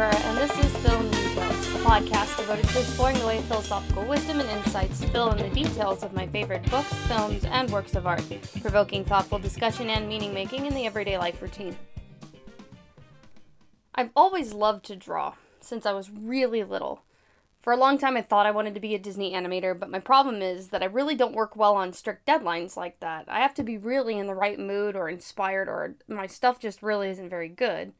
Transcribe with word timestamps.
Cabrera, 0.00 0.26
and 0.28 0.38
this 0.38 0.64
is 0.64 0.76
Fill 0.78 0.98
in 0.98 1.10
the 1.10 1.16
Details, 1.16 1.74
a 1.74 1.78
podcast 1.80 2.38
devoted 2.38 2.66
to 2.70 2.78
exploring 2.78 3.18
the 3.18 3.26
way 3.26 3.42
philosophical 3.42 4.02
wisdom 4.06 4.40
and 4.40 4.48
insights 4.48 5.04
fill 5.04 5.30
in 5.32 5.36
the 5.36 5.54
details 5.54 6.02
of 6.02 6.14
my 6.14 6.26
favorite 6.26 6.62
books, 6.70 6.90
films, 7.06 7.44
and 7.44 7.70
works 7.70 7.94
of 7.94 8.06
art, 8.06 8.22
provoking 8.62 9.04
thoughtful 9.04 9.38
discussion 9.38 9.90
and 9.90 10.08
meaning 10.08 10.32
making 10.32 10.64
in 10.64 10.74
the 10.74 10.86
everyday 10.86 11.18
life 11.18 11.42
routine. 11.42 11.76
I've 13.94 14.08
always 14.16 14.54
loved 14.54 14.86
to 14.86 14.96
draw, 14.96 15.34
since 15.60 15.84
I 15.84 15.92
was 15.92 16.10
really 16.10 16.64
little. 16.64 17.02
For 17.60 17.74
a 17.74 17.76
long 17.76 17.98
time, 17.98 18.16
I 18.16 18.22
thought 18.22 18.46
I 18.46 18.52
wanted 18.52 18.72
to 18.72 18.80
be 18.80 18.94
a 18.94 18.98
Disney 18.98 19.34
animator, 19.34 19.78
but 19.78 19.90
my 19.90 20.00
problem 20.00 20.40
is 20.40 20.68
that 20.68 20.82
I 20.82 20.86
really 20.86 21.14
don't 21.14 21.34
work 21.34 21.56
well 21.56 21.74
on 21.74 21.92
strict 21.92 22.26
deadlines 22.26 22.74
like 22.74 23.00
that. 23.00 23.26
I 23.28 23.40
have 23.40 23.52
to 23.52 23.62
be 23.62 23.76
really 23.76 24.16
in 24.16 24.28
the 24.28 24.34
right 24.34 24.58
mood 24.58 24.96
or 24.96 25.10
inspired, 25.10 25.68
or 25.68 25.96
my 26.08 26.26
stuff 26.26 26.58
just 26.58 26.82
really 26.82 27.10
isn't 27.10 27.28
very 27.28 27.50
good. 27.50 27.92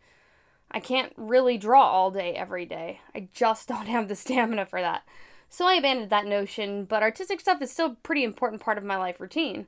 I 0.71 0.81
can't 0.81 1.13
really 1.17 1.59
draw 1.59 1.83
all 1.83 2.11
day 2.11 2.35
every 2.35 2.65
day. 2.65 3.01
I 3.15 3.29
just 3.33 3.69
don't 3.69 3.87
have 3.87 4.09
the 4.09 4.17
stamina 4.17 4.67
for 4.67 4.81
that. 4.81 5.03
So 5.49 5.67
I 5.67 5.75
abandoned 5.75 6.11
that 6.11 6.27
notion, 6.27 6.85
but 6.85 7.03
artistic 7.03 7.41
stuff 7.41 7.61
is 7.61 7.73
still 7.73 7.87
a 7.87 7.97
pretty 8.03 8.23
important 8.23 8.63
part 8.63 8.79
of 8.79 8.85
my 8.85 8.97
life 8.97 9.21
routine. 9.21 9.67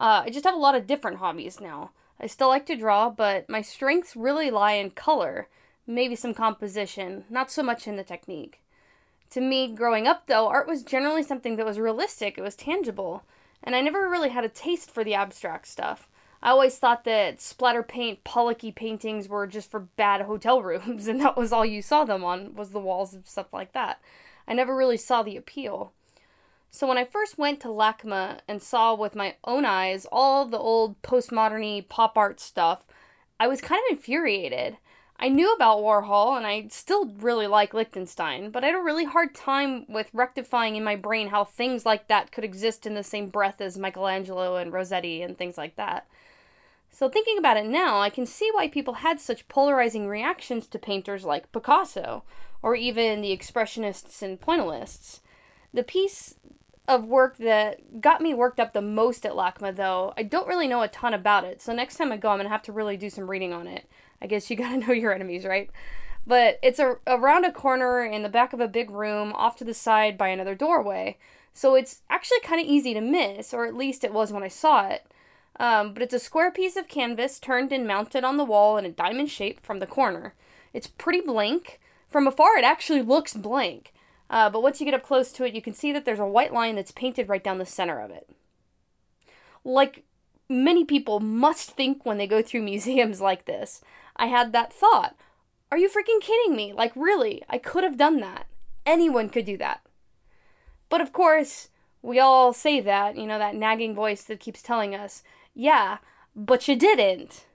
Uh, 0.00 0.22
I 0.24 0.30
just 0.30 0.46
have 0.46 0.54
a 0.54 0.58
lot 0.58 0.74
of 0.74 0.86
different 0.86 1.18
hobbies 1.18 1.60
now. 1.60 1.90
I 2.20 2.26
still 2.26 2.48
like 2.48 2.66
to 2.66 2.76
draw, 2.76 3.10
but 3.10 3.48
my 3.48 3.60
strengths 3.60 4.16
really 4.16 4.50
lie 4.50 4.72
in 4.72 4.90
color, 4.90 5.48
maybe 5.86 6.16
some 6.16 6.34
composition, 6.34 7.24
not 7.28 7.50
so 7.50 7.62
much 7.62 7.86
in 7.86 7.96
the 7.96 8.04
technique. 8.04 8.60
To 9.30 9.40
me, 9.40 9.70
growing 9.70 10.06
up 10.06 10.26
though, 10.26 10.48
art 10.48 10.66
was 10.66 10.82
generally 10.82 11.22
something 11.22 11.56
that 11.56 11.66
was 11.66 11.78
realistic, 11.78 12.38
it 12.38 12.42
was 12.42 12.56
tangible, 12.56 13.24
and 13.62 13.76
I 13.76 13.82
never 13.82 14.08
really 14.08 14.30
had 14.30 14.44
a 14.44 14.48
taste 14.48 14.90
for 14.90 15.04
the 15.04 15.14
abstract 15.14 15.68
stuff. 15.68 16.08
I 16.42 16.50
always 16.50 16.78
thought 16.78 17.04
that 17.04 17.40
splatter 17.40 17.82
paint, 17.82 18.24
Pollocky 18.24 18.74
paintings 18.74 19.28
were 19.28 19.46
just 19.46 19.70
for 19.70 19.80
bad 19.80 20.22
hotel 20.22 20.62
rooms, 20.62 21.08
and 21.08 21.20
that 21.20 21.36
was 21.36 21.52
all 21.52 21.66
you 21.66 21.82
saw 21.82 22.04
them 22.04 22.24
on, 22.24 22.54
was 22.54 22.70
the 22.70 22.78
walls 22.78 23.12
and 23.12 23.24
stuff 23.24 23.52
like 23.52 23.72
that. 23.72 24.00
I 24.46 24.54
never 24.54 24.76
really 24.76 24.96
saw 24.96 25.22
the 25.22 25.36
appeal. 25.36 25.92
So 26.70 26.86
when 26.86 26.98
I 26.98 27.04
first 27.04 27.38
went 27.38 27.60
to 27.60 27.68
LACMA 27.68 28.40
and 28.46 28.62
saw 28.62 28.94
with 28.94 29.14
my 29.14 29.36
own 29.44 29.64
eyes 29.64 30.06
all 30.12 30.44
the 30.44 30.58
old 30.58 31.00
postmoderny 31.02 31.88
pop 31.88 32.16
art 32.16 32.40
stuff, 32.40 32.86
I 33.40 33.48
was 33.48 33.60
kind 33.60 33.80
of 33.88 33.96
infuriated. 33.96 34.76
I 35.20 35.28
knew 35.28 35.52
about 35.52 35.78
Warhol 35.78 36.36
and 36.36 36.46
I 36.46 36.68
still 36.68 37.06
really 37.06 37.48
like 37.48 37.74
Lichtenstein, 37.74 38.50
but 38.50 38.62
I 38.62 38.68
had 38.68 38.76
a 38.76 38.82
really 38.82 39.04
hard 39.04 39.34
time 39.34 39.84
with 39.88 40.10
rectifying 40.12 40.76
in 40.76 40.84
my 40.84 40.94
brain 40.94 41.28
how 41.28 41.42
things 41.42 41.84
like 41.84 42.06
that 42.06 42.30
could 42.30 42.44
exist 42.44 42.86
in 42.86 42.94
the 42.94 43.02
same 43.02 43.28
breath 43.28 43.60
as 43.60 43.76
Michelangelo 43.76 44.56
and 44.56 44.72
Rossetti 44.72 45.22
and 45.22 45.36
things 45.36 45.58
like 45.58 45.74
that. 45.76 46.06
So, 46.90 47.08
thinking 47.08 47.38
about 47.38 47.56
it 47.56 47.66
now, 47.66 48.00
I 48.00 48.10
can 48.10 48.26
see 48.26 48.50
why 48.52 48.68
people 48.68 48.94
had 48.94 49.20
such 49.20 49.46
polarizing 49.48 50.08
reactions 50.08 50.66
to 50.68 50.78
painters 50.78 51.24
like 51.24 51.52
Picasso, 51.52 52.24
or 52.62 52.74
even 52.74 53.20
the 53.20 53.36
Expressionists 53.36 54.22
and 54.22 54.40
Pointillists. 54.40 55.20
The 55.72 55.82
piece 55.82 56.34
of 56.88 57.04
work 57.04 57.36
that 57.36 58.00
got 58.00 58.20
me 58.22 58.32
worked 58.32 58.58
up 58.58 58.72
the 58.72 58.82
most 58.82 59.26
at 59.26 59.32
LACMA, 59.32 59.76
though, 59.76 60.14
I 60.16 60.22
don't 60.22 60.48
really 60.48 60.66
know 60.66 60.82
a 60.82 60.88
ton 60.88 61.12
about 61.12 61.44
it, 61.44 61.60
so 61.60 61.72
next 61.72 61.96
time 61.96 62.10
I 62.10 62.16
go, 62.16 62.30
I'm 62.30 62.38
gonna 62.38 62.48
have 62.48 62.62
to 62.62 62.72
really 62.72 62.96
do 62.96 63.10
some 63.10 63.30
reading 63.30 63.52
on 63.52 63.66
it. 63.66 63.88
I 64.20 64.26
guess 64.26 64.50
you 64.50 64.56
gotta 64.56 64.78
know 64.78 64.92
your 64.92 65.14
enemies, 65.14 65.44
right? 65.44 65.70
But 66.26 66.58
it's 66.62 66.78
a, 66.78 66.96
around 67.06 67.44
a 67.44 67.52
corner 67.52 68.04
in 68.04 68.22
the 68.22 68.28
back 68.28 68.52
of 68.52 68.60
a 68.60 68.68
big 68.68 68.90
room, 68.90 69.32
off 69.34 69.56
to 69.56 69.64
the 69.64 69.74
side 69.74 70.18
by 70.18 70.28
another 70.28 70.54
doorway. 70.54 71.18
So 71.52 71.74
it's 71.74 72.02
actually 72.08 72.40
kind 72.40 72.60
of 72.60 72.66
easy 72.66 72.94
to 72.94 73.00
miss, 73.00 73.52
or 73.52 73.66
at 73.66 73.74
least 73.74 74.04
it 74.04 74.12
was 74.12 74.32
when 74.32 74.42
I 74.42 74.48
saw 74.48 74.88
it. 74.88 75.06
Um, 75.58 75.92
but 75.92 76.02
it's 76.02 76.14
a 76.14 76.20
square 76.20 76.50
piece 76.50 76.76
of 76.76 76.88
canvas 76.88 77.38
turned 77.38 77.72
and 77.72 77.86
mounted 77.86 78.24
on 78.24 78.36
the 78.36 78.44
wall 78.44 78.76
in 78.76 78.84
a 78.84 78.92
diamond 78.92 79.30
shape 79.30 79.60
from 79.60 79.80
the 79.80 79.86
corner. 79.86 80.34
It's 80.72 80.86
pretty 80.86 81.20
blank. 81.20 81.80
From 82.08 82.26
afar, 82.26 82.56
it 82.56 82.64
actually 82.64 83.02
looks 83.02 83.34
blank. 83.34 83.92
Uh, 84.30 84.50
but 84.50 84.62
once 84.62 84.80
you 84.80 84.84
get 84.84 84.94
up 84.94 85.02
close 85.02 85.32
to 85.32 85.44
it, 85.44 85.54
you 85.54 85.62
can 85.62 85.74
see 85.74 85.92
that 85.92 86.04
there's 86.04 86.18
a 86.18 86.26
white 86.26 86.52
line 86.52 86.76
that's 86.76 86.92
painted 86.92 87.28
right 87.28 87.42
down 87.42 87.58
the 87.58 87.66
center 87.66 88.00
of 88.00 88.10
it. 88.10 88.28
Like 89.64 90.04
many 90.48 90.84
people 90.84 91.20
must 91.20 91.72
think 91.72 92.04
when 92.04 92.18
they 92.18 92.26
go 92.26 92.42
through 92.42 92.62
museums 92.62 93.20
like 93.20 93.44
this, 93.44 93.80
I 94.16 94.26
had 94.26 94.52
that 94.52 94.72
thought. 94.72 95.16
Are 95.70 95.78
you 95.78 95.88
freaking 95.88 96.20
kidding 96.20 96.56
me? 96.56 96.72
Like, 96.72 96.92
really? 96.96 97.42
I 97.48 97.58
could 97.58 97.84
have 97.84 97.98
done 97.98 98.20
that. 98.20 98.46
Anyone 98.86 99.28
could 99.28 99.44
do 99.44 99.58
that. 99.58 99.82
But 100.88 101.02
of 101.02 101.12
course, 101.12 101.68
we 102.00 102.18
all 102.18 102.54
say 102.54 102.80
that, 102.80 103.16
you 103.16 103.26
know, 103.26 103.38
that 103.38 103.54
nagging 103.54 103.94
voice 103.94 104.22
that 104.24 104.40
keeps 104.40 104.62
telling 104.62 104.94
us, 104.94 105.22
yeah, 105.54 105.98
but 106.34 106.68
you 106.68 106.76
didn't. 106.76 107.46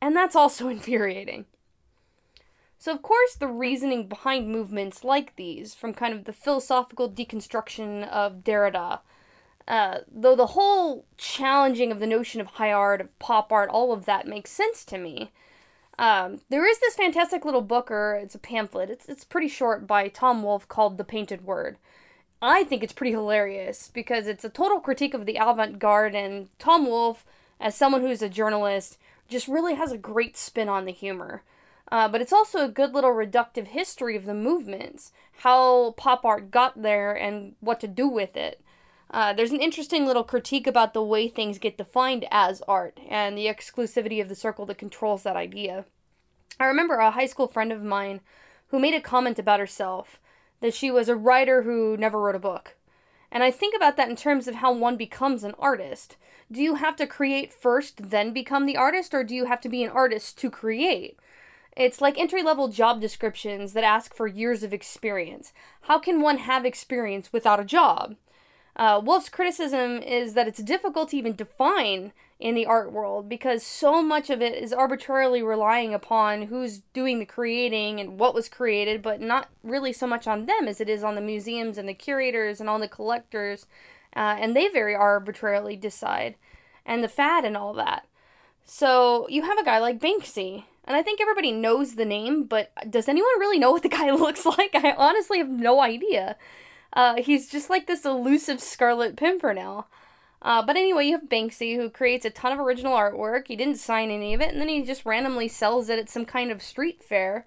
And 0.00 0.16
that's 0.16 0.36
also 0.36 0.68
infuriating. 0.76 1.46
So, 2.78 2.92
of 2.92 3.02
course, 3.02 3.34
the 3.34 3.46
reasoning 3.46 4.08
behind 4.08 4.48
movements 4.48 5.04
like 5.04 5.36
these, 5.36 5.74
from 5.74 5.92
kind 5.92 6.14
of 6.14 6.24
the 6.24 6.32
philosophical 6.32 7.10
deconstruction 7.10 8.08
of 8.08 8.42
Derrida, 8.42 9.00
uh, 9.68 9.98
though 10.10 10.34
the 10.34 10.46
whole 10.46 11.04
challenging 11.18 11.92
of 11.92 12.00
the 12.00 12.06
notion 12.06 12.40
of 12.40 12.46
high 12.46 12.72
art, 12.72 13.02
of 13.02 13.18
pop 13.18 13.52
art, 13.52 13.68
all 13.68 13.92
of 13.92 14.06
that 14.06 14.26
makes 14.26 14.50
sense 14.50 14.84
to 14.86 14.96
me. 14.96 15.30
Um, 15.98 16.40
there 16.48 16.66
is 16.66 16.78
this 16.80 16.96
fantastic 16.96 17.44
little 17.44 17.60
book, 17.60 17.90
or 17.90 18.14
it's 18.14 18.34
a 18.34 18.38
pamphlet. 18.38 18.88
It's 18.88 19.06
it's 19.08 19.24
pretty 19.24 19.48
short 19.48 19.86
by 19.86 20.08
Tom 20.08 20.42
Wolfe 20.42 20.66
called 20.66 20.96
The 20.96 21.04
Painted 21.04 21.44
Word. 21.44 21.76
I 22.40 22.64
think 22.64 22.82
it's 22.82 22.94
pretty 22.94 23.12
hilarious 23.12 23.90
because 23.92 24.26
it's 24.26 24.44
a 24.44 24.48
total 24.48 24.80
critique 24.80 25.12
of 25.12 25.26
the 25.26 25.36
avant-garde, 25.36 26.14
and 26.14 26.48
Tom 26.58 26.86
Wolfe, 26.86 27.26
as 27.60 27.76
someone 27.76 28.00
who's 28.00 28.22
a 28.22 28.28
journalist, 28.28 28.98
just 29.28 29.46
really 29.46 29.74
has 29.74 29.92
a 29.92 29.98
great 29.98 30.36
spin 30.36 30.68
on 30.68 30.86
the 30.86 30.92
humor. 30.92 31.42
Uh, 31.92 32.08
but 32.08 32.20
it's 32.20 32.32
also 32.32 32.64
a 32.64 32.68
good 32.68 32.94
little 32.94 33.10
reductive 33.10 33.68
history 33.68 34.16
of 34.16 34.24
the 34.24 34.34
movements, 34.34 35.12
how 35.38 35.92
pop 35.92 36.24
art 36.24 36.50
got 36.50 36.82
there, 36.82 37.12
and 37.12 37.54
what 37.60 37.80
to 37.80 37.88
do 37.88 38.08
with 38.08 38.36
it. 38.36 38.60
Uh, 39.10 39.32
there's 39.32 39.50
an 39.50 39.60
interesting 39.60 40.06
little 40.06 40.22
critique 40.22 40.68
about 40.68 40.94
the 40.94 41.02
way 41.02 41.26
things 41.26 41.58
get 41.58 41.76
defined 41.76 42.24
as 42.30 42.62
art 42.68 43.00
and 43.08 43.36
the 43.36 43.46
exclusivity 43.46 44.20
of 44.20 44.28
the 44.28 44.36
circle 44.36 44.64
that 44.66 44.78
controls 44.78 45.24
that 45.24 45.36
idea. 45.36 45.84
I 46.60 46.66
remember 46.66 46.94
a 46.96 47.10
high 47.10 47.26
school 47.26 47.48
friend 47.48 47.72
of 47.72 47.82
mine 47.82 48.20
who 48.68 48.78
made 48.78 48.94
a 48.94 49.00
comment 49.00 49.38
about 49.38 49.58
herself 49.58 50.20
that 50.60 50.74
she 50.74 50.90
was 50.90 51.08
a 51.08 51.16
writer 51.16 51.62
who 51.62 51.96
never 51.96 52.20
wrote 52.20 52.36
a 52.36 52.40
book. 52.40 52.76
And 53.32 53.42
I 53.42 53.50
think 53.50 53.74
about 53.76 53.96
that 53.96 54.08
in 54.08 54.16
terms 54.16 54.48
of 54.48 54.56
how 54.56 54.72
one 54.72 54.96
becomes 54.96 55.44
an 55.44 55.54
artist. 55.58 56.16
Do 56.50 56.60
you 56.60 56.76
have 56.76 56.96
to 56.96 57.06
create 57.06 57.52
first, 57.52 58.10
then 58.10 58.32
become 58.32 58.66
the 58.66 58.76
artist, 58.76 59.14
or 59.14 59.22
do 59.22 59.34
you 59.34 59.44
have 59.44 59.60
to 59.60 59.68
be 59.68 59.84
an 59.84 59.90
artist 59.90 60.36
to 60.38 60.50
create? 60.50 61.16
It's 61.76 62.00
like 62.00 62.18
entry 62.18 62.42
level 62.42 62.68
job 62.68 63.00
descriptions 63.00 63.72
that 63.72 63.84
ask 63.84 64.14
for 64.14 64.26
years 64.26 64.62
of 64.62 64.72
experience. 64.72 65.52
How 65.82 65.98
can 65.98 66.20
one 66.20 66.38
have 66.38 66.66
experience 66.66 67.32
without 67.32 67.60
a 67.60 67.64
job? 67.64 68.16
Uh, 68.74 69.00
Wolfe's 69.02 69.28
criticism 69.28 69.98
is 69.98 70.34
that 70.34 70.48
it's 70.48 70.62
difficult 70.62 71.10
to 71.10 71.16
even 71.16 71.36
define 71.36 72.12
in 72.40 72.54
the 72.54 72.64
art 72.64 72.90
world 72.90 73.28
because 73.28 73.62
so 73.62 74.02
much 74.02 74.30
of 74.30 74.40
it 74.40 74.54
is 74.54 74.72
arbitrarily 74.72 75.42
relying 75.42 75.92
upon 75.92 76.42
who's 76.42 76.78
doing 76.94 77.18
the 77.18 77.26
creating 77.26 78.00
and 78.00 78.18
what 78.18 78.34
was 78.34 78.48
created, 78.48 79.02
but 79.02 79.20
not 79.20 79.50
really 79.62 79.92
so 79.92 80.06
much 80.06 80.26
on 80.26 80.46
them 80.46 80.66
as 80.66 80.80
it 80.80 80.88
is 80.88 81.04
on 81.04 81.14
the 81.14 81.20
museums 81.20 81.76
and 81.76 81.86
the 81.86 81.94
curators 81.94 82.58
and 82.58 82.68
all 82.68 82.78
the 82.78 82.88
collectors, 82.88 83.66
uh, 84.16 84.36
and 84.40 84.56
they 84.56 84.68
very 84.68 84.94
arbitrarily 84.94 85.76
decide, 85.76 86.34
and 86.86 87.04
the 87.04 87.08
fad 87.08 87.44
and 87.44 87.58
all 87.58 87.74
that. 87.74 88.06
So 88.64 89.26
you 89.28 89.42
have 89.42 89.58
a 89.58 89.64
guy 89.64 89.78
like 89.78 90.00
Banksy, 90.00 90.64
and 90.86 90.96
I 90.96 91.02
think 91.02 91.20
everybody 91.20 91.52
knows 91.52 91.94
the 91.94 92.06
name, 92.06 92.44
but 92.44 92.72
does 92.88 93.06
anyone 93.06 93.38
really 93.38 93.58
know 93.58 93.70
what 93.70 93.82
the 93.82 93.88
guy 93.90 94.10
looks 94.12 94.46
like? 94.46 94.74
I 94.74 94.92
honestly 94.92 95.38
have 95.38 95.50
no 95.50 95.82
idea. 95.82 96.36
Uh, 96.94 97.16
he's 97.16 97.50
just 97.50 97.68
like 97.68 97.86
this 97.86 98.06
elusive 98.06 98.60
Scarlet 98.60 99.16
Pimpernel. 99.16 99.88
Uh, 100.42 100.62
but 100.62 100.76
anyway, 100.76 101.06
you 101.06 101.12
have 101.12 101.28
Banksy 101.28 101.76
who 101.76 101.90
creates 101.90 102.24
a 102.24 102.30
ton 102.30 102.52
of 102.52 102.58
original 102.58 102.96
artwork. 102.96 103.48
He 103.48 103.56
didn't 103.56 103.76
sign 103.76 104.10
any 104.10 104.32
of 104.32 104.40
it, 104.40 104.50
and 104.50 104.60
then 104.60 104.68
he 104.68 104.82
just 104.82 105.04
randomly 105.04 105.48
sells 105.48 105.88
it 105.88 105.98
at 105.98 106.08
some 106.08 106.24
kind 106.24 106.50
of 106.50 106.62
street 106.62 107.02
fair, 107.02 107.46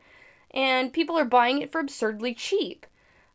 and 0.51 0.93
people 0.93 1.17
are 1.17 1.25
buying 1.25 1.61
it 1.61 1.71
for 1.71 1.79
absurdly 1.79 2.35
cheap. 2.35 2.85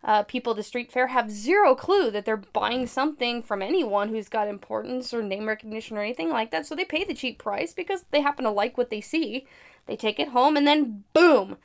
Uh, 0.05 0.23
people 0.23 0.53
at 0.53 0.57
the 0.57 0.63
street 0.63 0.93
fair 0.93 1.09
have 1.09 1.29
zero 1.29 1.75
clue 1.75 2.09
that 2.09 2.25
they're 2.25 2.37
buying 2.37 2.87
something 2.87 3.43
from 3.43 3.61
anyone 3.61 4.11
who's 4.11 4.29
got 4.29 4.47
importance 4.47 5.13
or 5.13 5.23
name 5.23 5.49
recognition 5.49 5.97
or 5.97 6.03
anything 6.03 6.31
like 6.31 6.53
that, 6.53 6.65
so 6.65 6.77
they 6.77 6.85
pay 6.85 7.03
the 7.03 7.15
cheap 7.15 7.39
price 7.39 7.75
because 7.75 8.05
they 8.13 8.21
happen 8.21 8.45
to 8.45 8.51
like 8.51 8.79
what 8.79 8.91
they 8.91 9.01
see. 9.01 9.45
They 9.87 9.97
take 9.97 10.21
it 10.21 10.29
home, 10.29 10.57
and 10.57 10.69
then 10.69 11.03
boom! 11.13 11.57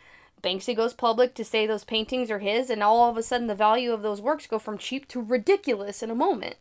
Banksy 0.42 0.76
goes 0.76 0.96
public 0.96 1.36
to 1.36 1.46
say 1.46 1.68
those 1.68 1.84
paintings 1.84 2.32
are 2.32 2.40
his, 2.40 2.72
and 2.72 2.82
all 2.82 3.08
of 3.08 3.18
a 3.18 3.24
sudden 3.24 3.46
the 3.46 3.56
value 3.56 3.94
of 3.94 4.02
those 4.02 4.20
works 4.20 4.48
go 4.48 4.58
from 4.58 4.80
cheap 4.80 5.08
to 5.10 5.22
ridiculous 5.22 6.02
in 6.02 6.10
a 6.10 6.16
moment. 6.16 6.56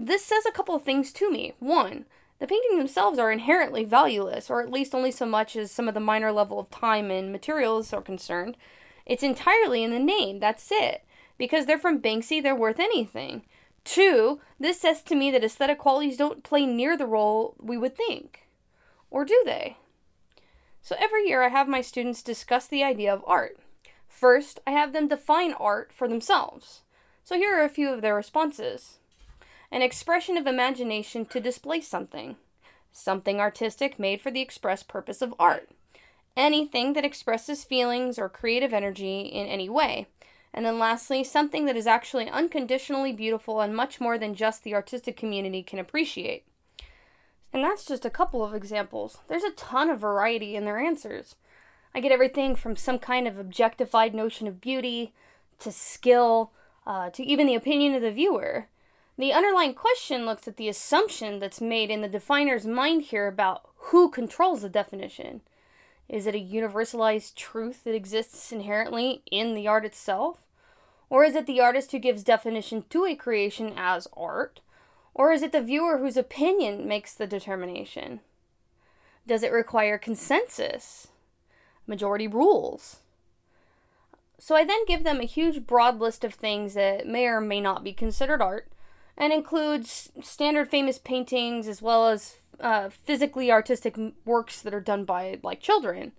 This 0.00 0.24
says 0.24 0.46
a 0.46 0.52
couple 0.52 0.76
of 0.76 0.84
things 0.84 1.12
to 1.14 1.28
me. 1.28 1.54
One, 1.58 2.04
the 2.38 2.46
paintings 2.46 2.78
themselves 2.78 3.18
are 3.18 3.32
inherently 3.32 3.82
valueless, 3.82 4.48
or 4.48 4.62
at 4.62 4.70
least 4.70 4.94
only 4.94 5.10
so 5.10 5.26
much 5.26 5.56
as 5.56 5.72
some 5.72 5.88
of 5.88 5.94
the 5.94 5.98
minor 5.98 6.30
level 6.30 6.60
of 6.60 6.70
time 6.70 7.10
and 7.10 7.32
materials 7.32 7.92
are 7.92 8.00
concerned. 8.00 8.56
It's 9.06 9.24
entirely 9.24 9.82
in 9.82 9.90
the 9.90 9.98
name, 9.98 10.38
that's 10.38 10.68
it. 10.70 11.02
Because 11.36 11.66
they're 11.66 11.80
from 11.80 12.00
Banksy, 12.00 12.40
they're 12.40 12.54
worth 12.54 12.78
anything. 12.78 13.42
Two, 13.82 14.40
this 14.60 14.80
says 14.80 15.02
to 15.02 15.16
me 15.16 15.32
that 15.32 15.42
aesthetic 15.42 15.78
qualities 15.78 16.16
don't 16.16 16.44
play 16.44 16.64
near 16.64 16.96
the 16.96 17.04
role 17.04 17.56
we 17.58 17.76
would 17.76 17.96
think. 17.96 18.46
Or 19.10 19.24
do 19.24 19.42
they? 19.44 19.78
So 20.80 20.94
every 21.00 21.26
year 21.26 21.42
I 21.42 21.48
have 21.48 21.66
my 21.66 21.80
students 21.80 22.22
discuss 22.22 22.68
the 22.68 22.84
idea 22.84 23.12
of 23.12 23.24
art. 23.26 23.58
First, 24.06 24.60
I 24.64 24.70
have 24.70 24.92
them 24.92 25.08
define 25.08 25.54
art 25.54 25.90
for 25.92 26.06
themselves. 26.06 26.82
So 27.24 27.34
here 27.34 27.58
are 27.58 27.64
a 27.64 27.68
few 27.68 27.92
of 27.92 28.00
their 28.00 28.14
responses 28.14 28.97
an 29.70 29.82
expression 29.82 30.36
of 30.36 30.46
imagination 30.46 31.24
to 31.26 31.40
display 31.40 31.80
something, 31.80 32.36
something 32.92 33.40
artistic 33.40 33.98
made 33.98 34.20
for 34.20 34.30
the 34.30 34.40
express 34.40 34.82
purpose 34.82 35.20
of 35.20 35.34
art, 35.38 35.70
anything 36.36 36.94
that 36.94 37.04
expresses 37.04 37.64
feelings 37.64 38.18
or 38.18 38.28
creative 38.28 38.72
energy 38.72 39.20
in 39.20 39.46
any 39.46 39.68
way. 39.68 40.06
And 40.54 40.64
then 40.64 40.78
lastly, 40.78 41.22
something 41.22 41.66
that 41.66 41.76
is 41.76 41.86
actually 41.86 42.28
unconditionally 42.28 43.12
beautiful 43.12 43.60
and 43.60 43.76
much 43.76 44.00
more 44.00 44.18
than 44.18 44.34
just 44.34 44.64
the 44.64 44.74
artistic 44.74 45.16
community 45.16 45.62
can 45.62 45.78
appreciate. 45.78 46.44
And 47.52 47.62
that's 47.62 47.84
just 47.84 48.04
a 48.04 48.10
couple 48.10 48.44
of 48.44 48.54
examples. 48.54 49.18
There's 49.28 49.44
a 49.44 49.50
ton 49.52 49.90
of 49.90 50.00
variety 50.00 50.56
in 50.56 50.64
their 50.64 50.78
answers. 50.78 51.34
I 51.94 52.00
get 52.00 52.12
everything 52.12 52.54
from 52.54 52.76
some 52.76 52.98
kind 52.98 53.26
of 53.26 53.38
objectified 53.38 54.14
notion 54.14 54.46
of 54.46 54.60
beauty 54.60 55.12
to 55.60 55.72
skill 55.72 56.52
uh, 56.86 57.10
to 57.10 57.22
even 57.22 57.46
the 57.46 57.54
opinion 57.54 57.94
of 57.94 58.02
the 58.02 58.10
viewer. 58.10 58.68
The 59.18 59.32
underlying 59.32 59.74
question 59.74 60.24
looks 60.24 60.46
at 60.46 60.56
the 60.56 60.68
assumption 60.68 61.40
that's 61.40 61.60
made 61.60 61.90
in 61.90 62.02
the 62.02 62.08
definer's 62.08 62.64
mind 62.64 63.02
here 63.02 63.26
about 63.26 63.68
who 63.90 64.08
controls 64.10 64.62
the 64.62 64.68
definition. 64.68 65.40
Is 66.08 66.28
it 66.28 66.36
a 66.36 66.38
universalized 66.38 67.34
truth 67.34 67.82
that 67.82 67.96
exists 67.96 68.52
inherently 68.52 69.22
in 69.28 69.54
the 69.54 69.66
art 69.66 69.84
itself? 69.84 70.46
Or 71.10 71.24
is 71.24 71.34
it 71.34 71.46
the 71.46 71.60
artist 71.60 71.90
who 71.90 71.98
gives 71.98 72.22
definition 72.22 72.84
to 72.90 73.06
a 73.06 73.16
creation 73.16 73.72
as 73.76 74.06
art? 74.16 74.60
Or 75.14 75.32
is 75.32 75.42
it 75.42 75.50
the 75.50 75.62
viewer 75.62 75.98
whose 75.98 76.16
opinion 76.16 76.86
makes 76.86 77.12
the 77.12 77.26
determination? 77.26 78.20
Does 79.26 79.42
it 79.42 79.50
require 79.50 79.98
consensus? 79.98 81.08
Majority 81.88 82.28
rules? 82.28 83.00
So 84.38 84.54
I 84.54 84.64
then 84.64 84.84
give 84.86 85.02
them 85.02 85.18
a 85.20 85.24
huge 85.24 85.66
broad 85.66 85.98
list 85.98 86.22
of 86.22 86.34
things 86.34 86.74
that 86.74 87.08
may 87.08 87.26
or 87.26 87.40
may 87.40 87.60
not 87.60 87.82
be 87.82 87.92
considered 87.92 88.40
art 88.40 88.68
and 89.18 89.32
includes 89.32 90.10
standard 90.22 90.70
famous 90.70 90.96
paintings 90.96 91.66
as 91.66 91.82
well 91.82 92.06
as 92.06 92.36
uh, 92.60 92.88
physically 92.88 93.50
artistic 93.50 93.96
works 94.24 94.62
that 94.62 94.72
are 94.72 94.80
done 94.80 95.04
by 95.04 95.38
like 95.42 95.60
children. 95.60 96.12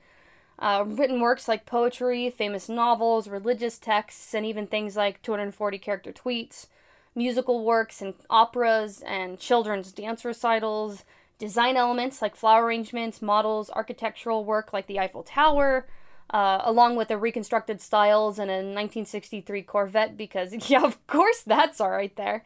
Uh, 0.59 0.83
written 0.85 1.21
works 1.21 1.47
like 1.47 1.65
poetry, 1.65 2.29
famous 2.29 2.67
novels, 2.67 3.29
religious 3.29 3.77
texts, 3.77 4.33
and 4.33 4.45
even 4.45 4.67
things 4.67 4.97
like 4.97 5.21
240 5.21 5.77
character 5.77 6.11
tweets, 6.11 6.67
musical 7.15 7.63
works 7.63 8.01
and 8.01 8.13
operas 8.29 9.01
and 9.07 9.39
children's 9.39 9.93
dance 9.93 10.25
recitals, 10.25 11.05
design 11.37 11.77
elements 11.77 12.21
like 12.21 12.35
flower 12.35 12.65
arrangements, 12.65 13.21
models, 13.21 13.69
architectural 13.69 14.43
work 14.43 14.73
like 14.73 14.87
the 14.87 14.99
Eiffel 14.99 15.23
Tower, 15.23 15.87
uh, 16.31 16.59
along 16.65 16.97
with 16.97 17.07
the 17.07 17.17
reconstructed 17.17 17.79
styles 17.79 18.37
and 18.37 18.51
a 18.51 18.55
1963 18.55 19.61
Corvette 19.61 20.17
because, 20.17 20.53
yeah, 20.69 20.83
of 20.83 21.07
course 21.07 21.41
that's 21.41 21.79
all 21.79 21.91
right 21.91 22.15
there. 22.17 22.43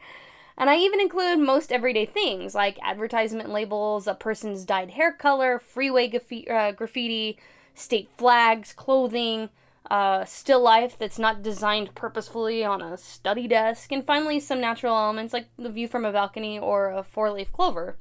And 0.56 0.70
I 0.70 0.76
even 0.76 1.00
include 1.00 1.38
most 1.40 1.72
everyday 1.72 2.06
things 2.06 2.54
like 2.54 2.78
advertisement 2.82 3.50
labels, 3.50 4.06
a 4.06 4.14
person's 4.14 4.64
dyed 4.64 4.92
hair 4.92 5.12
color, 5.12 5.58
freeway 5.58 6.08
graffiti, 6.08 6.48
uh, 6.48 6.72
graffiti 6.72 7.38
state 7.74 8.08
flags, 8.16 8.72
clothing, 8.72 9.50
uh, 9.90 10.24
still 10.24 10.62
life 10.62 10.96
that's 10.96 11.18
not 11.18 11.42
designed 11.42 11.94
purposefully 11.94 12.64
on 12.64 12.80
a 12.80 12.96
study 12.96 13.46
desk, 13.48 13.92
and 13.92 14.06
finally 14.06 14.40
some 14.40 14.60
natural 14.60 14.96
elements 14.96 15.32
like 15.32 15.48
the 15.58 15.68
view 15.68 15.88
from 15.88 16.04
a 16.04 16.12
balcony 16.12 16.58
or 16.58 16.90
a 16.90 17.02
four 17.02 17.30
leaf 17.30 17.52
clover. 17.52 17.96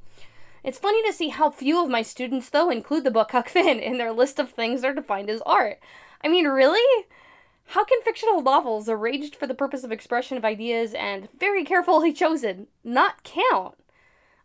It's 0.64 0.80
funny 0.80 1.04
to 1.06 1.12
see 1.12 1.30
how 1.30 1.50
few 1.50 1.84
of 1.84 1.90
my 1.90 2.04
students, 2.04 2.50
though, 2.50 2.70
include 2.70 3.04
the 3.04 3.12
book 3.12 3.32
Huck 3.32 3.50
Finn 3.50 3.80
in 3.80 3.98
their 3.98 4.14
list 4.14 4.40
of 4.40 4.50
things 4.50 4.82
they're 4.82 4.94
defined 4.94 5.30
as 5.30 5.42
art. 5.46 5.80
I 6.24 6.30
mean, 6.30 6.48
really? 6.48 7.06
How 7.68 7.84
can 7.84 8.02
fictional 8.02 8.42
novels 8.42 8.88
arranged 8.90 9.36
for 9.36 9.48
the 9.48 9.54
purpose 9.56 9.84
of 9.84 9.92
expression 9.92 10.38
of 10.38 10.46
ideas 10.46 10.94
and 10.94 11.30
very 11.40 11.64
carefully 11.64 12.14
chosen 12.14 12.68
not 12.84 13.24
count? 13.24 13.76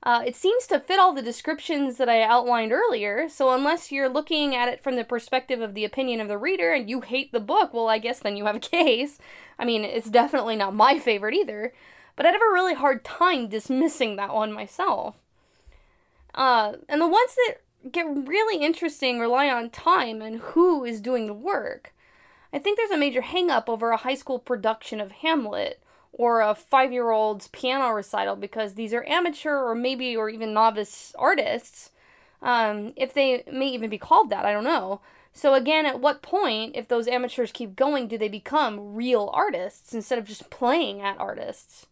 Uh, 0.02 0.22
it 0.24 0.36
seems 0.36 0.66
to 0.68 0.78
fit 0.78 1.00
all 1.00 1.12
the 1.12 1.22
descriptions 1.22 1.96
that 1.96 2.08
I 2.08 2.22
outlined 2.22 2.72
earlier, 2.72 3.28
so 3.28 3.52
unless 3.52 3.90
you're 3.90 4.08
looking 4.08 4.54
at 4.54 4.68
it 4.68 4.82
from 4.82 4.94
the 4.94 5.04
perspective 5.04 5.60
of 5.60 5.74
the 5.74 5.84
opinion 5.84 6.20
of 6.20 6.28
the 6.28 6.38
reader 6.38 6.72
and 6.72 6.88
you 6.88 7.00
hate 7.00 7.32
the 7.32 7.40
book, 7.40 7.74
well, 7.74 7.88
I 7.88 7.98
guess 7.98 8.20
then 8.20 8.36
you 8.36 8.46
have 8.46 8.56
a 8.56 8.60
case. 8.60 9.18
I 9.58 9.64
mean, 9.64 9.84
it's 9.84 10.08
definitely 10.08 10.54
not 10.54 10.74
my 10.74 10.98
favorite 11.00 11.34
either, 11.34 11.72
but 12.14 12.26
I'd 12.26 12.32
have 12.32 12.40
a 12.40 12.52
really 12.52 12.74
hard 12.74 13.04
time 13.04 13.48
dismissing 13.48 14.16
that 14.16 14.32
one 14.32 14.52
myself. 14.52 15.16
Uh, 16.34 16.74
and 16.88 17.00
the 17.00 17.08
ones 17.08 17.34
that 17.34 17.56
get 17.90 18.06
really 18.06 18.64
interesting 18.64 19.18
rely 19.18 19.48
on 19.50 19.70
time 19.70 20.22
and 20.22 20.40
who 20.40 20.84
is 20.84 21.00
doing 21.00 21.26
the 21.26 21.34
work. 21.34 21.92
I 22.52 22.58
think 22.58 22.76
there's 22.76 22.90
a 22.90 22.98
major 22.98 23.22
hangup 23.22 23.68
over 23.68 23.90
a 23.90 23.98
high 23.98 24.14
school 24.14 24.38
production 24.38 25.00
of 25.00 25.12
Hamlet 25.12 25.82
or 26.12 26.40
a 26.40 26.54
five 26.54 26.92
year 26.92 27.10
old's 27.10 27.48
piano 27.48 27.90
recital 27.90 28.36
because 28.36 28.74
these 28.74 28.94
are 28.94 29.06
amateur 29.06 29.56
or 29.56 29.74
maybe 29.74 30.16
or 30.16 30.28
even 30.30 30.54
novice 30.54 31.14
artists. 31.18 31.90
Um, 32.40 32.92
if 32.96 33.12
they 33.12 33.44
may 33.50 33.68
even 33.68 33.90
be 33.90 33.98
called 33.98 34.30
that, 34.30 34.44
I 34.44 34.52
don't 34.52 34.64
know. 34.64 35.00
So, 35.32 35.54
again, 35.54 35.86
at 35.86 36.00
what 36.00 36.22
point, 36.22 36.74
if 36.74 36.88
those 36.88 37.06
amateurs 37.06 37.52
keep 37.52 37.76
going, 37.76 38.08
do 38.08 38.18
they 38.18 38.28
become 38.28 38.94
real 38.94 39.30
artists 39.32 39.92
instead 39.92 40.18
of 40.18 40.24
just 40.24 40.50
playing 40.50 41.00
at 41.00 41.18
artists? 41.18 41.86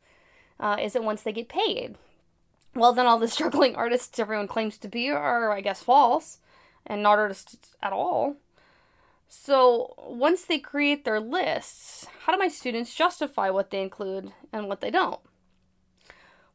Uh, 0.58 0.76
is 0.80 0.96
it 0.96 1.04
once 1.04 1.22
they 1.22 1.32
get 1.32 1.48
paid? 1.48 1.96
Well, 2.74 2.92
then 2.92 3.06
all 3.06 3.18
the 3.18 3.28
struggling 3.36 3.76
artists 3.76 4.18
everyone 4.18 4.48
claims 4.48 4.78
to 4.78 4.88
be 4.88 5.10
are, 5.10 5.52
I 5.52 5.60
guess, 5.60 5.82
false 5.82 6.38
and 6.86 7.02
not 7.02 7.18
artists 7.18 7.76
at 7.82 7.92
all. 7.92 8.36
So, 9.28 9.94
once 9.98 10.44
they 10.44 10.58
create 10.58 11.04
their 11.04 11.20
lists, 11.20 12.06
how 12.24 12.32
do 12.32 12.38
my 12.38 12.48
students 12.48 12.94
justify 12.94 13.50
what 13.50 13.70
they 13.70 13.82
include 13.82 14.32
and 14.52 14.68
what 14.68 14.80
they 14.80 14.90
don't? 14.90 15.20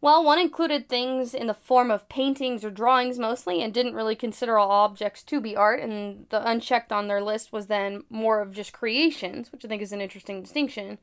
Well, 0.01 0.23
one 0.23 0.39
included 0.39 0.89
things 0.89 1.35
in 1.35 1.45
the 1.45 1.53
form 1.53 1.91
of 1.91 2.09
paintings 2.09 2.65
or 2.65 2.71
drawings 2.71 3.19
mostly 3.19 3.62
and 3.62 3.71
didn't 3.71 3.94
really 3.94 4.15
consider 4.15 4.57
all 4.57 4.71
objects 4.71 5.21
to 5.25 5.39
be 5.39 5.56
art, 5.56 5.79
and 5.79 6.25
the 6.29 6.47
unchecked 6.50 6.91
on 6.91 7.07
their 7.07 7.21
list 7.21 7.53
was 7.53 7.68
then 7.68 8.03
more 8.09 8.41
of 8.41 8.51
just 8.51 8.74
creations, 8.74 9.51
which 9.51 9.63
I 9.63 9.67
think 9.67 9.81
is 9.81 9.94
an 9.94 10.01
interesting 10.01 10.41
distinction. 10.41 10.97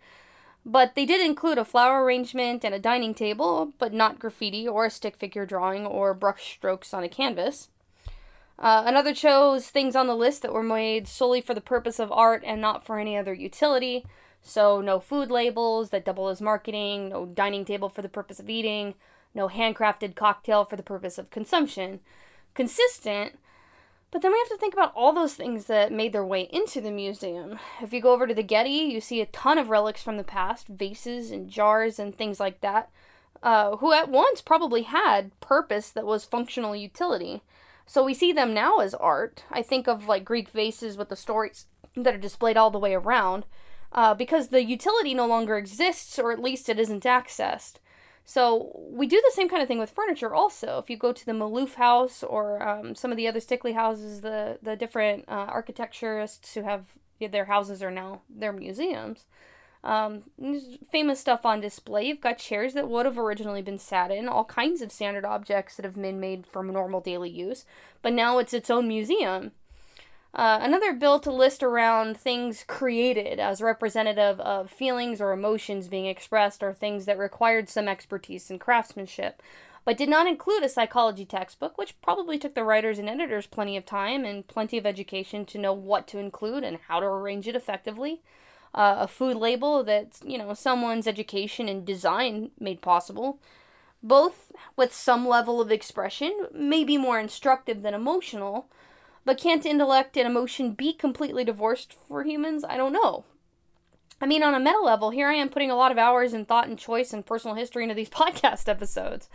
But 0.67 0.97
they 0.97 1.07
did 1.07 1.25
include 1.25 1.59
a 1.59 1.65
flower 1.65 2.03
arrangement 2.03 2.65
and 2.65 2.75
a 2.75 2.81
dining 2.81 3.15
table, 3.15 3.73
but 3.79 3.93
not 3.93 4.19
graffiti 4.19 4.67
or 4.67 4.87
a 4.87 4.91
stick 4.91 5.17
figure 5.17 5.47
drawing 5.47 5.87
or 5.87 6.13
brush 6.13 6.55
strokes 6.55 6.93
on 6.93 7.05
a 7.05 7.09
canvas. 7.09 7.69
Uh, 8.59 8.83
another 8.87 9.15
chose 9.15 9.69
things 9.69 9.95
on 9.95 10.07
the 10.07 10.17
list 10.17 10.43
that 10.43 10.53
were 10.53 10.63
made 10.63 11.07
solely 11.07 11.41
for 11.41 11.55
the 11.55 11.61
purpose 11.61 11.99
of 11.99 12.11
art 12.11 12.43
and 12.45 12.61
not 12.61 12.85
for 12.85 12.99
any 12.99 13.17
other 13.17 13.33
utility. 13.33 14.05
So, 14.43 14.81
no 14.81 14.99
food 15.01 15.31
labels 15.31 15.91
that 15.91 16.05
double 16.05 16.29
as 16.29 16.41
marketing, 16.41 17.11
no 17.11 17.27
dining 17.27 17.65
table 17.65 17.89
for 17.89 18.03
the 18.03 18.09
purpose 18.09 18.41
of 18.41 18.51
eating, 18.51 18.95
no 19.35 19.49
handcrafted 19.49 20.17
cocktail 20.17 20.65
for 20.65 20.77
the 20.77 20.83
purpose 20.83 21.19
of 21.19 21.31
consumption. 21.31 22.01
Consistent, 22.55 23.39
but 24.11 24.23
then 24.23 24.33
we 24.33 24.39
have 24.39 24.49
to 24.49 24.57
think 24.57 24.73
about 24.73 24.93
all 24.97 25.13
those 25.13 25.35
things 25.35 25.67
that 25.67 25.93
made 25.93 26.13
their 26.13 26.25
way 26.25 26.49
into 26.51 26.81
the 26.81 26.91
museum. 26.91 27.59
If 27.83 27.93
you 27.93 28.01
go 28.01 28.13
over 28.13 28.27
to 28.27 28.35
the 28.35 28.43
Getty, 28.43 28.71
you 28.71 29.01
see 29.01 29.21
a 29.21 29.27
ton 29.27 29.59
of 29.59 29.69
relics 29.69 30.03
from 30.03 30.17
the 30.17 30.25
past 30.25 30.67
vases 30.67 31.31
and 31.31 31.51
jars 31.51 31.99
and 31.99 32.17
things 32.17 32.41
like 32.41 32.61
that, 32.63 32.91
uh, 33.43 33.77
who 33.77 33.93
at 33.93 34.09
once 34.09 34.41
probably 34.41 34.83
had 34.83 35.39
purpose 35.41 35.91
that 35.91 36.07
was 36.07 36.25
functional 36.25 36.75
utility. 36.75 37.43
So 37.89 38.05
we 38.05 38.13
see 38.13 38.33
them 38.33 38.53
now 38.53 38.79
as 38.79 38.93
art. 38.93 39.45
I 39.51 39.63
think 39.63 39.89
of 39.89 40.07
like 40.07 40.25
Greek 40.25 40.51
vases 40.51 40.99
with 40.99 41.09
the 41.09 41.17
stories 41.17 41.67
that 41.97 42.15
are 42.15 42.19
displayed 42.19 42.59
all 42.59 42.71
the 42.71 42.79
way 42.79 42.95
around, 42.95 43.47
uh, 43.93 44.13
because 44.13 44.49
the 44.49 44.63
utility 44.63 45.15
no 45.15 45.27
longer 45.27 45.57
exists, 45.57 46.19
or 46.19 46.31
at 46.31 46.39
least 46.39 46.69
it 46.69 46.79
isn't 46.79 47.05
accessed. 47.05 47.77
So 48.25 48.79
we 48.91 49.07
do 49.07 49.17
the 49.25 49.33
same 49.35 49.49
kind 49.49 49.63
of 49.63 49.69
thing 49.69 49.79
with 49.79 49.91
furniture 49.91 50.35
also. 50.35 50.79
If 50.79 50.91
you 50.91 50.99
go 50.99 51.15
to 51.15 51.25
the 51.25 51.33
Maloof 51.33 51.77
House 51.77 52.23
or 52.23 52.63
um, 52.63 52.95
some 52.95 53.11
of 53.11 53.17
the 53.17 53.27
other 53.27 53.41
Stickley 53.41 53.73
houses, 53.73 54.21
the 54.21 54.59
the 54.63 54.77
different 54.77 55.25
uh, 55.27 55.47
architecturists 55.47 56.53
who 56.53 56.63
have 56.65 56.85
their 57.19 57.47
houses 57.47 57.83
are 57.83 57.91
now 57.91 58.21
their 58.29 58.53
museums. 58.53 59.25
Um, 59.85 60.25
famous 60.91 61.21
stuff 61.21 61.47
on 61.47 61.61
display. 61.61 62.07
You've 62.07 62.21
got 62.21 62.39
chairs 62.39 62.75
that 62.75 62.89
would 62.89 63.07
have 63.07 63.19
originally 63.19 63.63
been 63.63 63.79
sat 63.79 64.11
in, 64.11 64.29
all 64.29 64.45
kinds 64.45 64.83
of 64.83 64.91
standard 64.91 65.25
objects 65.25 65.77
that 65.77 65.85
have 65.85 65.95
been 65.95 66.19
made 66.19 66.47
for 66.47 66.65
normal 66.65 67.01
daily 67.01 67.31
use, 67.31 67.65
but 68.03 68.13
now 68.13 68.39
it's 68.39 68.53
its 68.53 68.71
own 68.71 68.89
museum. 68.89 69.53
Uh, 70.35 70.59
another 70.61 70.93
built 70.93 71.27
a 71.27 71.33
list 71.33 71.63
around 71.63 72.17
things 72.17 72.65
created 72.67 73.41
as 73.41 73.63
representative 73.63 74.39
of 74.41 74.71
feelings 74.71 75.21
or 75.21 75.33
emotions 75.33 75.89
being 75.89 76.07
expressed 76.07 76.63
or 76.63 76.73
things 76.75 77.07
that 77.07 77.19
required 77.19 77.69
some 77.69 77.89
expertise 77.89 78.51
in 78.51 78.59
craftsmanship, 78.59 79.43
but 79.85 79.97
did 79.97 80.09
not 80.09 80.27
include 80.27 80.63
a 80.63 80.69
psychology 80.69 81.25
textbook, 81.25 81.79
which 81.79 81.99
probably 82.03 82.39
took 82.39 82.55
the 82.55 82.63
writers 82.63 82.99
and 82.99 83.09
editors 83.09 83.47
plenty 83.47 83.77
of 83.77 83.87
time 83.87 84.25
and 84.25 84.47
plenty 84.47 84.77
of 84.77 84.85
education 84.85 85.47
to 85.47 85.57
know 85.57 85.73
what 85.73 86.07
to 86.07 86.19
include 86.19 86.63
and 86.63 86.79
how 86.89 87.01
to 87.01 87.07
arrange 87.07 87.49
it 87.49 87.57
effectively 87.57 88.21
uh, 88.75 88.97
a 89.01 89.09
food 89.09 89.37
label 89.37 89.83
that 89.85 90.19
you 90.25 90.39
know 90.39 90.55
someone's 90.55 91.07
education 91.07 91.69
and 91.69 91.87
design 91.87 92.51
made 92.59 92.81
possible 92.83 93.41
both 94.03 94.53
with 94.77 94.95
some 94.95 95.27
level 95.27 95.61
of 95.61 95.73
expression 95.73 96.47
maybe 96.55 96.97
more 96.97 97.19
instructive 97.19 97.83
than 97.83 97.95
emotional 97.95 98.69
But 99.25 99.37
can't 99.39 99.67
intellect 99.67 100.17
and 100.17 100.27
emotion 100.27 100.73
be 100.73 100.95
completely 100.95 101.45
divorced 101.45 101.93
for 101.93 102.25
humans? 102.25 102.65
I 102.65 102.79
don't 102.79 102.95
know. 102.95 103.25
I 104.23 104.27
mean, 104.27 104.43
on 104.43 104.55
a 104.55 104.59
meta 104.59 104.81
level, 104.81 105.11
here 105.11 105.29
I 105.29 105.35
am 105.35 105.51
putting 105.51 105.71
a 105.71 105.77
lot 105.77 105.93
of 105.93 105.99
hours 105.99 106.33
and 106.33 106.49
thought 106.49 106.67
and 106.67 106.79
choice 106.79 107.13
and 107.13 107.27
personal 107.27 107.55
history 107.55 107.83
into 107.83 107.95
these 107.95 108.09
podcast 108.23 108.69
episodes. 108.69 109.29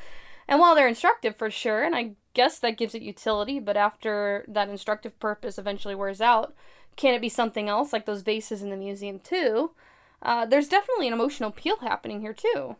And 0.47 0.59
while 0.59 0.73
they're 0.73 0.87
instructive 0.87 1.35
for 1.35 1.51
sure, 1.51 1.83
and 1.83 1.95
I 1.95 2.15
guess 2.33 2.59
that 2.59 2.75
gives 2.77 2.95
it 2.95 3.01
utility, 3.01 3.59
but 3.59 3.77
after 3.77 4.45
that 4.47 4.67
instructive 4.67 5.19
purpose 5.19 5.59
eventually 5.59 5.95
wears 5.95 6.21
out, 6.21 6.55
can 6.95 7.13
it 7.13 7.21
be 7.21 7.29
something 7.29 7.69
else 7.69 7.93
like 7.93 8.05
those 8.05 8.21
vases 8.21 8.61
in 8.61 8.69
the 8.69 8.77
museum 8.77 9.19
too? 9.19 9.71
Uh, 10.21 10.45
there's 10.45 10.69
definitely 10.69 11.07
an 11.07 11.13
emotional 11.13 11.49
appeal 11.49 11.77
happening 11.77 12.21
here 12.21 12.33
too. 12.33 12.75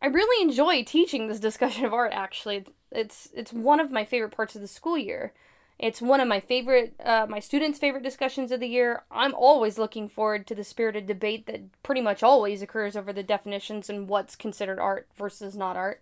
I 0.00 0.06
really 0.06 0.42
enjoy 0.42 0.84
teaching 0.84 1.26
this 1.26 1.40
discussion 1.40 1.84
of 1.84 1.94
art. 1.94 2.12
Actually, 2.12 2.66
it's 2.92 3.28
it's 3.34 3.52
one 3.52 3.80
of 3.80 3.90
my 3.90 4.04
favorite 4.04 4.36
parts 4.36 4.54
of 4.54 4.60
the 4.60 4.68
school 4.68 4.98
year. 4.98 5.32
It's 5.78 6.00
one 6.00 6.20
of 6.20 6.28
my 6.28 6.40
favorite, 6.40 6.94
uh, 7.04 7.26
my 7.28 7.38
students' 7.38 7.78
favorite 7.78 8.02
discussions 8.02 8.50
of 8.50 8.60
the 8.60 8.68
year. 8.68 9.02
I'm 9.10 9.34
always 9.34 9.76
looking 9.76 10.08
forward 10.08 10.46
to 10.46 10.54
the 10.54 10.64
spirited 10.64 11.06
debate 11.06 11.46
that 11.46 11.82
pretty 11.82 12.00
much 12.00 12.22
always 12.22 12.62
occurs 12.62 12.96
over 12.96 13.12
the 13.12 13.22
definitions 13.22 13.90
and 13.90 14.08
what's 14.08 14.36
considered 14.36 14.78
art 14.78 15.06
versus 15.16 15.54
not 15.54 15.76
art. 15.76 16.00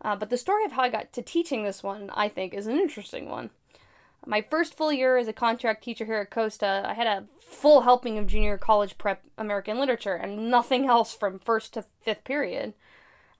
Uh, 0.00 0.14
but 0.14 0.30
the 0.30 0.38
story 0.38 0.64
of 0.64 0.72
how 0.72 0.82
I 0.82 0.88
got 0.90 1.12
to 1.12 1.22
teaching 1.22 1.64
this 1.64 1.82
one, 1.82 2.10
I 2.14 2.28
think, 2.28 2.54
is 2.54 2.68
an 2.68 2.78
interesting 2.78 3.28
one. 3.28 3.50
My 4.26 4.42
first 4.42 4.74
full 4.74 4.92
year 4.92 5.16
as 5.16 5.28
a 5.28 5.32
contract 5.32 5.82
teacher 5.82 6.04
here 6.04 6.16
at 6.18 6.30
Costa, 6.30 6.84
I 6.84 6.94
had 6.94 7.06
a 7.06 7.24
full 7.40 7.82
helping 7.82 8.18
of 8.18 8.26
junior 8.26 8.58
college 8.58 8.98
prep 8.98 9.22
American 9.38 9.78
literature 9.78 10.14
and 10.14 10.50
nothing 10.50 10.86
else 10.86 11.14
from 11.14 11.38
first 11.38 11.74
to 11.74 11.84
fifth 12.02 12.24
period. 12.24 12.74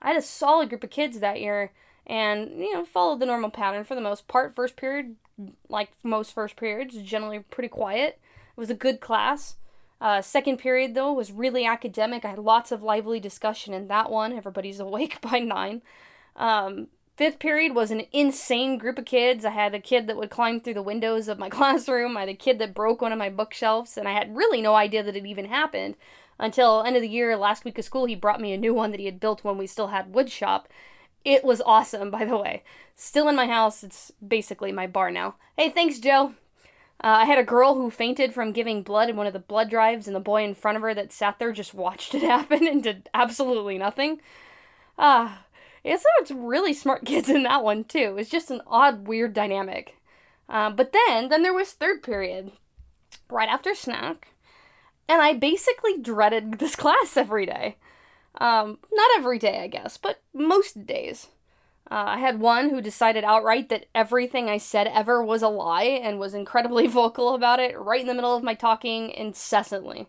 I 0.01 0.09
had 0.09 0.17
a 0.17 0.21
solid 0.21 0.69
group 0.69 0.83
of 0.83 0.89
kids 0.89 1.19
that 1.19 1.39
year 1.39 1.71
and, 2.07 2.59
you 2.59 2.73
know, 2.73 2.83
followed 2.83 3.19
the 3.19 3.25
normal 3.25 3.51
pattern 3.51 3.83
for 3.83 3.95
the 3.95 4.01
most 4.01 4.27
part. 4.27 4.55
First 4.55 4.75
period, 4.75 5.15
like 5.69 5.91
most 6.03 6.33
first 6.33 6.55
periods, 6.55 6.97
generally 7.03 7.39
pretty 7.39 7.69
quiet. 7.69 8.19
It 8.57 8.59
was 8.59 8.69
a 8.69 8.75
good 8.75 8.99
class. 8.99 9.55
Uh, 9.99 10.21
second 10.21 10.57
period, 10.57 10.95
though, 10.95 11.13
was 11.13 11.31
really 11.31 11.63
academic. 11.63 12.25
I 12.25 12.29
had 12.29 12.39
lots 12.39 12.71
of 12.71 12.81
lively 12.81 13.19
discussion 13.19 13.73
in 13.73 13.87
that 13.87 14.09
one. 14.09 14.33
Everybody's 14.33 14.79
awake 14.81 15.21
by 15.21 15.39
nine. 15.39 15.83
Um, 16.35 16.87
fifth 17.15 17.39
period 17.39 17.75
was 17.75 17.91
an 17.91 18.03
insane 18.11 18.77
group 18.77 18.97
of 18.97 19.05
kids. 19.05 19.45
I 19.45 19.51
had 19.51 19.73
a 19.73 19.79
kid 19.79 20.07
that 20.07 20.17
would 20.17 20.29
climb 20.29 20.59
through 20.59 20.75
the 20.75 20.81
windows 20.81 21.27
of 21.27 21.39
my 21.39 21.49
classroom. 21.57 22.17
I 22.17 22.21
had 22.21 22.29
a 22.29 22.33
kid 22.33 22.59
that 22.59 22.73
broke 22.73 23.01
one 23.01 23.11
of 23.11 23.19
my 23.19 23.29
bookshelves, 23.29 23.97
and 23.97 24.07
I 24.07 24.13
had 24.13 24.35
really 24.35 24.61
no 24.61 24.75
idea 24.75 25.03
that 25.03 25.15
it 25.15 25.25
even 25.25 25.45
happened 25.45 25.95
until 26.39 26.83
end 26.83 26.95
of 26.95 27.01
the 27.01 27.09
year, 27.09 27.35
last 27.37 27.65
week 27.65 27.77
of 27.77 27.85
school. 27.85 28.05
He 28.05 28.15
brought 28.15 28.41
me 28.41 28.53
a 28.53 28.57
new 28.57 28.73
one 28.73 28.91
that 28.91 28.99
he 28.99 29.05
had 29.05 29.19
built 29.19 29.43
when 29.43 29.57
we 29.57 29.67
still 29.67 29.87
had 29.87 30.13
wood 30.13 30.31
shop, 30.31 30.67
it 31.23 31.43
was 31.43 31.61
awesome, 31.61 32.09
by 32.11 32.25
the 32.25 32.37
way. 32.37 32.63
Still 32.95 33.27
in 33.27 33.35
my 33.35 33.47
house. 33.47 33.83
It's 33.83 34.11
basically 34.25 34.71
my 34.71 34.87
bar 34.87 35.11
now. 35.11 35.35
Hey, 35.57 35.69
thanks, 35.69 35.99
Joe. 35.99 36.33
Uh, 37.03 37.21
I 37.21 37.25
had 37.25 37.39
a 37.39 37.43
girl 37.43 37.75
who 37.75 37.89
fainted 37.89 38.33
from 38.33 38.51
giving 38.51 38.83
blood 38.83 39.09
in 39.09 39.15
one 39.15 39.27
of 39.27 39.33
the 39.33 39.39
blood 39.39 39.69
drives, 39.69 40.07
and 40.07 40.15
the 40.15 40.19
boy 40.19 40.43
in 40.43 40.53
front 40.53 40.75
of 40.75 40.83
her 40.83 40.93
that 40.93 41.11
sat 41.11 41.39
there 41.39 41.51
just 41.51 41.73
watched 41.73 42.13
it 42.13 42.21
happen 42.21 42.67
and 42.67 42.83
did 42.83 43.09
absolutely 43.13 43.77
nothing. 43.77 44.21
Ah, 44.97 45.39
uh, 45.39 45.50
it's, 45.83 46.31
really 46.31 46.73
smart 46.73 47.05
kids 47.05 47.29
in 47.29 47.43
that 47.43 47.63
one 47.63 47.83
too. 47.83 48.15
It's 48.17 48.29
just 48.29 48.51
an 48.51 48.61
odd, 48.67 49.07
weird 49.07 49.33
dynamic. 49.33 49.97
Uh, 50.49 50.69
but 50.69 50.91
then, 50.91 51.29
then 51.29 51.43
there 51.43 51.53
was 51.53 51.71
third 51.71 52.03
period, 52.03 52.51
right 53.29 53.47
after 53.47 53.73
snack, 53.73 54.33
and 55.07 55.21
I 55.21 55.33
basically 55.33 55.97
dreaded 55.97 56.53
this 56.59 56.75
class 56.75 57.15
every 57.15 57.45
day. 57.45 57.77
Um, 58.39 58.79
not 58.91 59.09
every 59.17 59.39
day, 59.39 59.59
I 59.59 59.67
guess, 59.67 59.97
but 59.97 60.21
most 60.33 60.85
days. 60.85 61.27
Uh, 61.89 62.05
I 62.07 62.19
had 62.19 62.39
one 62.39 62.69
who 62.69 62.79
decided 62.79 63.25
outright 63.25 63.67
that 63.67 63.87
everything 63.93 64.49
I 64.49 64.57
said 64.57 64.87
ever 64.87 65.21
was 65.21 65.41
a 65.41 65.49
lie 65.49 65.83
and 65.83 66.19
was 66.19 66.33
incredibly 66.33 66.87
vocal 66.87 67.35
about 67.35 67.59
it 67.59 67.77
right 67.77 67.99
in 67.99 68.07
the 68.07 68.13
middle 68.13 68.35
of 68.35 68.43
my 68.43 68.53
talking 68.53 69.09
incessantly. 69.09 70.07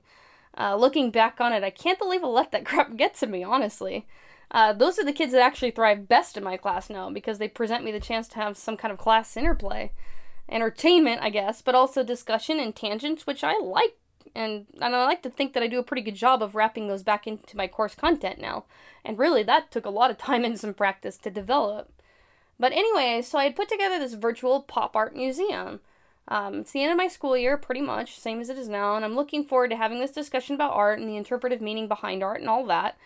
Uh, 0.57 0.77
looking 0.77 1.11
back 1.11 1.41
on 1.41 1.53
it, 1.53 1.65
I 1.65 1.71
can't 1.71 1.99
believe 1.99 2.23
I 2.23 2.29
let 2.29 2.53
that 2.53 2.65
crap 2.65 2.97
get 2.97 3.15
to 3.17 3.27
me, 3.27 3.43
honestly. 3.43 4.07
Uh, 4.53 4.73
those 4.73 4.99
are 4.99 5.05
the 5.05 5.13
kids 5.13 5.33
that 5.33 5.41
actually 5.41 5.71
thrive 5.71 6.07
best 6.07 6.37
in 6.37 6.45
my 6.45 6.59
class 6.59 6.91
now 6.91 7.11
because 7.11 7.39
they 7.39 7.49
present 7.49 7.83
me 7.83 7.91
the 7.91 7.99
chance 7.99 8.29
to 8.29 8.37
have 8.37 8.57
some 8.57 8.77
kind 8.77 8.93
of 8.93 8.99
class 8.99 9.37
interplay. 9.37 9.91
Entertainment, 10.49 11.23
I 11.23 11.31
guess, 11.31 11.63
but 11.63 11.75
also 11.75 12.05
discussion 12.05 12.61
and 12.61 12.77
tangents, 12.77 13.27
which 13.27 13.43
I 13.43 13.59
like 13.59 13.97
and 14.35 14.67
and 14.81 14.95
I 14.95 15.05
like 15.05 15.23
to 15.23 15.31
think 15.31 15.53
that 15.53 15.63
I 15.63 15.67
do 15.67 15.79
a 15.79 15.85
pretty 15.85 16.03
good 16.03 16.15
job 16.15 16.43
of 16.43 16.55
wrapping 16.55 16.87
those 16.87 17.03
back 17.03 17.27
into 17.27 17.57
my 17.57 17.67
course 17.67 17.95
content 17.95 18.41
now. 18.41 18.65
And 19.05 19.19
really, 19.19 19.43
that 19.45 19.71
took 19.71 19.87
a 19.87 19.91
lot 19.91 20.11
of 20.11 20.19
time 20.19 20.45
and 20.45 20.59
some 20.59 20.75
practice 20.75 21.17
to 21.19 21.31
develop. 21.31 21.91
But 22.59 22.73
anyway, 22.73 23.23
so 23.23 23.39
I 23.39 23.45
had 23.45 23.57
put 23.57 23.69
together 23.69 23.99
this 23.99 24.15
virtual 24.15 24.61
pop 24.61 24.95
art 24.95 25.17
museum. 25.17 25.81
Um, 26.29 26.61
it's 26.61 26.73
the 26.73 26.83
end 26.83 26.93
of 26.93 26.99
my 26.99 27.09
school 27.09 27.37
year, 27.37 27.57
pretty 27.57 27.81
much, 27.81 28.19
same 28.19 28.41
as 28.41 28.49
it 28.49 28.57
is 28.57 28.69
now, 28.69 28.95
and 28.95 29.05
I'm 29.05 29.17
looking 29.17 29.45
forward 29.45 29.71
to 29.71 29.77
having 29.77 29.99
this 29.99 30.13
discussion 30.13 30.55
about 30.55 30.73
art 30.73 31.01
and 31.01 31.09
the 31.09 31.17
interpretive 31.17 31.61
meaning 31.61 31.89
behind 31.89 32.23
art 32.23 32.41
and 32.41 32.49
all 32.49 32.65
that. 32.67 32.97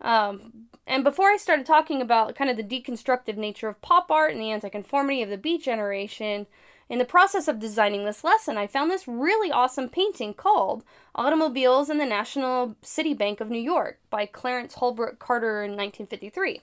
Um, 0.00 0.68
and 0.86 1.04
before 1.04 1.28
I 1.30 1.36
started 1.36 1.66
talking 1.66 2.00
about 2.02 2.34
kind 2.34 2.50
of 2.50 2.56
the 2.56 2.62
deconstructive 2.64 3.36
nature 3.36 3.68
of 3.68 3.80
pop 3.80 4.10
art 4.10 4.32
and 4.32 4.40
the 4.40 4.50
anti-conformity 4.50 5.22
of 5.22 5.30
the 5.30 5.38
Beat 5.38 5.62
generation, 5.62 6.46
in 6.88 6.98
the 6.98 7.04
process 7.04 7.46
of 7.46 7.60
designing 7.60 8.04
this 8.04 8.24
lesson, 8.24 8.58
I 8.58 8.66
found 8.66 8.90
this 8.90 9.06
really 9.06 9.52
awesome 9.52 9.88
painting 9.88 10.34
called 10.34 10.82
Automobiles 11.14 11.88
in 11.88 11.98
the 11.98 12.04
National 12.04 12.74
City 12.82 13.14
Bank 13.14 13.40
of 13.40 13.48
New 13.48 13.60
York 13.60 14.00
by 14.10 14.26
Clarence 14.26 14.74
Holbrook 14.74 15.20
Carter 15.20 15.62
in 15.62 15.76
1953. 15.76 16.62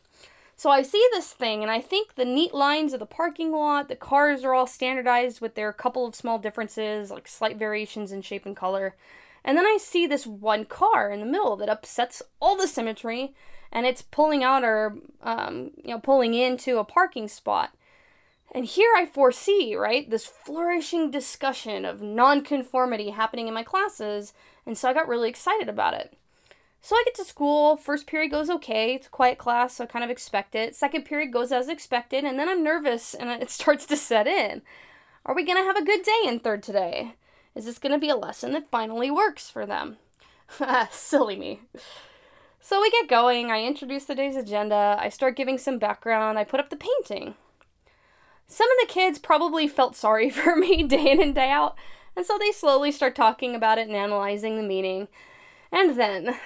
So 0.57 0.69
I 0.69 0.81
see 0.81 1.07
this 1.13 1.31
thing 1.31 1.61
and 1.61 1.71
I 1.71 1.79
think 1.79 2.15
the 2.15 2.25
neat 2.25 2.53
lines 2.53 2.91
of 2.91 2.99
the 2.99 3.05
parking 3.05 3.53
lot, 3.53 3.87
the 3.87 3.95
cars 3.95 4.43
are 4.43 4.53
all 4.53 4.67
standardized 4.67 5.39
with 5.39 5.55
their 5.55 5.71
couple 5.71 6.05
of 6.05 6.15
small 6.15 6.39
differences, 6.39 7.09
like 7.09 7.27
slight 7.27 7.55
variations 7.55 8.11
in 8.11 8.21
shape 8.21 8.45
and 8.45 8.55
color. 8.55 8.95
And 9.47 9.57
then 9.57 9.65
I 9.65 9.77
see 9.79 10.05
this 10.05 10.27
one 10.27 10.65
car 10.65 11.09
in 11.09 11.19
the 11.19 11.25
middle 11.25 11.55
that 11.55 11.69
upsets 11.69 12.21
all 12.39 12.55
the 12.55 12.67
symmetry 12.67 13.33
and 13.71 13.87
it's 13.87 14.03
pulling 14.03 14.43
out 14.43 14.63
or 14.63 14.97
um, 15.23 15.71
you 15.83 15.91
know 15.91 15.99
pulling 15.99 16.35
into 16.35 16.77
a 16.77 16.83
parking 16.83 17.27
spot 17.27 17.71
and 18.51 18.65
here 18.65 18.93
I 18.95 19.05
foresee, 19.05 19.75
right, 19.75 20.09
this 20.09 20.25
flourishing 20.25 21.11
discussion 21.11 21.85
of 21.85 22.01
nonconformity 22.01 23.09
happening 23.09 23.47
in 23.47 23.53
my 23.53 23.63
classes, 23.63 24.33
and 24.65 24.77
so 24.77 24.89
I 24.89 24.93
got 24.93 25.07
really 25.07 25.29
excited 25.29 25.67
about 25.67 25.93
it. 25.93 26.13
So 26.79 26.95
I 26.95 27.03
get 27.05 27.15
to 27.15 27.25
school, 27.25 27.75
first 27.75 28.07
period 28.07 28.31
goes 28.31 28.49
okay, 28.49 28.95
it's 28.95 29.07
a 29.07 29.09
quiet 29.09 29.37
class, 29.37 29.75
so 29.75 29.83
I 29.83 29.87
kind 29.87 30.05
of 30.05 30.11
expect 30.11 30.55
it. 30.55 30.75
Second 30.75 31.03
period 31.03 31.33
goes 31.33 31.51
as 31.51 31.67
expected, 31.67 32.23
and 32.23 32.39
then 32.39 32.47
I'm 32.47 32.63
nervous 32.63 33.13
and 33.13 33.29
it 33.29 33.49
starts 33.51 33.85
to 33.87 33.97
set 33.97 34.27
in. 34.27 34.61
Are 35.25 35.35
we 35.35 35.43
to 35.43 35.53
have 35.53 35.75
a 35.75 35.83
good 35.83 36.03
day 36.03 36.21
in 36.25 36.39
third 36.39 36.63
today? 36.63 37.15
Is 37.57 37.65
this 37.65 37.79
going 37.79 37.91
to 37.91 37.97
be 37.97 38.09
a 38.09 38.15
lesson 38.15 38.51
that 38.51 38.69
finally 38.69 39.09
works 39.09 39.49
for 39.49 39.65
them? 39.65 39.97
Silly 40.91 41.35
me. 41.35 41.61
So 42.59 42.79
we 42.79 42.91
get 42.91 43.09
going, 43.09 43.49
I 43.49 43.63
introduce 43.63 44.05
the 44.05 44.13
day's 44.13 44.35
agenda, 44.35 44.95
I 44.99 45.09
start 45.09 45.35
giving 45.35 45.57
some 45.57 45.79
background, 45.79 46.37
I 46.37 46.43
put 46.43 46.59
up 46.59 46.69
the 46.69 46.75
painting. 46.75 47.33
Some 48.45 48.67
of 48.69 48.77
the 48.87 48.93
kids 48.93 49.17
probably 49.17 49.67
felt 49.67 49.95
sorry 49.95 50.29
for 50.31 50.55
me 50.55 50.83
day 50.83 51.09
in 51.09 51.19
and 51.19 51.33
day 51.33 51.49
out, 51.49 51.75
and 52.15 52.25
so 52.25 52.37
they 52.37 52.51
slowly 52.51 52.91
start 52.91 53.15
talking 53.15 53.55
about 53.55 53.79
it 53.79 53.87
and 53.87 53.95
analyzing 53.95 54.55
the 54.55 54.67
meaning. 54.67 55.07
And 55.71 55.99
then, 55.99 56.37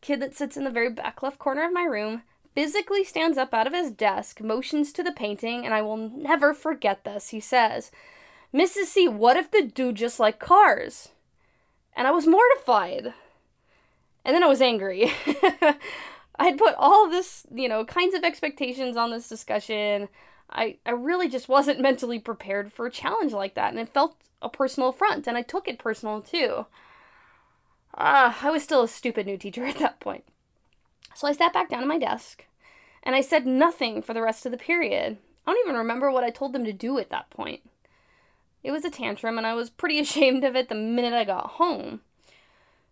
kid 0.00 0.20
that 0.20 0.34
sits 0.34 0.56
in 0.56 0.64
the 0.64 0.70
very 0.70 0.90
back 0.90 1.22
left 1.22 1.38
corner 1.38 1.64
of 1.64 1.72
my 1.72 1.84
room 1.84 2.22
physically 2.54 3.04
stands 3.04 3.38
up 3.38 3.54
out 3.54 3.68
of 3.68 3.72
his 3.72 3.92
desk, 3.92 4.40
motions 4.40 4.92
to 4.92 5.04
the 5.04 5.12
painting, 5.12 5.64
and 5.64 5.72
I 5.72 5.82
will 5.82 5.96
never 5.96 6.52
forget 6.52 7.04
this. 7.04 7.28
He 7.28 7.38
says, 7.38 7.92
Mrs. 8.52 8.86
C, 8.86 9.08
what 9.08 9.36
if 9.36 9.50
the 9.50 9.62
dude 9.62 9.96
just 9.96 10.18
like 10.18 10.38
cars? 10.38 11.10
And 11.94 12.06
I 12.06 12.10
was 12.10 12.26
mortified. 12.26 13.12
And 14.24 14.34
then 14.34 14.42
I 14.42 14.46
was 14.46 14.62
angry. 14.62 15.12
I'd 16.38 16.58
put 16.58 16.74
all 16.78 17.10
this, 17.10 17.46
you 17.52 17.68
know, 17.68 17.84
kinds 17.84 18.14
of 18.14 18.24
expectations 18.24 18.96
on 18.96 19.10
this 19.10 19.28
discussion. 19.28 20.08
I, 20.50 20.76
I 20.86 20.92
really 20.92 21.28
just 21.28 21.48
wasn't 21.48 21.80
mentally 21.80 22.18
prepared 22.18 22.72
for 22.72 22.86
a 22.86 22.90
challenge 22.90 23.32
like 23.32 23.54
that, 23.54 23.70
and 23.70 23.78
it 23.78 23.88
felt 23.88 24.16
a 24.40 24.48
personal 24.48 24.90
affront, 24.90 25.26
and 25.26 25.36
I 25.36 25.42
took 25.42 25.68
it 25.68 25.78
personal 25.78 26.20
too. 26.22 26.66
Ah, 27.94 28.42
uh, 28.44 28.48
I 28.48 28.50
was 28.50 28.62
still 28.62 28.82
a 28.82 28.88
stupid 28.88 29.26
new 29.26 29.36
teacher 29.36 29.64
at 29.66 29.78
that 29.78 30.00
point. 30.00 30.24
So 31.14 31.26
I 31.26 31.32
sat 31.32 31.52
back 31.52 31.68
down 31.68 31.82
at 31.82 31.88
my 31.88 31.98
desk, 31.98 32.46
and 33.02 33.14
I 33.14 33.20
said 33.20 33.46
nothing 33.46 34.00
for 34.00 34.14
the 34.14 34.22
rest 34.22 34.46
of 34.46 34.52
the 34.52 34.58
period. 34.58 35.18
I 35.46 35.52
don't 35.52 35.66
even 35.66 35.76
remember 35.76 36.10
what 36.10 36.24
I 36.24 36.30
told 36.30 36.52
them 36.52 36.64
to 36.64 36.72
do 36.72 36.98
at 36.98 37.10
that 37.10 37.30
point. 37.30 37.62
It 38.62 38.70
was 38.70 38.84
a 38.84 38.90
tantrum, 38.90 39.38
and 39.38 39.46
I 39.46 39.54
was 39.54 39.70
pretty 39.70 39.98
ashamed 40.00 40.44
of 40.44 40.56
it 40.56 40.68
the 40.68 40.74
minute 40.74 41.14
I 41.14 41.24
got 41.24 41.52
home. 41.52 42.00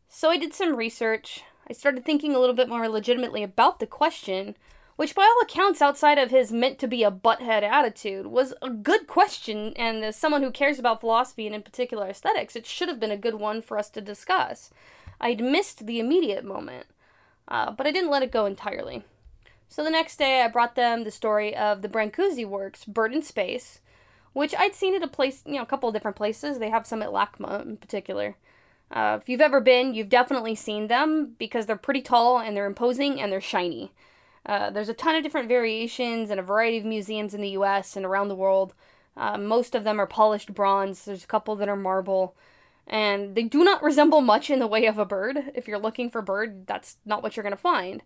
So 0.09 0.31
I 0.31 0.37
did 0.37 0.55
some 0.55 0.77
research. 0.77 1.43
I 1.69 1.73
started 1.73 2.05
thinking 2.05 2.35
a 2.35 2.39
little 2.39 2.55
bit 2.55 2.69
more 2.69 2.89
legitimately 2.89 3.43
about 3.43 3.81
the 3.81 3.87
question 3.87 4.55
which 4.97 5.15
by 5.15 5.23
all 5.23 5.43
accounts 5.43 5.83
outside 5.83 6.19
of 6.19 6.31
his 6.31 6.51
meant 6.51 6.79
to 6.79 6.89
be 6.89 7.05
a 7.05 7.11
butthead 7.11 7.63
attitude 7.63 8.27
was 8.27 8.55
a 8.61 8.71
good 8.71 9.07
question 9.07 9.73
and 9.77 10.05
as 10.05 10.17
someone 10.17 10.43
who 10.43 10.51
cares 10.51 10.79
about 10.79 11.01
philosophy 11.01 11.47
and 11.47 11.55
in 11.55 11.63
particular 11.63 12.09
aesthetics 12.09 12.57
it 12.57 12.67
should 12.67 12.89
have 12.89 12.99
been 12.99 13.11
a 13.11 13.17
good 13.17 13.37
one 13.37 13.63
for 13.63 13.79
us 13.79 13.89
to 13.91 14.01
discuss 14.01 14.71
i'd 15.21 15.41
missed 15.41 15.87
the 15.87 16.01
immediate 16.01 16.45
moment 16.45 16.87
uh, 17.49 17.71
but 17.71 17.87
i 17.87 17.91
didn't 17.91 18.11
let 18.11 18.23
it 18.23 18.33
go 18.33 18.47
entirely 18.47 19.05
so 19.69 19.85
the 19.85 19.91
next 19.91 20.17
day 20.17 20.43
i 20.43 20.49
brought 20.49 20.75
them 20.75 21.05
the 21.05 21.11
story 21.11 21.55
of 21.55 21.83
the 21.83 21.89
brancusi 21.89 22.47
works 22.47 22.85
bird 22.85 23.15
in 23.15 23.23
space 23.23 23.81
which 24.37 24.55
I'd 24.55 24.75
seen 24.75 24.95
at 24.95 25.03
a 25.03 25.09
place, 25.09 25.43
you 25.47 25.55
know, 25.55 25.63
a 25.63 25.67
couple 25.67 25.89
of 25.89 25.95
different 25.95 26.19
places. 26.19 26.59
They 26.59 26.69
have 26.69 26.87
some 26.87 27.01
at 27.01 27.09
LACMA 27.09 27.63
in 27.63 27.79
particular. 27.79 28.37
Uh, 28.91 29.17
if 29.19 29.31
you've 29.31 29.41
ever 29.41 29.63
been, 29.63 29.95
you've 29.95 30.11
definitely 30.11 30.55
seen 30.55 30.89
them 30.89 31.35
because 31.39 31.65
they're 31.65 31.75
pretty 31.75 32.03
tall 32.03 32.39
and 32.39 32.55
they're 32.55 32.67
imposing 32.67 33.19
and 33.19 33.33
they're 33.33 33.41
shiny. 33.41 33.93
Uh, 34.45 34.69
there's 34.69 34.91
a 34.91 34.95
ton 34.95 35.15
of 35.15 35.23
different 35.23 35.49
variations 35.49 36.29
and 36.29 36.39
a 36.39 36.43
variety 36.43 36.77
of 36.77 36.85
museums 36.85 37.33
in 37.33 37.41
the 37.41 37.49
US 37.61 37.97
and 37.97 38.05
around 38.05 38.29
the 38.29 38.35
world. 38.35 38.75
Uh, 39.17 39.39
most 39.39 39.75
of 39.75 39.85
them 39.85 39.99
are 39.99 40.07
polished 40.07 40.53
bronze, 40.53 41.07
there's 41.07 41.25
a 41.25 41.29
couple 41.29 41.57
that 41.57 41.71
are 41.71 41.75
marble, 41.75 42.37
and 42.87 43.37
they 43.37 43.45
do 43.45 43.65
not 43.65 43.83
resemble 43.91 44.21
much 44.21 44.51
in 44.51 44.59
the 44.59 44.67
way 44.67 44.85
of 44.85 44.99
a 44.99 45.07
bird. 45.07 45.51
If 45.55 45.67
you're 45.67 45.79
looking 45.79 46.11
for 46.11 46.21
bird, 46.21 46.67
that's 46.67 46.99
not 47.07 47.23
what 47.23 47.39
you're 47.39 47.43
going 47.43 47.57
to 47.57 47.57
find. 47.57 48.03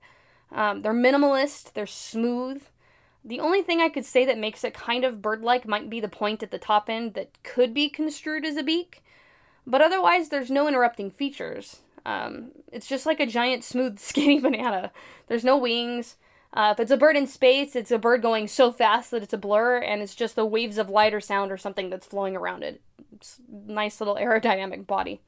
Um, 0.52 0.82
they're 0.82 0.94
minimalist, 0.94 1.72
they're 1.72 1.88
smooth. 1.88 2.62
The 3.24 3.40
only 3.40 3.62
thing 3.62 3.80
I 3.80 3.88
could 3.88 4.04
say 4.04 4.24
that 4.24 4.38
makes 4.38 4.64
it 4.64 4.72
kind 4.72 5.04
of 5.04 5.20
bird 5.20 5.42
like 5.42 5.66
might 5.66 5.90
be 5.90 6.00
the 6.00 6.08
point 6.08 6.42
at 6.42 6.50
the 6.50 6.58
top 6.58 6.88
end 6.88 7.14
that 7.14 7.30
could 7.42 7.74
be 7.74 7.88
construed 7.88 8.44
as 8.46 8.56
a 8.56 8.62
beak. 8.62 9.02
But 9.66 9.82
otherwise, 9.82 10.28
there's 10.28 10.50
no 10.50 10.66
interrupting 10.66 11.10
features. 11.10 11.80
Um, 12.06 12.52
it's 12.72 12.86
just 12.86 13.06
like 13.06 13.20
a 13.20 13.26
giant, 13.26 13.62
smooth, 13.62 13.98
skinny 14.00 14.40
banana. 14.40 14.90
There's 15.28 15.44
no 15.44 15.56
wings. 15.56 16.16
Uh, 16.52 16.74
if 16.74 16.80
it's 16.80 16.90
a 16.90 16.96
bird 16.96 17.16
in 17.16 17.26
space, 17.26 17.76
it's 17.76 17.92
a 17.92 17.98
bird 17.98 18.22
going 18.22 18.48
so 18.48 18.72
fast 18.72 19.10
that 19.10 19.22
it's 19.22 19.32
a 19.32 19.38
blur, 19.38 19.78
and 19.78 20.02
it's 20.02 20.16
just 20.16 20.34
the 20.34 20.44
waves 20.44 20.78
of 20.78 20.90
light 20.90 21.14
or 21.14 21.20
sound 21.20 21.52
or 21.52 21.56
something 21.56 21.90
that's 21.90 22.06
flowing 22.06 22.34
around 22.34 22.64
it. 22.64 22.80
It's 23.14 23.38
nice 23.48 24.00
little 24.00 24.16
aerodynamic 24.16 24.86
body. 24.86 25.20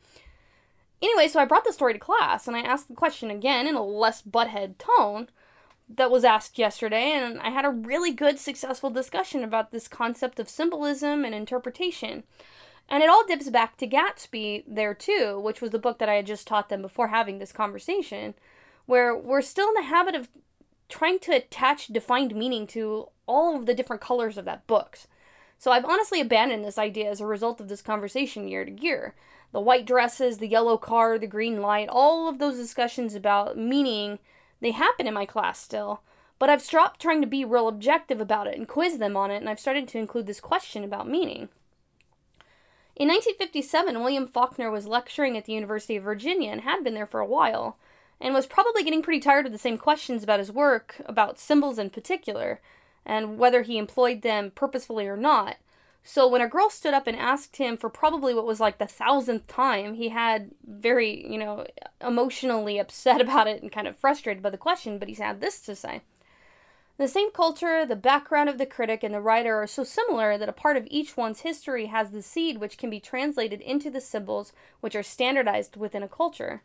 Anyway, 1.01 1.29
so 1.29 1.39
I 1.39 1.45
brought 1.45 1.65
the 1.65 1.73
story 1.73 1.93
to 1.93 1.99
class, 1.99 2.49
and 2.49 2.57
I 2.57 2.61
asked 2.61 2.89
the 2.89 2.95
question 2.95 3.31
again 3.31 3.69
in 3.69 3.77
a 3.77 3.85
less 3.85 4.23
butthead 4.23 4.75
tone 4.79 5.29
that 5.89 6.11
was 6.11 6.25
asked 6.25 6.59
yesterday, 6.59 7.13
and 7.13 7.39
I 7.41 7.51
had 7.51 7.65
a 7.65 7.71
really 7.71 8.13
good, 8.13 8.39
successful 8.39 8.91
discussion 8.91 9.45
about 9.45 9.71
this 9.71 9.89
concept 9.89 10.39
of 10.39 10.49
symbolism 10.49 11.25
and 11.25 11.35
interpretation. 11.35 12.25
And 12.89 13.03
it 13.03 13.09
all 13.09 13.27
dips 13.27 13.51
back 13.51 13.77
to 13.79 13.87
Gatsby 13.87 14.65
there 14.67 14.95
too, 14.95 15.41
which 15.41 15.61
was 15.61 15.71
the 15.71 15.79
book 15.79 15.99
that 15.99 16.09
I 16.09 16.15
had 16.15 16.27
just 16.27 16.47
taught 16.47 16.69
them 16.69 16.83
before 16.83 17.09
having 17.09 17.39
this 17.39 17.53
conversation, 17.53 18.35
where 18.87 19.17
we're 19.17 19.43
still 19.43 19.69
in 19.69 19.75
the 19.75 19.83
habit 19.83 20.15
of 20.15 20.29
trying 20.89 21.19
to 21.21 21.33
attach 21.33 21.87
defined 21.89 22.35
meaning 22.35 22.67
to 22.69 23.09
all 23.27 23.57
of 23.57 23.67
the 23.67 23.75
different 23.75 24.03
colors 24.03 24.37
of 24.37 24.45
that 24.45 24.67
book. 24.67 24.99
So 25.59 25.71
I've 25.71 25.85
honestly 25.85 26.21
abandoned 26.21 26.65
this 26.65 26.77
idea 26.77 27.09
as 27.09 27.21
a 27.21 27.27
result 27.27 27.61
of 27.61 27.69
this 27.69 27.83
conversation 27.83 28.49
year 28.49 28.65
to 28.65 28.73
year. 28.73 29.15
The 29.53 29.61
white 29.61 29.87
dresses, 29.87 30.39
the 30.39 30.49
yellow 30.49 30.77
car, 30.77 31.19
the 31.19 31.27
green 31.27 31.63
light, 31.63 31.89
all 31.89 32.29
of 32.29 32.39
those 32.39 32.57
discussions 32.57 33.15
about 33.15 33.57
meaning, 33.57 34.19
they 34.63 34.71
happen 34.71 35.07
in 35.07 35.13
my 35.13 35.27
class 35.27 35.59
still. 35.59 36.01
But 36.39 36.49
I've 36.49 36.63
stopped 36.63 37.01
trying 37.01 37.21
to 37.21 37.27
be 37.27 37.45
real 37.45 37.69
objective 37.69 38.21
about 38.21 38.47
it 38.47 38.57
and 38.57 38.67
quiz 38.67 38.99
them 38.99 39.17
on 39.17 39.31
it, 39.31 39.37
and 39.37 39.49
I've 39.49 39.61
started 39.61 39.87
to 39.89 39.99
include 39.99 40.27
this 40.27 40.41
question 40.41 40.83
about 40.83 41.09
meaning. 41.09 41.51
In 42.97 43.09
1957, 43.09 44.01
William 44.01 44.27
Faulkner 44.27 44.71
was 44.71 44.87
lecturing 44.87 45.37
at 45.37 45.45
the 45.45 45.53
University 45.53 45.97
of 45.97 46.05
Virginia 46.05 46.51
and 46.51 46.63
had 46.63 46.83
been 46.83 46.95
there 46.95 47.07
for 47.07 47.21
a 47.21 47.27
while, 47.27 47.77
and 48.21 48.35
was 48.35 48.47
probably 48.47 48.83
getting 48.83 49.03
pretty 49.03 49.21
tired 49.21 49.47
of 49.47 49.53
the 49.53 49.59
same 49.59 49.79
questions 49.79 50.23
about 50.23 50.39
his 50.39 50.53
work, 50.53 51.01
about 51.07 51.39
symbols 51.39 51.79
in 51.79 51.91
particular, 51.91 52.61
and 53.05 53.39
whether 53.39 53.63
he 53.63 53.79
employed 53.79 54.23
them 54.23 54.53
purposefully 54.55 55.07
or 55.07 55.17
not. 55.17 55.57
So 56.05 56.27
when 56.27 56.41
a 56.41 56.49
girl 56.49 56.69
stood 56.69 56.95
up 56.95 57.07
and 57.07 57.17
asked 57.17 57.57
him 57.57 57.77
for 57.77 57.89
probably 57.89 58.35
what 58.35 58.47
was 58.47 58.59
like 58.59 58.79
the 58.79 58.87
thousandth 58.87 59.47
time, 59.47 59.95
he 59.95 60.09
had 60.09 60.51
very, 60.67 61.31
you 61.31 61.39
know, 61.39 61.67
emotionally 62.01 62.79
upset 62.79 63.21
about 63.23 63.47
it 63.47 63.63
and 63.63 63.71
kind 63.71 63.87
of 63.87 63.97
frustrated 63.97 64.43
by 64.43 64.51
the 64.51 64.59
question, 64.59 64.99
but 64.99 65.09
he's 65.09 65.19
had 65.19 65.41
this 65.41 65.61
to 65.61 65.77
say. 65.77 66.03
The 66.99 67.09
same 67.09 67.31
culture, 67.31 67.87
the 67.87 67.97
background 67.97 68.49
of 68.49 68.59
the 68.59 68.67
critic, 68.67 69.03
and 69.03 69.15
the 69.15 69.21
writer 69.21 69.57
are 69.57 69.67
so 69.67 69.83
similar 69.83 70.37
that 70.37 70.49
a 70.49 70.53
part 70.53 70.77
of 70.77 70.87
each 70.91 71.17
one's 71.17 71.41
history 71.41 71.87
has 71.87 72.11
the 72.11 72.21
seed 72.21 72.59
which 72.59 72.77
can 72.77 72.91
be 72.91 73.01
translated 73.01 73.61
into 73.61 73.91
the 73.91 74.01
symbols 74.01 74.53
which 74.81 74.95
are 74.95 75.03
standardized 75.03 75.77
within 75.77 76.03
a 76.03 76.09
culture. 76.09 76.63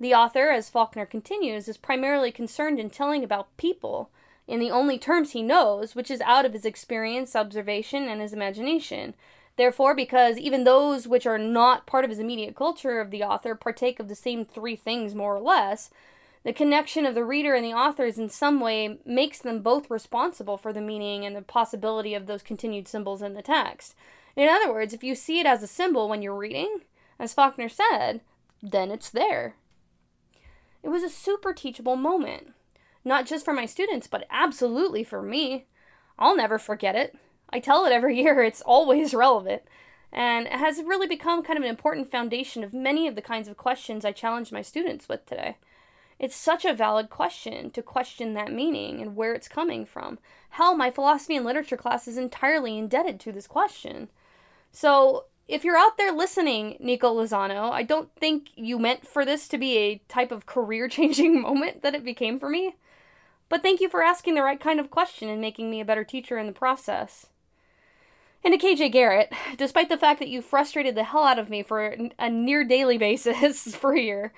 The 0.00 0.14
author, 0.14 0.50
as 0.50 0.68
Faulkner 0.68 1.06
continues, 1.06 1.68
is 1.68 1.76
primarily 1.76 2.32
concerned 2.32 2.80
in 2.80 2.90
telling 2.90 3.22
about 3.22 3.56
people 3.56 4.10
in 4.46 4.60
the 4.60 4.70
only 4.70 4.98
terms 4.98 5.32
he 5.32 5.42
knows, 5.42 5.94
which 5.94 6.10
is 6.10 6.20
out 6.22 6.44
of 6.44 6.52
his 6.52 6.64
experience, 6.64 7.36
observation, 7.36 8.04
and 8.04 8.20
his 8.20 8.32
imagination. 8.32 9.14
Therefore, 9.56 9.94
because 9.94 10.38
even 10.38 10.64
those 10.64 11.06
which 11.06 11.26
are 11.26 11.38
not 11.38 11.86
part 11.86 12.04
of 12.04 12.10
his 12.10 12.18
immediate 12.18 12.56
culture 12.56 13.00
of 13.00 13.10
the 13.10 13.22
author 13.22 13.54
partake 13.54 14.00
of 14.00 14.08
the 14.08 14.14
same 14.14 14.44
three 14.44 14.76
things 14.76 15.14
more 15.14 15.36
or 15.36 15.40
less, 15.40 15.90
the 16.44 16.52
connection 16.52 17.06
of 17.06 17.14
the 17.14 17.24
reader 17.24 17.54
and 17.54 17.64
the 17.64 17.74
authors 17.74 18.18
in 18.18 18.28
some 18.28 18.60
way 18.60 18.98
makes 19.04 19.38
them 19.38 19.60
both 19.60 19.90
responsible 19.90 20.56
for 20.56 20.72
the 20.72 20.80
meaning 20.80 21.24
and 21.24 21.36
the 21.36 21.42
possibility 21.42 22.14
of 22.14 22.26
those 22.26 22.42
continued 22.42 22.88
symbols 22.88 23.22
in 23.22 23.34
the 23.34 23.42
text. 23.42 23.94
In 24.34 24.48
other 24.48 24.72
words, 24.72 24.92
if 24.92 25.04
you 25.04 25.14
see 25.14 25.38
it 25.38 25.46
as 25.46 25.62
a 25.62 25.68
symbol 25.68 26.08
when 26.08 26.22
you're 26.22 26.34
reading, 26.34 26.80
as 27.18 27.34
Faulkner 27.34 27.68
said, 27.68 28.22
then 28.62 28.90
it's 28.90 29.10
there. 29.10 29.54
It 30.82 30.88
was 30.88 31.02
a 31.04 31.08
super 31.08 31.52
teachable 31.52 31.96
moment. 31.96 32.54
Not 33.04 33.26
just 33.26 33.44
for 33.44 33.52
my 33.52 33.66
students, 33.66 34.06
but 34.06 34.26
absolutely 34.30 35.04
for 35.04 35.22
me. 35.22 35.66
I'll 36.18 36.36
never 36.36 36.58
forget 36.58 36.94
it. 36.94 37.16
I 37.50 37.60
tell 37.60 37.84
it 37.84 37.92
every 37.92 38.18
year, 38.22 38.42
it's 38.42 38.62
always 38.62 39.14
relevant. 39.14 39.62
And 40.12 40.46
it 40.46 40.52
has 40.52 40.82
really 40.82 41.06
become 41.06 41.42
kind 41.42 41.56
of 41.56 41.64
an 41.64 41.70
important 41.70 42.10
foundation 42.10 42.62
of 42.62 42.74
many 42.74 43.06
of 43.08 43.14
the 43.14 43.22
kinds 43.22 43.48
of 43.48 43.56
questions 43.56 44.04
I 44.04 44.12
challenge 44.12 44.52
my 44.52 44.62
students 44.62 45.08
with 45.08 45.24
today. 45.26 45.56
It's 46.18 46.36
such 46.36 46.64
a 46.64 46.74
valid 46.74 47.10
question 47.10 47.70
to 47.70 47.82
question 47.82 48.34
that 48.34 48.52
meaning 48.52 49.00
and 49.00 49.16
where 49.16 49.34
it's 49.34 49.48
coming 49.48 49.84
from. 49.84 50.18
Hell, 50.50 50.76
my 50.76 50.90
philosophy 50.90 51.34
and 51.34 51.44
literature 51.44 51.76
class 51.76 52.06
is 52.06 52.16
entirely 52.16 52.78
indebted 52.78 53.18
to 53.20 53.32
this 53.32 53.46
question. 53.46 54.08
So, 54.70 55.24
if 55.48 55.64
you're 55.64 55.76
out 55.76 55.96
there 55.96 56.12
listening, 56.12 56.76
Nico 56.78 57.12
Lozano, 57.12 57.72
I 57.72 57.82
don't 57.82 58.14
think 58.14 58.50
you 58.54 58.78
meant 58.78 59.06
for 59.06 59.24
this 59.24 59.48
to 59.48 59.58
be 59.58 59.76
a 59.78 60.00
type 60.08 60.30
of 60.30 60.46
career 60.46 60.86
changing 60.86 61.40
moment 61.42 61.82
that 61.82 61.94
it 61.94 62.04
became 62.04 62.38
for 62.38 62.48
me. 62.48 62.76
But 63.52 63.60
thank 63.60 63.82
you 63.82 63.90
for 63.90 64.02
asking 64.02 64.34
the 64.34 64.42
right 64.42 64.58
kind 64.58 64.80
of 64.80 64.88
question 64.88 65.28
and 65.28 65.38
making 65.38 65.70
me 65.70 65.82
a 65.82 65.84
better 65.84 66.04
teacher 66.04 66.38
in 66.38 66.46
the 66.46 66.54
process. 66.54 67.26
And 68.42 68.58
to 68.58 68.66
KJ 68.66 68.90
Garrett, 68.90 69.30
despite 69.58 69.90
the 69.90 69.98
fact 69.98 70.20
that 70.20 70.30
you 70.30 70.40
frustrated 70.40 70.94
the 70.94 71.04
hell 71.04 71.24
out 71.24 71.38
of 71.38 71.50
me 71.50 71.62
for 71.62 71.94
a 72.18 72.30
near 72.30 72.64
daily 72.64 72.96
basis 73.08 73.76
for 73.76 73.92
a 73.92 74.00
year, 74.00 74.32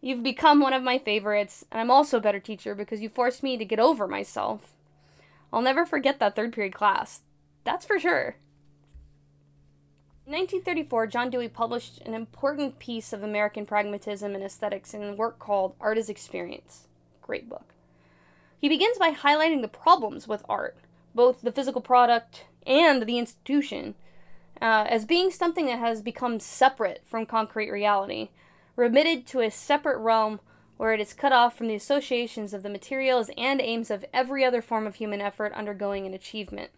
You've 0.00 0.22
become 0.22 0.60
one 0.60 0.72
of 0.72 0.82
my 0.82 0.98
favorites, 0.98 1.64
and 1.70 1.80
I'm 1.80 1.90
also 1.90 2.18
a 2.18 2.20
better 2.20 2.40
teacher 2.40 2.74
because 2.74 3.00
you 3.00 3.08
forced 3.08 3.42
me 3.42 3.56
to 3.56 3.64
get 3.64 3.80
over 3.80 4.06
myself. 4.06 4.74
I'll 5.52 5.62
never 5.62 5.86
forget 5.86 6.20
that 6.20 6.36
third 6.36 6.52
period 6.52 6.74
class. 6.74 7.22
That's 7.64 7.86
for 7.86 7.98
sure. 7.98 8.36
In 10.26 10.32
1934, 10.32 11.06
John 11.06 11.30
Dewey 11.30 11.48
published 11.48 12.00
an 12.02 12.14
important 12.14 12.78
piece 12.78 13.12
of 13.12 13.22
American 13.22 13.64
pragmatism 13.64 14.34
and 14.34 14.44
aesthetics 14.44 14.92
in 14.92 15.02
a 15.02 15.14
work 15.14 15.38
called 15.38 15.74
Art 15.80 15.98
as 15.98 16.10
Experience. 16.10 16.88
Great 17.22 17.48
book. 17.48 17.75
He 18.58 18.68
begins 18.68 18.98
by 18.98 19.12
highlighting 19.12 19.62
the 19.62 19.68
problems 19.68 20.26
with 20.26 20.44
art, 20.48 20.76
both 21.14 21.42
the 21.42 21.52
physical 21.52 21.80
product 21.80 22.46
and 22.66 23.02
the 23.02 23.18
institution, 23.18 23.94
uh, 24.60 24.86
as 24.88 25.04
being 25.04 25.30
something 25.30 25.66
that 25.66 25.78
has 25.78 26.02
become 26.02 26.40
separate 26.40 27.02
from 27.04 27.26
concrete 27.26 27.70
reality 27.70 28.30
remitted 28.76 29.26
to 29.26 29.40
a 29.40 29.50
separate 29.50 29.98
realm 29.98 30.40
where 30.76 30.92
it 30.92 31.00
is 31.00 31.14
cut 31.14 31.32
off 31.32 31.56
from 31.56 31.68
the 31.68 31.74
associations 31.74 32.52
of 32.52 32.62
the 32.62 32.68
materials 32.68 33.30
and 33.36 33.60
aims 33.60 33.90
of 33.90 34.04
every 34.12 34.44
other 34.44 34.60
form 34.60 34.86
of 34.86 34.96
human 34.96 35.20
effort 35.20 35.52
undergoing 35.54 36.06
an 36.06 36.12
achievement. 36.12 36.70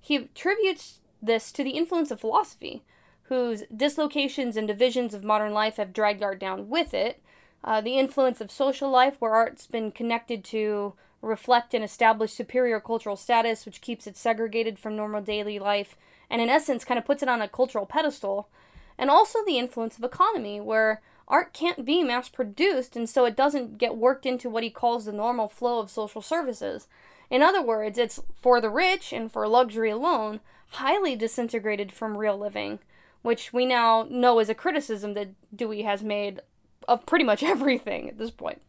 He 0.00 0.16
attributes 0.16 1.00
this 1.20 1.50
to 1.52 1.64
the 1.64 1.72
influence 1.72 2.12
of 2.12 2.20
philosophy, 2.20 2.84
whose 3.24 3.64
dislocations 3.74 4.56
and 4.56 4.68
divisions 4.68 5.12
of 5.12 5.24
modern 5.24 5.52
life 5.52 5.76
have 5.76 5.92
dragged 5.92 6.22
art 6.22 6.38
down 6.38 6.68
with 6.68 6.94
it, 6.94 7.20
uh, 7.64 7.80
the 7.80 7.98
influence 7.98 8.40
of 8.40 8.50
social 8.50 8.90
life, 8.90 9.16
where 9.18 9.34
art's 9.34 9.66
been 9.66 9.90
connected 9.90 10.44
to 10.44 10.94
reflect 11.20 11.74
and 11.74 11.82
establish 11.82 12.32
superior 12.32 12.80
cultural 12.80 13.16
status, 13.16 13.66
which 13.66 13.80
keeps 13.80 14.06
it 14.06 14.16
segregated 14.16 14.78
from 14.78 14.96
normal 14.96 15.20
daily 15.20 15.58
life, 15.58 15.96
and 16.30 16.40
in 16.40 16.48
essence 16.48 16.84
kind 16.84 16.98
of 16.98 17.04
puts 17.04 17.22
it 17.22 17.28
on 17.28 17.42
a 17.42 17.48
cultural 17.48 17.86
pedestal, 17.86 18.48
and 18.96 19.10
also 19.10 19.40
the 19.44 19.58
influence 19.58 19.98
of 19.98 20.04
economy, 20.04 20.60
where 20.60 21.00
art 21.28 21.52
can't 21.52 21.84
be 21.84 22.02
mass 22.02 22.28
produced 22.28 22.96
and 22.96 23.08
so 23.08 23.24
it 23.24 23.36
doesn't 23.36 23.78
get 23.78 23.96
worked 23.96 24.24
into 24.24 24.48
what 24.48 24.62
he 24.62 24.70
calls 24.70 25.04
the 25.04 25.12
normal 25.12 25.46
flow 25.46 25.78
of 25.78 25.90
social 25.90 26.22
services. 26.22 26.88
In 27.30 27.42
other 27.42 27.62
words, 27.62 27.98
it's 27.98 28.20
for 28.34 28.60
the 28.60 28.70
rich 28.70 29.12
and 29.12 29.30
for 29.30 29.46
luxury 29.46 29.90
alone, 29.90 30.40
highly 30.70 31.14
disintegrated 31.14 31.92
from 31.92 32.16
real 32.16 32.38
living, 32.38 32.78
which 33.22 33.52
we 33.52 33.66
now 33.66 34.06
know 34.10 34.40
is 34.40 34.48
a 34.48 34.54
criticism 34.54 35.14
that 35.14 35.28
Dewey 35.54 35.82
has 35.82 36.02
made 36.02 36.40
of 36.88 37.06
pretty 37.06 37.24
much 37.24 37.42
everything 37.44 38.08
at 38.08 38.18
this 38.18 38.30
point. 38.30 38.60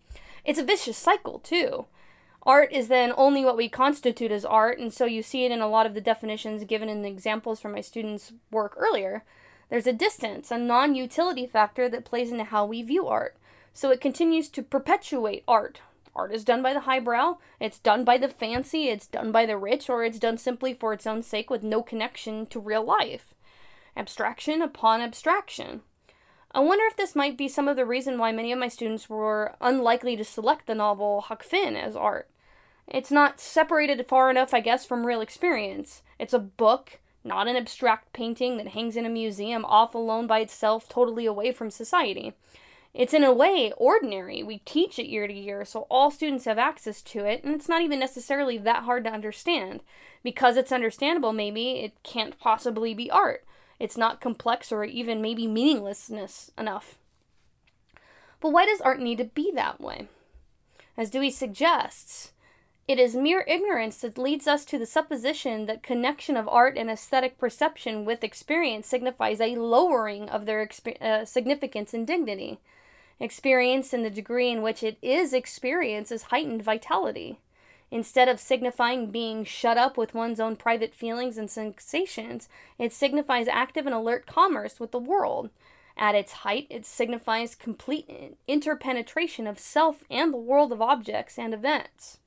It's 0.45 0.59
a 0.59 0.63
vicious 0.63 0.97
cycle, 0.97 1.39
too. 1.39 1.85
Art 2.43 2.71
is 2.71 2.87
then 2.87 3.13
only 3.17 3.43
what 3.43 3.57
we 3.57 3.67
constitute 3.67 4.31
as 4.31 4.45
art, 4.45 4.79
and 4.79 4.93
so 4.93 5.05
you 5.05 5.21
see 5.21 5.45
it 5.45 5.51
in 5.51 5.61
a 5.61 5.67
lot 5.67 5.85
of 5.85 5.93
the 5.93 6.01
definitions 6.01 6.63
given 6.63 6.87
in 6.87 7.01
the 7.01 7.09
examples 7.09 7.59
from 7.59 7.73
my 7.73 7.81
students' 7.81 8.31
work 8.49 8.75
earlier. 8.77 9.23
There's 9.69 9.87
a 9.87 9.93
distance, 9.93 10.49
a 10.49 10.57
non 10.57 10.95
utility 10.95 11.45
factor 11.45 11.89
that 11.89 12.05
plays 12.05 12.31
into 12.31 12.45
how 12.45 12.65
we 12.65 12.81
view 12.81 13.07
art. 13.07 13.35
So 13.73 13.91
it 13.91 14.01
continues 14.01 14.49
to 14.49 14.63
perpetuate 14.63 15.43
art, 15.47 15.81
art 16.15 16.33
is 16.33 16.43
done 16.43 16.63
by 16.63 16.73
the 16.73 16.81
highbrow, 16.81 17.37
it's 17.59 17.79
done 17.79 18.03
by 18.03 18.17
the 18.17 18.27
fancy, 18.27 18.89
it's 18.89 19.07
done 19.07 19.31
by 19.31 19.45
the 19.45 19.57
rich, 19.57 19.89
or 19.89 20.03
it's 20.03 20.19
done 20.19 20.37
simply 20.37 20.73
for 20.73 20.91
its 20.91 21.05
own 21.05 21.21
sake 21.21 21.49
with 21.49 21.63
no 21.63 21.83
connection 21.83 22.45
to 22.47 22.59
real 22.59 22.83
life. 22.83 23.35
Abstraction 23.95 24.61
upon 24.61 25.01
abstraction. 25.01 25.81
I 26.51 26.61
wonder 26.61 26.85
if 26.85 26.97
this 26.97 27.15
might 27.15 27.37
be 27.37 27.47
some 27.47 27.67
of 27.67 27.75
the 27.75 27.85
reason 27.85 28.17
why 28.17 28.31
many 28.31 28.51
of 28.51 28.57
my 28.57 28.69
students 28.69 29.07
were 29.07 29.55
unlikely 29.61 30.15
to 30.17 30.23
select 30.23 30.65
the 30.65 30.73
novel 30.73 31.21
Huck 31.21 31.43
Finn 31.43 31.75
as 31.75 31.95
art. 31.95 32.27
It's 32.87 33.11
not 33.11 33.39
separated 33.39 34.07
far 34.07 34.31
enough, 34.31 34.51
I 34.51 34.59
guess, 34.59 34.83
from 34.83 35.05
real 35.05 35.21
experience. 35.21 36.01
It's 36.17 36.33
a 36.33 36.39
book, 36.39 36.99
not 37.23 37.47
an 37.47 37.55
abstract 37.55 38.13
painting 38.13 38.57
that 38.57 38.69
hangs 38.69 38.95
in 38.97 39.05
a 39.05 39.09
museum 39.09 39.63
off 39.63 39.93
alone 39.93 40.25
by 40.25 40.39
itself, 40.39 40.89
totally 40.89 41.27
away 41.27 41.51
from 41.51 41.69
society. 41.69 42.33
It's 42.95 43.13
in 43.13 43.23
a 43.23 43.31
way 43.31 43.71
ordinary. 43.77 44.41
We 44.41 44.63
teach 44.65 44.97
it 44.97 45.05
year 45.05 45.27
to 45.27 45.33
year, 45.33 45.63
so 45.65 45.85
all 45.91 46.09
students 46.09 46.45
have 46.45 46.57
access 46.57 47.03
to 47.03 47.25
it, 47.25 47.43
and 47.43 47.53
it's 47.53 47.69
not 47.69 47.83
even 47.83 47.99
necessarily 47.99 48.57
that 48.57 48.83
hard 48.83 49.03
to 49.03 49.11
understand. 49.11 49.81
Because 50.23 50.57
it's 50.57 50.71
understandable, 50.71 51.31
maybe 51.31 51.81
it 51.81 51.93
can't 52.01 52.39
possibly 52.39 52.95
be 52.95 53.11
art. 53.11 53.45
It's 53.79 53.97
not 53.97 54.21
complex 54.21 54.71
or 54.71 54.83
even 54.83 55.21
maybe 55.21 55.47
meaninglessness 55.47 56.51
enough. 56.57 56.97
But 58.39 58.51
why 58.51 58.65
does 58.65 58.81
art 58.81 58.99
need 58.99 59.17
to 59.17 59.25
be 59.25 59.51
that 59.55 59.79
way? 59.79 60.07
As 60.97 61.09
Dewey 61.09 61.29
suggests, 61.29 62.33
it 62.89 62.99
is 62.99 63.15
mere 63.15 63.45
ignorance 63.47 63.97
that 63.97 64.17
leads 64.17 64.47
us 64.47 64.65
to 64.65 64.79
the 64.79 64.85
supposition 64.85 65.65
that 65.67 65.83
connection 65.83 66.35
of 66.35 66.47
art 66.47 66.77
and 66.77 66.89
aesthetic 66.89 67.37
perception 67.37 68.03
with 68.03 68.23
experience 68.23 68.87
signifies 68.87 69.39
a 69.39 69.55
lowering 69.55 70.27
of 70.27 70.45
their 70.45 70.65
exp- 70.65 71.01
uh, 71.01 71.23
significance 71.23 71.93
and 71.93 72.07
dignity. 72.07 72.59
Experience 73.19 73.93
in 73.93 74.03
the 74.03 74.09
degree 74.09 74.49
in 74.49 74.61
which 74.61 74.81
it 74.81 74.97
is 75.01 75.33
experience 75.33 76.11
is 76.11 76.23
heightened 76.23 76.63
vitality. 76.63 77.37
Instead 77.91 78.27
of 78.29 78.39
signifying 78.39 79.09
being 79.09 79.43
shut 79.43 79.77
up 79.77 79.97
with 79.97 80.13
one's 80.13 80.39
own 80.39 80.55
private 80.55 80.93
feelings 80.93 81.37
and 81.37 81.49
sensations, 81.49 82.47
it 82.77 82.93
signifies 82.93 83.47
active 83.47 83.85
and 83.85 83.95
alert 83.95 84.27
commerce 84.27 84.79
with 84.79 84.91
the 84.91 84.99
world. 84.99 85.49
At 85.97 86.15
its 86.15 86.31
height, 86.31 86.67
it 86.69 86.85
signifies 86.85 87.55
complete 87.55 88.37
interpenetration 88.47 89.47
of 89.47 89.59
self 89.59 90.03
and 90.09 90.31
the 90.31 90.37
world 90.37 90.71
of 90.71 90.81
objects 90.81 91.37
and 91.39 91.53
events. 91.53 92.19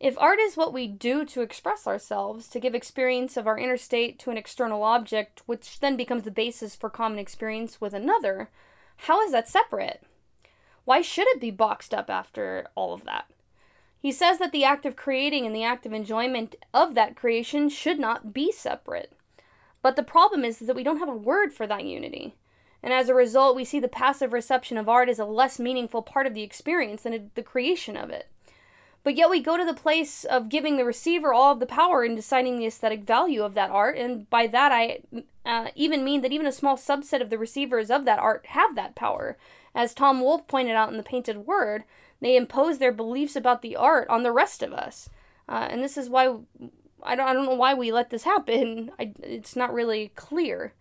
If 0.00 0.18
art 0.18 0.40
is 0.40 0.56
what 0.56 0.72
we 0.72 0.88
do 0.88 1.24
to 1.26 1.42
express 1.42 1.86
ourselves, 1.86 2.48
to 2.48 2.58
give 2.58 2.74
experience 2.74 3.36
of 3.36 3.46
our 3.46 3.56
inner 3.56 3.76
state 3.76 4.18
to 4.20 4.30
an 4.30 4.36
external 4.36 4.82
object, 4.82 5.42
which 5.46 5.78
then 5.78 5.96
becomes 5.96 6.24
the 6.24 6.32
basis 6.32 6.74
for 6.74 6.90
common 6.90 7.20
experience 7.20 7.80
with 7.80 7.94
another, 7.94 8.50
how 8.96 9.22
is 9.22 9.30
that 9.30 9.48
separate? 9.48 10.02
Why 10.84 11.02
should 11.02 11.28
it 11.28 11.40
be 11.40 11.52
boxed 11.52 11.94
up 11.94 12.10
after 12.10 12.66
all 12.74 12.92
of 12.92 13.04
that? 13.04 13.26
He 14.02 14.10
says 14.10 14.38
that 14.40 14.50
the 14.50 14.64
act 14.64 14.84
of 14.84 14.96
creating 14.96 15.46
and 15.46 15.54
the 15.54 15.62
act 15.62 15.86
of 15.86 15.92
enjoyment 15.92 16.56
of 16.74 16.96
that 16.96 17.14
creation 17.14 17.68
should 17.68 18.00
not 18.00 18.32
be 18.32 18.50
separate. 18.50 19.12
But 19.80 19.94
the 19.94 20.02
problem 20.02 20.44
is 20.44 20.60
is 20.60 20.66
that 20.66 20.74
we 20.74 20.82
don't 20.82 20.98
have 20.98 21.08
a 21.08 21.14
word 21.14 21.52
for 21.52 21.68
that 21.68 21.84
unity. 21.84 22.34
And 22.82 22.92
as 22.92 23.08
a 23.08 23.14
result, 23.14 23.54
we 23.54 23.64
see 23.64 23.78
the 23.78 23.86
passive 23.86 24.32
reception 24.32 24.76
of 24.76 24.88
art 24.88 25.08
as 25.08 25.20
a 25.20 25.24
less 25.24 25.60
meaningful 25.60 26.02
part 26.02 26.26
of 26.26 26.34
the 26.34 26.42
experience 26.42 27.02
than 27.02 27.30
the 27.36 27.42
creation 27.44 27.96
of 27.96 28.10
it. 28.10 28.26
But 29.04 29.14
yet 29.14 29.30
we 29.30 29.40
go 29.40 29.56
to 29.56 29.64
the 29.64 29.72
place 29.72 30.24
of 30.24 30.48
giving 30.48 30.76
the 30.76 30.84
receiver 30.84 31.32
all 31.32 31.52
of 31.52 31.60
the 31.60 31.66
power 31.66 32.04
in 32.04 32.16
deciding 32.16 32.58
the 32.58 32.66
aesthetic 32.66 33.04
value 33.04 33.44
of 33.44 33.54
that 33.54 33.70
art, 33.70 33.96
and 33.96 34.28
by 34.30 34.48
that 34.48 34.72
I 34.72 34.98
uh, 35.46 35.68
even 35.76 36.02
mean 36.02 36.22
that 36.22 36.32
even 36.32 36.46
a 36.46 36.52
small 36.52 36.76
subset 36.76 37.20
of 37.20 37.30
the 37.30 37.38
receivers 37.38 37.88
of 37.88 38.04
that 38.04 38.18
art 38.18 38.46
have 38.46 38.74
that 38.74 38.96
power. 38.96 39.36
As 39.76 39.94
Tom 39.94 40.20
Wolfe 40.20 40.48
pointed 40.48 40.74
out 40.74 40.90
in 40.90 40.96
The 40.96 41.02
Painted 41.04 41.46
Word, 41.46 41.84
they 42.22 42.36
impose 42.36 42.78
their 42.78 42.92
beliefs 42.92 43.34
about 43.34 43.62
the 43.62 43.74
art 43.74 44.08
on 44.08 44.22
the 44.22 44.32
rest 44.32 44.62
of 44.62 44.72
us. 44.72 45.10
Uh, 45.48 45.66
and 45.68 45.82
this 45.82 45.98
is 45.98 46.08
why 46.08 46.36
I 47.02 47.16
don't, 47.16 47.28
I 47.28 47.32
don't 47.32 47.46
know 47.46 47.54
why 47.54 47.74
we 47.74 47.90
let 47.90 48.10
this 48.10 48.22
happen. 48.22 48.92
I, 48.98 49.12
it's 49.22 49.56
not 49.56 49.74
really 49.74 50.12
clear. 50.14 50.72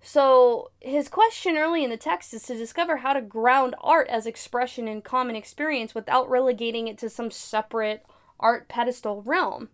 So, 0.00 0.70
his 0.80 1.08
question 1.08 1.56
early 1.56 1.82
in 1.82 1.90
the 1.90 1.96
text 1.96 2.32
is 2.32 2.44
to 2.44 2.56
discover 2.56 2.98
how 2.98 3.12
to 3.12 3.20
ground 3.20 3.74
art 3.80 4.06
as 4.06 4.26
expression 4.26 4.86
in 4.86 5.02
common 5.02 5.34
experience 5.34 5.94
without 5.94 6.30
relegating 6.30 6.86
it 6.86 6.96
to 6.98 7.10
some 7.10 7.32
separate 7.32 8.06
art 8.38 8.68
pedestal 8.68 9.22
realm. 9.22 9.70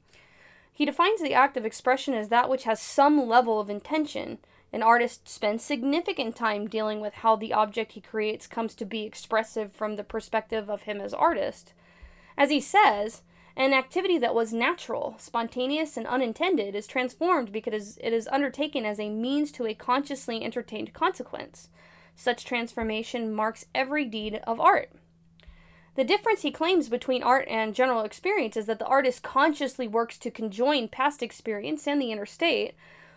He 0.72 0.86
defines 0.86 1.20
the 1.20 1.34
act 1.34 1.58
of 1.58 1.66
expression 1.66 2.14
as 2.14 2.30
that 2.30 2.48
which 2.48 2.64
has 2.64 2.80
some 2.80 3.28
level 3.28 3.60
of 3.60 3.68
intention. 3.68 4.38
An 4.72 4.82
artist 4.82 5.28
spends 5.28 5.62
significant 5.62 6.34
time 6.34 6.66
dealing 6.66 7.00
with 7.00 7.14
how 7.14 7.36
the 7.36 7.52
object 7.52 7.92
he 7.92 8.00
creates 8.00 8.46
comes 8.46 8.74
to 8.76 8.86
be 8.86 9.02
expressive 9.02 9.72
from 9.72 9.96
the 9.96 10.04
perspective 10.04 10.70
of 10.70 10.82
him 10.82 11.00
as 11.00 11.12
artist. 11.12 11.74
As 12.38 12.48
he 12.48 12.60
says, 12.60 13.22
an 13.54 13.74
activity 13.74 14.16
that 14.16 14.34
was 14.34 14.54
natural, 14.54 15.14
spontaneous, 15.18 15.98
and 15.98 16.06
unintended 16.06 16.74
is 16.74 16.86
transformed 16.86 17.52
because 17.52 17.98
it 18.02 18.14
is 18.14 18.28
undertaken 18.28 18.86
as 18.86 18.98
a 18.98 19.10
means 19.10 19.52
to 19.52 19.66
a 19.66 19.74
consciously 19.74 20.42
entertained 20.42 20.94
consequence. 20.94 21.68
Such 22.16 22.46
transformation 22.46 23.34
marks 23.34 23.66
every 23.74 24.06
deed 24.06 24.40
of 24.46 24.58
art. 24.58 24.90
The 25.96 26.04
difference 26.04 26.40
he 26.40 26.50
claims 26.50 26.88
between 26.88 27.22
art 27.22 27.46
and 27.48 27.74
general 27.74 28.00
experience 28.00 28.56
is 28.56 28.64
that 28.64 28.78
the 28.78 28.86
artist 28.86 29.22
consciously 29.22 29.86
works 29.86 30.16
to 30.18 30.30
conjoin 30.30 30.88
past 30.88 31.22
experience 31.22 31.86
and 31.86 32.00
the 32.00 32.10
inner 32.10 32.24
state 32.24 32.74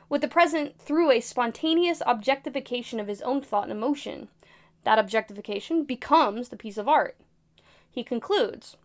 with 0.09 0.21
the 0.21 0.27
present 0.27 0.79
through 0.79 1.11
a 1.11 1.19
spontaneous 1.19 2.01
objectification 2.05 2.99
of 2.99 3.07
his 3.07 3.21
own 3.21 3.41
thought 3.41 3.63
and 3.63 3.71
emotion. 3.71 4.27
That 4.83 4.99
objectification 4.99 5.83
becomes 5.83 6.49
the 6.49 6.57
piece 6.57 6.77
of 6.77 6.87
art. 6.87 7.17
He 7.89 8.03
concludes 8.03 8.77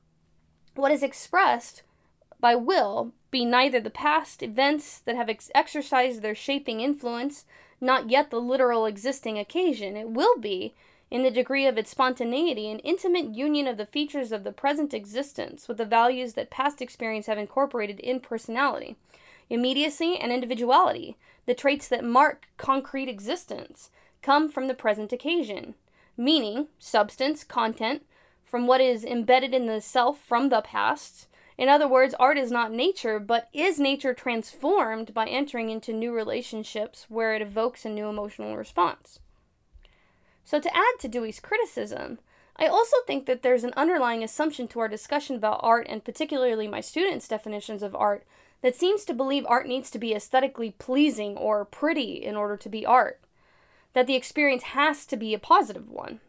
what 0.74 0.92
is 0.92 1.02
expressed 1.02 1.82
by 2.40 2.54
will 2.54 3.12
be 3.30 3.44
neither 3.44 3.80
the 3.80 3.90
past 3.90 4.42
events 4.42 4.98
that 5.00 5.16
have 5.16 5.28
ex- 5.28 5.50
exercised 5.54 6.22
their 6.22 6.34
shaping 6.34 6.80
influence, 6.80 7.44
not 7.80 8.10
yet 8.10 8.30
the 8.30 8.40
literal 8.40 8.86
existing 8.86 9.38
occasion. 9.38 9.96
It 9.96 10.08
will 10.08 10.38
be, 10.38 10.74
in 11.10 11.22
the 11.22 11.30
degree 11.30 11.66
of 11.66 11.76
its 11.76 11.90
spontaneity, 11.90 12.70
an 12.70 12.78
intimate 12.80 13.34
union 13.34 13.66
of 13.66 13.76
the 13.76 13.86
features 13.86 14.32
of 14.32 14.44
the 14.44 14.52
present 14.52 14.94
existence 14.94 15.68
with 15.68 15.76
the 15.76 15.84
values 15.84 16.34
that 16.34 16.50
past 16.50 16.80
experience 16.80 17.26
have 17.26 17.38
incorporated 17.38 18.00
in 18.00 18.20
personality. 18.20 18.96
Immediacy 19.50 20.16
and 20.16 20.30
individuality, 20.30 21.16
the 21.44 21.54
traits 21.54 21.88
that 21.88 22.04
mark 22.04 22.48
concrete 22.56 23.08
existence, 23.08 23.90
come 24.22 24.48
from 24.48 24.68
the 24.68 24.74
present 24.74 25.12
occasion. 25.12 25.74
Meaning, 26.16 26.68
substance, 26.78 27.42
content, 27.42 28.06
from 28.44 28.66
what 28.66 28.80
is 28.80 29.04
embedded 29.04 29.52
in 29.52 29.66
the 29.66 29.80
self 29.80 30.20
from 30.20 30.48
the 30.48 30.60
past. 30.60 31.26
In 31.58 31.68
other 31.68 31.88
words, 31.88 32.14
art 32.18 32.38
is 32.38 32.50
not 32.50 32.72
nature, 32.72 33.18
but 33.18 33.48
is 33.52 33.78
nature 33.78 34.14
transformed 34.14 35.12
by 35.12 35.26
entering 35.26 35.68
into 35.68 35.92
new 35.92 36.12
relationships 36.12 37.06
where 37.08 37.34
it 37.34 37.42
evokes 37.42 37.84
a 37.84 37.88
new 37.88 38.08
emotional 38.08 38.56
response. 38.56 39.18
So, 40.44 40.58
to 40.58 40.76
add 40.76 40.94
to 41.00 41.08
Dewey's 41.08 41.40
criticism, 41.40 42.18
I 42.56 42.66
also 42.66 42.96
think 43.06 43.26
that 43.26 43.42
there's 43.42 43.64
an 43.64 43.72
underlying 43.76 44.22
assumption 44.22 44.68
to 44.68 44.80
our 44.80 44.88
discussion 44.88 45.36
about 45.36 45.60
art, 45.62 45.86
and 45.88 46.04
particularly 46.04 46.68
my 46.68 46.80
students' 46.80 47.28
definitions 47.28 47.82
of 47.82 47.94
art, 47.94 48.24
that 48.62 48.76
seems 48.76 49.04
to 49.04 49.14
believe 49.14 49.46
art 49.46 49.66
needs 49.66 49.90
to 49.90 49.98
be 49.98 50.14
aesthetically 50.14 50.72
pleasing 50.72 51.36
or 51.36 51.64
pretty 51.64 52.22
in 52.22 52.36
order 52.36 52.56
to 52.56 52.68
be 52.68 52.84
art. 52.84 53.20
That 53.92 54.06
the 54.06 54.14
experience 54.14 54.62
has 54.64 55.06
to 55.06 55.16
be 55.16 55.34
a 55.34 55.38
positive 55.38 55.88
one. 55.88 56.20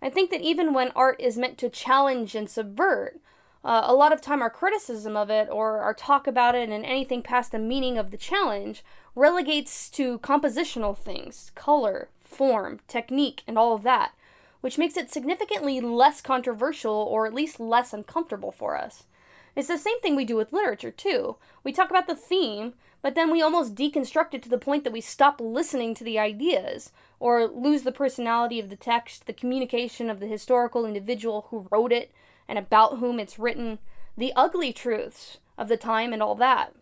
I 0.00 0.10
think 0.10 0.30
that 0.30 0.42
even 0.42 0.74
when 0.74 0.90
art 0.94 1.20
is 1.20 1.38
meant 1.38 1.58
to 1.58 1.68
challenge 1.68 2.34
and 2.34 2.50
subvert, 2.50 3.20
uh, 3.64 3.82
a 3.84 3.94
lot 3.94 4.12
of 4.12 4.20
time 4.20 4.42
our 4.42 4.50
criticism 4.50 5.16
of 5.16 5.30
it 5.30 5.48
or 5.50 5.80
our 5.80 5.94
talk 5.94 6.26
about 6.26 6.54
it 6.54 6.68
and 6.68 6.84
anything 6.84 7.22
past 7.22 7.52
the 7.52 7.58
meaning 7.58 7.96
of 7.96 8.10
the 8.10 8.16
challenge 8.16 8.84
relegates 9.14 9.88
to 9.90 10.18
compositional 10.18 10.96
things, 10.96 11.52
color, 11.54 12.08
form, 12.20 12.80
technique, 12.88 13.42
and 13.46 13.56
all 13.56 13.74
of 13.74 13.82
that, 13.84 14.12
which 14.60 14.78
makes 14.78 14.96
it 14.96 15.10
significantly 15.10 15.80
less 15.80 16.20
controversial 16.20 16.94
or 16.94 17.26
at 17.26 17.34
least 17.34 17.60
less 17.60 17.92
uncomfortable 17.92 18.50
for 18.50 18.76
us. 18.76 19.04
It's 19.54 19.68
the 19.68 19.78
same 19.78 20.00
thing 20.00 20.16
we 20.16 20.24
do 20.24 20.36
with 20.36 20.52
literature, 20.52 20.90
too. 20.90 21.36
We 21.62 21.72
talk 21.72 21.90
about 21.90 22.06
the 22.06 22.16
theme, 22.16 22.74
but 23.02 23.14
then 23.14 23.30
we 23.30 23.42
almost 23.42 23.74
deconstruct 23.74 24.32
it 24.32 24.42
to 24.44 24.48
the 24.48 24.58
point 24.58 24.84
that 24.84 24.92
we 24.92 25.00
stop 25.00 25.40
listening 25.40 25.94
to 25.96 26.04
the 26.04 26.18
ideas, 26.18 26.90
or 27.20 27.46
lose 27.46 27.82
the 27.82 27.92
personality 27.92 28.58
of 28.58 28.70
the 28.70 28.76
text, 28.76 29.26
the 29.26 29.32
communication 29.32 30.08
of 30.08 30.20
the 30.20 30.26
historical 30.26 30.86
individual 30.86 31.48
who 31.50 31.68
wrote 31.70 31.92
it 31.92 32.12
and 32.48 32.58
about 32.58 32.98
whom 32.98 33.20
it's 33.20 33.38
written, 33.38 33.78
the 34.16 34.32
ugly 34.34 34.72
truths 34.72 35.38
of 35.58 35.68
the 35.68 35.76
time, 35.76 36.12
and 36.12 36.22
all 36.22 36.34
that. 36.34 36.74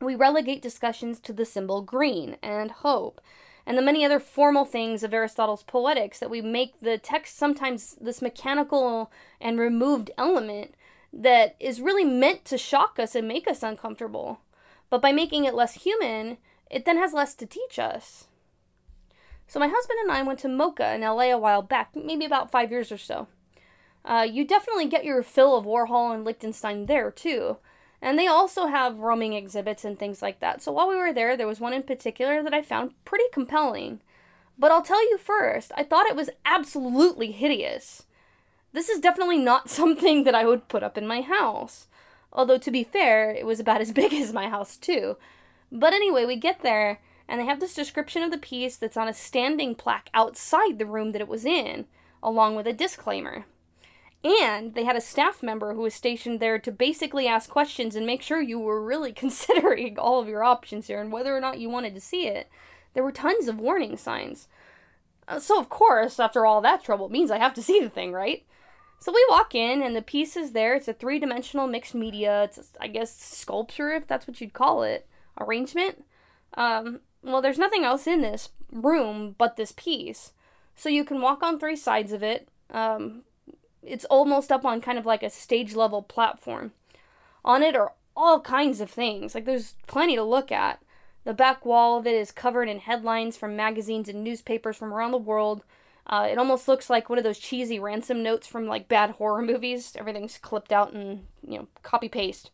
We 0.00 0.14
relegate 0.14 0.62
discussions 0.62 1.18
to 1.20 1.32
the 1.32 1.44
symbol 1.44 1.82
green 1.82 2.36
and 2.42 2.70
hope, 2.70 3.20
and 3.66 3.76
the 3.76 3.82
many 3.82 4.04
other 4.04 4.20
formal 4.20 4.64
things 4.64 5.02
of 5.02 5.12
Aristotle's 5.12 5.64
Poetics 5.64 6.20
that 6.20 6.30
we 6.30 6.40
make 6.40 6.80
the 6.80 6.96
text 6.96 7.36
sometimes 7.36 7.96
this 8.00 8.22
mechanical 8.22 9.10
and 9.40 9.58
removed 9.58 10.10
element 10.16 10.74
that 11.18 11.56
is 11.58 11.80
really 11.80 12.04
meant 12.04 12.44
to 12.46 12.56
shock 12.56 12.98
us 12.98 13.14
and 13.14 13.26
make 13.26 13.48
us 13.48 13.62
uncomfortable. 13.62 14.40
But 14.88 15.02
by 15.02 15.12
making 15.12 15.44
it 15.44 15.54
less 15.54 15.74
human, 15.74 16.38
it 16.70 16.84
then 16.84 16.96
has 16.96 17.12
less 17.12 17.34
to 17.36 17.46
teach 17.46 17.78
us. 17.78 18.28
So 19.46 19.58
my 19.58 19.68
husband 19.68 19.98
and 20.02 20.12
I 20.12 20.22
went 20.22 20.38
to 20.40 20.48
MoCA 20.48 20.94
in 20.94 21.00
LA 21.00 21.32
a 21.32 21.38
while 21.38 21.62
back, 21.62 21.96
maybe 21.96 22.24
about 22.24 22.50
five 22.50 22.70
years 22.70 22.92
or 22.92 22.98
so. 22.98 23.26
Uh, 24.04 24.26
you 24.30 24.46
definitely 24.46 24.86
get 24.86 25.04
your 25.04 25.22
fill 25.22 25.56
of 25.56 25.64
Warhol 25.64 26.14
and 26.14 26.24
Lichtenstein 26.24 26.86
there 26.86 27.10
too. 27.10 27.56
And 28.00 28.16
they 28.16 28.28
also 28.28 28.66
have 28.66 29.00
roaming 29.00 29.32
exhibits 29.32 29.84
and 29.84 29.98
things 29.98 30.22
like 30.22 30.38
that. 30.40 30.62
So 30.62 30.70
while 30.70 30.88
we 30.88 30.96
were 30.96 31.12
there, 31.12 31.36
there 31.36 31.48
was 31.48 31.58
one 31.58 31.72
in 31.72 31.82
particular 31.82 32.42
that 32.42 32.54
I 32.54 32.62
found 32.62 32.92
pretty 33.04 33.24
compelling. 33.32 34.00
But 34.56 34.70
I'll 34.70 34.82
tell 34.82 35.02
you 35.02 35.18
first, 35.18 35.72
I 35.76 35.82
thought 35.82 36.06
it 36.06 36.16
was 36.16 36.30
absolutely 36.44 37.32
hideous. 37.32 38.04
This 38.72 38.88
is 38.88 39.00
definitely 39.00 39.38
not 39.38 39.70
something 39.70 40.24
that 40.24 40.34
I 40.34 40.44
would 40.44 40.68
put 40.68 40.82
up 40.82 40.98
in 40.98 41.06
my 41.06 41.20
house. 41.20 41.86
Although, 42.32 42.58
to 42.58 42.70
be 42.70 42.84
fair, 42.84 43.30
it 43.30 43.46
was 43.46 43.60
about 43.60 43.80
as 43.80 43.92
big 44.00 44.12
as 44.12 44.32
my 44.32 44.48
house, 44.48 44.76
too. 44.76 45.16
But 45.70 45.92
anyway, 45.92 46.24
we 46.24 46.36
get 46.36 46.62
there, 46.62 47.00
and 47.28 47.40
they 47.40 47.46
have 47.46 47.60
this 47.60 47.74
description 47.74 48.22
of 48.22 48.30
the 48.30 48.38
piece 48.38 48.76
that's 48.76 48.96
on 48.96 49.08
a 49.08 49.14
standing 49.14 49.74
plaque 49.74 50.10
outside 50.14 50.78
the 50.78 50.86
room 50.86 51.12
that 51.12 51.20
it 51.20 51.28
was 51.28 51.44
in, 51.44 51.86
along 52.22 52.56
with 52.56 52.66
a 52.66 52.72
disclaimer. 52.72 53.44
And 54.24 54.74
they 54.74 54.84
had 54.84 54.96
a 54.96 55.00
staff 55.00 55.42
member 55.42 55.74
who 55.74 55.82
was 55.82 55.94
stationed 55.94 56.40
there 56.40 56.58
to 56.58 56.72
basically 56.72 57.28
ask 57.28 57.48
questions 57.48 57.94
and 57.94 58.04
make 58.04 58.20
sure 58.20 58.40
you 58.40 58.58
were 58.58 58.84
really 58.84 59.12
considering 59.24 59.98
all 59.98 60.20
of 60.20 60.28
your 60.28 60.42
options 60.42 60.88
here 60.88 61.00
and 61.00 61.12
whether 61.12 61.36
or 61.36 61.40
not 61.40 61.60
you 61.60 61.68
wanted 61.68 61.94
to 61.94 62.00
see 62.00 62.26
it. 62.26 62.48
There 62.94 63.04
were 63.04 63.12
tons 63.12 63.46
of 63.46 63.60
warning 63.60 63.96
signs. 63.96 64.48
Uh, 65.28 65.38
so, 65.38 65.60
of 65.60 65.68
course, 65.68 66.18
after 66.18 66.46
all 66.46 66.60
that 66.62 66.82
trouble, 66.82 67.06
it 67.06 67.12
means 67.12 67.30
I 67.30 67.38
have 67.38 67.54
to 67.54 67.62
see 67.62 67.80
the 67.80 67.90
thing, 67.90 68.12
right? 68.12 68.44
So 69.00 69.12
we 69.12 69.24
walk 69.30 69.54
in, 69.54 69.82
and 69.82 69.94
the 69.94 70.02
piece 70.02 70.36
is 70.36 70.52
there. 70.52 70.74
It's 70.74 70.88
a 70.88 70.92
three 70.92 71.18
dimensional 71.18 71.66
mixed 71.66 71.94
media. 71.94 72.44
It's, 72.44 72.72
I 72.80 72.88
guess, 72.88 73.16
sculpture, 73.16 73.90
if 73.92 74.06
that's 74.06 74.26
what 74.26 74.40
you'd 74.40 74.52
call 74.52 74.82
it, 74.82 75.06
arrangement. 75.40 76.04
Um, 76.54 77.00
well, 77.22 77.40
there's 77.40 77.58
nothing 77.58 77.84
else 77.84 78.06
in 78.06 78.22
this 78.22 78.50
room 78.72 79.34
but 79.38 79.56
this 79.56 79.72
piece. 79.72 80.32
So 80.74 80.88
you 80.88 81.04
can 81.04 81.20
walk 81.20 81.42
on 81.42 81.58
three 81.58 81.76
sides 81.76 82.12
of 82.12 82.22
it. 82.22 82.48
Um, 82.70 83.22
it's 83.82 84.04
almost 84.06 84.52
up 84.52 84.64
on 84.64 84.80
kind 84.80 84.98
of 84.98 85.06
like 85.06 85.22
a 85.22 85.30
stage 85.30 85.74
level 85.74 86.02
platform. 86.02 86.72
On 87.44 87.62
it 87.62 87.76
are 87.76 87.92
all 88.16 88.40
kinds 88.40 88.80
of 88.80 88.90
things. 88.90 89.34
Like 89.34 89.44
there's 89.44 89.74
plenty 89.86 90.16
to 90.16 90.22
look 90.22 90.50
at. 90.50 90.80
The 91.24 91.34
back 91.34 91.64
wall 91.64 91.98
of 91.98 92.06
it 92.06 92.14
is 92.14 92.32
covered 92.32 92.68
in 92.68 92.80
headlines 92.80 93.36
from 93.36 93.56
magazines 93.56 94.08
and 94.08 94.24
newspapers 94.24 94.76
from 94.76 94.92
around 94.92 95.12
the 95.12 95.18
world. 95.18 95.62
Uh, 96.08 96.26
it 96.30 96.38
almost 96.38 96.68
looks 96.68 96.88
like 96.88 97.08
one 97.08 97.18
of 97.18 97.24
those 97.24 97.38
cheesy 97.38 97.78
ransom 97.78 98.22
notes 98.22 98.46
from 98.46 98.66
like 98.66 98.88
bad 98.88 99.10
horror 99.10 99.42
movies. 99.42 99.94
Everything's 99.98 100.38
clipped 100.38 100.72
out 100.72 100.92
and, 100.92 101.26
you 101.46 101.58
know, 101.58 101.68
copy 101.82 102.08
paste. 102.08 102.50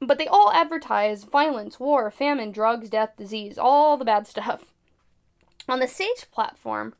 But 0.00 0.18
they 0.18 0.26
all 0.26 0.52
advertise 0.52 1.24
violence, 1.24 1.80
war, 1.80 2.10
famine, 2.10 2.52
drugs, 2.52 2.88
death, 2.88 3.16
disease, 3.16 3.58
all 3.58 3.96
the 3.96 4.04
bad 4.04 4.26
stuff. 4.26 4.72
On 5.68 5.80
the 5.80 5.88
stage 5.88 6.26
platform 6.32 6.94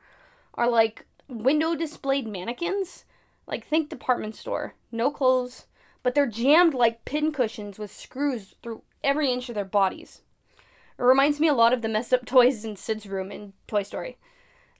are 0.54 0.68
like 0.68 1.06
window 1.28 1.74
displayed 1.74 2.26
mannequins 2.26 3.04
like, 3.46 3.66
think 3.66 3.88
department 3.88 4.34
store. 4.34 4.74
No 4.90 5.10
clothes, 5.10 5.66
but 6.02 6.14
they're 6.14 6.26
jammed 6.26 6.74
like 6.74 7.04
pincushions 7.04 7.78
with 7.78 7.92
screws 7.92 8.54
through 8.62 8.82
every 9.02 9.32
inch 9.32 9.48
of 9.48 9.54
their 9.54 9.64
bodies. 9.64 10.22
It 10.98 11.02
reminds 11.02 11.40
me 11.40 11.48
a 11.48 11.54
lot 11.54 11.72
of 11.72 11.82
the 11.82 11.88
messed 11.88 12.14
up 12.14 12.26
toys 12.26 12.64
in 12.64 12.76
Sid's 12.76 13.06
room 13.06 13.32
in 13.32 13.52
Toy 13.66 13.82
Story. 13.82 14.18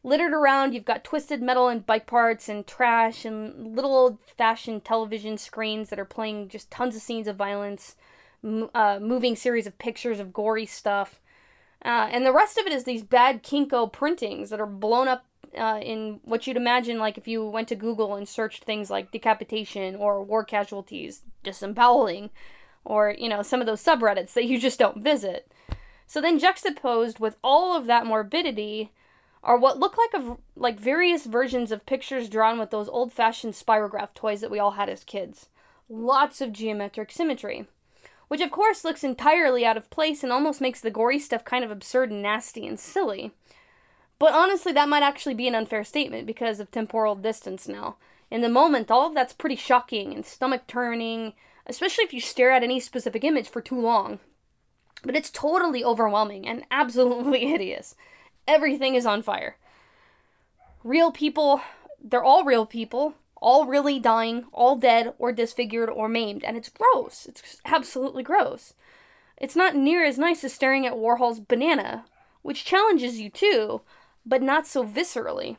Littered 0.05 0.33
around, 0.33 0.75
you've 0.75 0.85
got 0.85 1.05
twisted 1.05 1.41
metal 1.41 1.69
and 1.69 1.87
bike 1.87 2.07
parts 2.07 2.49
and 2.49 2.67
trash 2.67 3.25
and 3.25 3.77
little 3.77 3.95
old 3.95 4.19
fashioned 4.37 4.85
television 4.85 5.39
screens 5.39 5.91
that 5.91 6.01
are 6.01 6.05
playing 6.05 6.49
just 6.49 6.71
tons 6.73 6.97
of 6.97 7.03
scenes 7.03 7.29
of 7.29 7.37
violence, 7.37 7.95
uh, 8.75 8.99
moving 9.01 9.37
series 9.37 9.67
of 9.67 9.79
pictures 9.79 10.19
of 10.19 10.33
gory 10.33 10.67
stuff. 10.67 11.21
Uh, 11.85 12.09
and 12.11 12.27
the 12.27 12.33
rest 12.33 12.59
of 12.59 12.67
it 12.67 12.73
is 12.73 12.83
these 12.83 13.05
bad 13.05 13.45
Kinko 13.45 13.93
printings 13.93 14.51
that 14.51 14.61
are 14.61 14.67
blown 14.67 15.07
up 15.07 15.25
uh, 15.57 15.79
in 15.83 16.21
what 16.25 16.47
you'd 16.47 16.57
imagine 16.57 16.99
like 16.99 17.17
if 17.17 17.29
you 17.29 17.47
went 17.47 17.69
to 17.69 17.77
Google 17.77 18.15
and 18.15 18.29
searched 18.29 18.65
things 18.65 18.91
like 18.91 19.13
decapitation 19.13 19.95
or 19.95 20.23
war 20.23 20.45
casualties, 20.45 21.23
disemboweling, 21.43 22.31
or 22.85 23.15
you 23.17 23.29
know 23.29 23.43
some 23.43 23.61
of 23.61 23.67
those 23.67 23.83
subreddits 23.83 24.33
that 24.33 24.47
you 24.47 24.59
just 24.59 24.79
don't 24.79 25.03
visit. 25.03 25.53
So 26.07 26.21
then 26.21 26.39
juxtaposed 26.39 27.21
with 27.21 27.37
all 27.43 27.77
of 27.77 27.87
that 27.87 28.07
morbidity 28.07 28.93
are 29.43 29.59
what 29.59 29.79
look 29.79 29.97
like 29.99 30.23
a, 30.23 30.37
like 30.55 30.79
various 30.79 31.27
versions 31.27 31.73
of 31.73 31.87
pictures 31.87 32.29
drawn 32.29 32.59
with 32.59 32.71
those 32.71 32.89
old-fashioned 32.89 33.55
spirograph 33.55 34.15
toys 34.15 34.41
that 34.41 34.51
we 34.51 34.59
all 34.59 34.73
had 34.73 34.89
as 34.89 35.05
kids. 35.05 35.49
Lots 35.89 36.41
of 36.41 36.53
geometric 36.53 37.11
symmetry, 37.11 37.67
which 38.29 38.41
of 38.41 38.51
course 38.51 38.85
looks 38.85 39.05
entirely 39.05 39.67
out 39.67 39.77
of 39.77 39.91
place 39.91 40.23
and 40.23 40.33
almost 40.33 40.61
makes 40.61 40.81
the 40.81 40.91
gory 40.91 41.19
stuff 41.19 41.45
kind 41.45 41.65
of 41.65 41.71
absurd 41.71 42.11
and 42.11 42.23
nasty 42.23 42.67
and 42.67 42.79
silly. 42.79 43.33
But 44.19 44.33
honestly, 44.33 44.73
that 44.73 44.89
might 44.89 45.03
actually 45.03 45.35
be 45.35 45.49
an 45.49 45.55
unfair 45.57 45.83
statement 45.83 46.27
because 46.27 46.61
of 46.61 46.71
temporal 46.71 47.17
distance 47.17 47.67
now. 47.67 47.97
In 48.31 48.41
the 48.41 48.49
moment, 48.49 48.91
all 48.91 49.09
of 49.09 49.15
that's 49.15 49.33
pretty 49.33 49.57
shocking 49.57 50.15
and 50.15 50.25
stomach 50.25 50.69
turning, 50.69 51.33
especially 51.67 52.05
if 52.05 52.15
you 52.15 52.21
stare 52.21 52.53
at 52.53 52.63
any 52.63 52.79
specific 52.79 53.25
image 53.25 53.49
for 53.49 53.61
too 53.61 53.81
long. 53.81 54.21
But 55.03 55.17
it's 55.17 55.29
totally 55.29 55.85
overwhelming 55.85 56.47
and 56.47 56.65
absolutely 56.71 57.47
hideous. 57.47 57.97
Everything 58.47 58.95
is 58.95 59.07
on 59.07 59.23
fire. 59.23 59.57
Real 60.85 61.13
people, 61.13 61.61
they're 62.03 62.25
all 62.25 62.45
real 62.45 62.67
people, 62.67 63.15
all 63.37 63.67
really 63.67 63.99
dying, 63.99 64.47
all 64.53 64.77
dead 64.77 65.15
or 65.19 65.33
disfigured 65.33 65.91
or 65.91 66.09
maimed, 66.09 66.45
and 66.45 66.57
it's 66.57 66.69
gross. 66.69 67.27
It's 67.27 67.61
absolutely 67.65 68.23
gross. 68.23 68.75
It's 69.37 69.57
not 69.57 69.75
near 69.75 70.05
as 70.05 70.19
nice 70.19 70.45
as 70.45 70.53
staring 70.53 70.87
at 70.87 70.95
Warhol's 70.95 71.41
banana, 71.41 72.05
which 72.43 72.65
challenges 72.65 73.21
you 73.21 73.31
too, 73.31 73.83
but 74.25 74.43
not 74.43 74.67
so 74.67 74.85
viscerally. 74.85 75.57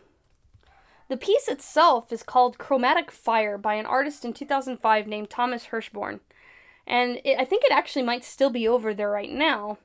The 1.09 1.17
piece 1.17 1.47
itself 1.47 2.11
is 2.11 2.23
called 2.23 2.57
Chromatic 2.57 3.11
Fire 3.11 3.57
by 3.57 3.75
an 3.75 3.85
artist 3.85 4.23
in 4.23 4.33
2005 4.33 5.05
named 5.05 5.29
Thomas 5.29 5.67
Hirschhorn, 5.67 6.21
and 6.87 7.19
it, 7.23 7.37
I 7.37 7.45
think 7.45 7.63
it 7.65 7.71
actually 7.71 8.03
might 8.03 8.23
still 8.23 8.49
be 8.49 8.67
over 8.67 8.93
there 8.93 9.09
right 9.09 9.31
now. 9.31 9.77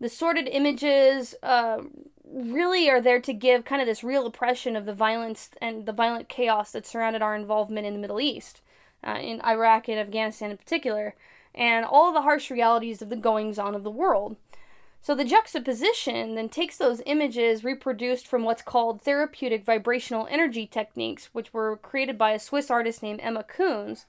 The 0.00 0.08
sorted 0.08 0.48
images 0.48 1.34
uh, 1.42 1.82
really 2.32 2.88
are 2.88 3.00
there 3.00 3.20
to 3.20 3.32
give 3.32 3.64
kind 3.64 3.82
of 3.82 3.86
this 3.86 4.02
real 4.02 4.26
oppression 4.26 4.76
of 4.76 4.86
the 4.86 4.94
violence 4.94 5.50
and 5.60 5.86
the 5.86 5.92
violent 5.92 6.28
chaos 6.28 6.72
that 6.72 6.86
surrounded 6.86 7.22
our 7.22 7.36
involvement 7.36 7.86
in 7.86 7.92
the 7.92 7.98
Middle 7.98 8.20
East, 8.20 8.60
uh, 9.06 9.18
in 9.20 9.40
Iraq 9.42 9.88
and 9.88 9.98
Afghanistan 9.98 10.50
in 10.50 10.56
particular, 10.56 11.14
and 11.54 11.84
all 11.84 12.12
the 12.12 12.22
harsh 12.22 12.50
realities 12.50 13.02
of 13.02 13.10
the 13.10 13.16
goings 13.16 13.58
on 13.58 13.74
of 13.74 13.82
the 13.82 13.90
world. 13.90 14.36
So 15.00 15.16
the 15.16 15.24
juxtaposition 15.24 16.36
then 16.36 16.48
takes 16.48 16.76
those 16.76 17.02
images 17.06 17.64
reproduced 17.64 18.26
from 18.26 18.44
what's 18.44 18.62
called 18.62 19.02
therapeutic 19.02 19.64
vibrational 19.64 20.28
energy 20.30 20.66
techniques, 20.66 21.28
which 21.32 21.52
were 21.52 21.76
created 21.76 22.16
by 22.16 22.30
a 22.30 22.38
Swiss 22.38 22.70
artist 22.70 23.02
named 23.02 23.20
Emma 23.20 23.42
Kunz, 23.42 24.04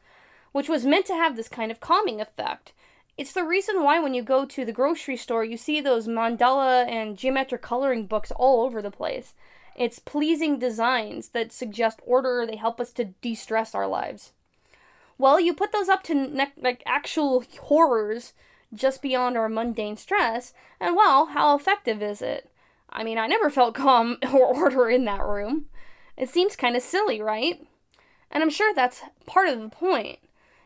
which 0.52 0.70
was 0.70 0.86
meant 0.86 1.08
to 1.08 1.16
have 1.16 1.36
this 1.36 1.50
kind 1.50 1.72
of 1.72 1.80
calming 1.80 2.22
effect. 2.22 2.74
It's 3.18 3.34
the 3.34 3.44
reason 3.44 3.84
why 3.84 4.00
when 4.00 4.14
you 4.14 4.24
go 4.24 4.46
to 4.46 4.66
the 4.66 4.72
grocery 4.72 5.18
store, 5.18 5.44
you 5.44 5.58
see 5.58 5.80
those 5.80 6.08
mandala 6.08 6.88
and 6.88 7.18
geometric 7.18 7.62
coloring 7.62 8.08
books 8.08 8.32
all 8.32 8.64
over 8.64 8.82
the 8.82 8.90
place. 8.90 9.34
It's 9.76 10.00
pleasing 10.00 10.58
designs 10.58 11.30
that 11.30 11.52
suggest 11.52 12.00
order, 12.06 12.46
they 12.46 12.56
help 12.56 12.80
us 12.80 12.92
to 12.94 13.06
de 13.06 13.36
stress 13.36 13.76
our 13.76 13.88
lives. 13.88 14.32
Well, 15.18 15.40
you 15.40 15.54
put 15.54 15.72
those 15.72 15.90
up 15.90 16.04
to 16.04 16.16
ne- 16.16 16.54
like 16.60 16.82
actual 16.86 17.44
horrors 17.62 18.34
just 18.74 19.02
beyond 19.02 19.38
our 19.38 19.50
mundane 19.50 19.98
stress, 19.98 20.54
and 20.80 20.96
well, 20.96 21.28
how 21.28 21.56
effective 21.56 22.02
is 22.02 22.22
it? 22.22 22.50
I 22.90 23.04
mean, 23.04 23.18
I 23.20 23.28
never 23.28 23.50
felt 23.50 23.76
calm 23.76 24.18
or 24.34 24.56
order 24.56 24.90
in 24.90 25.06
that 25.06 25.24
room. 25.24 25.66
It 26.18 26.30
seems 26.30 26.56
kind 26.56 26.76
of 26.76 26.82
silly, 26.82 27.22
right? 27.22 27.66
And 28.32 28.42
I'm 28.42 28.50
sure 28.50 28.74
that's 28.74 29.02
part 29.28 29.50
of 29.50 29.60
the 29.60 29.70
point. 29.70 30.20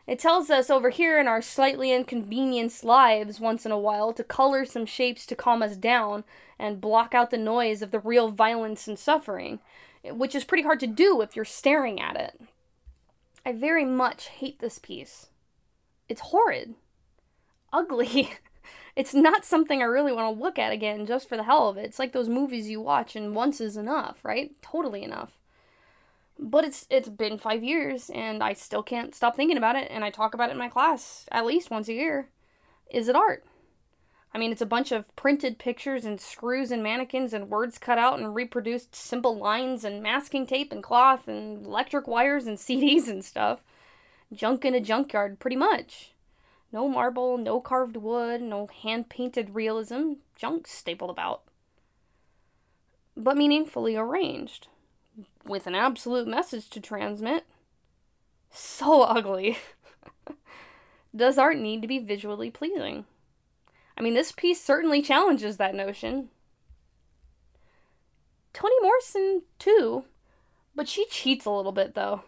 It 0.08 0.18
tells 0.18 0.48
us 0.48 0.70
over 0.70 0.88
here 0.88 1.20
in 1.20 1.28
our 1.28 1.42
slightly 1.42 1.92
inconvenienced 1.92 2.82
lives 2.82 3.38
once 3.38 3.66
in 3.66 3.72
a 3.72 3.78
while 3.78 4.14
to 4.14 4.24
color 4.24 4.64
some 4.64 4.86
shapes 4.86 5.26
to 5.26 5.36
calm 5.36 5.62
us 5.62 5.76
down 5.76 6.24
and 6.58 6.80
block 6.80 7.14
out 7.14 7.30
the 7.30 7.36
noise 7.36 7.82
of 7.82 7.90
the 7.90 8.00
real 8.00 8.30
violence 8.30 8.88
and 8.88 8.98
suffering, 8.98 9.60
which 10.02 10.34
is 10.34 10.44
pretty 10.44 10.64
hard 10.64 10.80
to 10.80 10.86
do 10.86 11.20
if 11.20 11.36
you're 11.36 11.44
staring 11.44 12.00
at 12.00 12.16
it. 12.16 12.40
I 13.44 13.52
very 13.52 13.84
much 13.84 14.28
hate 14.28 14.60
this 14.60 14.78
piece. 14.78 15.26
It's 16.08 16.22
horrid 16.22 16.74
ugly. 17.70 18.32
it's 18.96 19.12
not 19.14 19.44
something 19.44 19.82
I 19.82 19.86
really 19.86 20.12
want 20.12 20.34
to 20.34 20.42
look 20.42 20.58
at 20.58 20.72
again 20.72 21.04
just 21.04 21.28
for 21.28 21.36
the 21.36 21.44
hell 21.44 21.68
of 21.68 21.76
it. 21.76 21.84
It's 21.84 21.98
like 21.98 22.12
those 22.12 22.30
movies 22.30 22.70
you 22.70 22.80
watch 22.80 23.14
and 23.14 23.34
once 23.34 23.60
is 23.60 23.76
enough, 23.76 24.24
right? 24.24 24.52
Totally 24.62 25.02
enough. 25.02 25.38
But 26.38 26.64
it's 26.64 26.86
it's 26.88 27.08
been 27.08 27.38
5 27.38 27.64
years 27.64 28.10
and 28.10 28.42
I 28.42 28.52
still 28.52 28.82
can't 28.82 29.14
stop 29.14 29.34
thinking 29.34 29.56
about 29.56 29.76
it 29.76 29.88
and 29.90 30.04
I 30.04 30.10
talk 30.10 30.34
about 30.34 30.50
it 30.50 30.52
in 30.52 30.58
my 30.58 30.68
class 30.68 31.26
at 31.32 31.46
least 31.46 31.70
once 31.70 31.88
a 31.88 31.94
year. 31.94 32.28
Is 32.90 33.08
it 33.08 33.16
art? 33.16 33.44
I 34.32 34.38
mean, 34.38 34.52
it's 34.52 34.62
a 34.62 34.66
bunch 34.66 34.92
of 34.92 35.14
printed 35.16 35.58
pictures 35.58 36.04
and 36.04 36.20
screws 36.20 36.70
and 36.70 36.82
mannequins 36.82 37.32
and 37.32 37.48
words 37.48 37.78
cut 37.78 37.98
out 37.98 38.18
and 38.18 38.34
reproduced 38.34 38.94
simple 38.94 39.36
lines 39.36 39.84
and 39.84 40.02
masking 40.02 40.46
tape 40.46 40.70
and 40.70 40.82
cloth 40.82 41.28
and 41.28 41.64
electric 41.64 42.06
wires 42.06 42.46
and 42.46 42.58
CDs 42.58 43.08
and 43.08 43.24
stuff. 43.24 43.62
Junk 44.32 44.64
in 44.64 44.74
a 44.74 44.80
junkyard, 44.80 45.38
pretty 45.38 45.56
much. 45.56 46.12
No 46.70 46.86
marble, 46.88 47.38
no 47.38 47.60
carved 47.60 47.96
wood, 47.96 48.42
no 48.42 48.66
hand 48.66 49.08
painted 49.08 49.54
realism, 49.54 50.14
junk 50.36 50.66
stapled 50.66 51.10
about. 51.10 51.42
But 53.16 53.38
meaningfully 53.38 53.96
arranged, 53.96 54.68
with 55.48 55.66
an 55.66 55.74
absolute 55.74 56.26
message 56.26 56.68
to 56.70 56.80
transmit. 56.80 57.44
So 58.50 59.02
ugly. 59.02 59.58
Does 61.16 61.38
art 61.38 61.56
need 61.56 61.82
to 61.82 61.88
be 61.88 61.98
visually 61.98 62.50
pleasing? 62.50 63.04
I 63.96 64.02
mean, 64.02 64.14
this 64.14 64.32
piece 64.32 64.62
certainly 64.62 65.02
challenges 65.02 65.56
that 65.56 65.74
notion. 65.74 66.28
Toni 68.52 68.74
Morrison, 68.80 69.42
too, 69.58 70.04
but 70.74 70.88
she 70.88 71.06
cheats 71.06 71.44
a 71.44 71.50
little 71.50 71.72
bit, 71.72 71.94
though. 71.94 72.22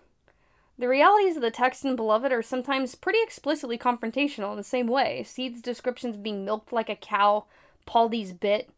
The 0.78 0.88
realities 0.88 1.37
of 1.37 1.42
the 1.42 1.50
text 1.50 1.85
in 1.85 1.94
Beloved 1.94 2.33
are 2.33 2.42
sometimes 2.42 2.94
pretty 2.94 3.18
explicitly 3.22 3.76
confrontational 3.76 4.52
in 4.52 4.56
the 4.56 4.64
same 4.64 4.87
way. 4.87 5.22
Sethe's 5.22 5.61
descriptions 5.61 6.16
of 6.16 6.22
being 6.22 6.44
milked 6.44 6.72
like 6.72 6.88
a 6.88 6.96
cow, 6.96 7.44
Paul 7.85 8.09
bit, 8.09 8.70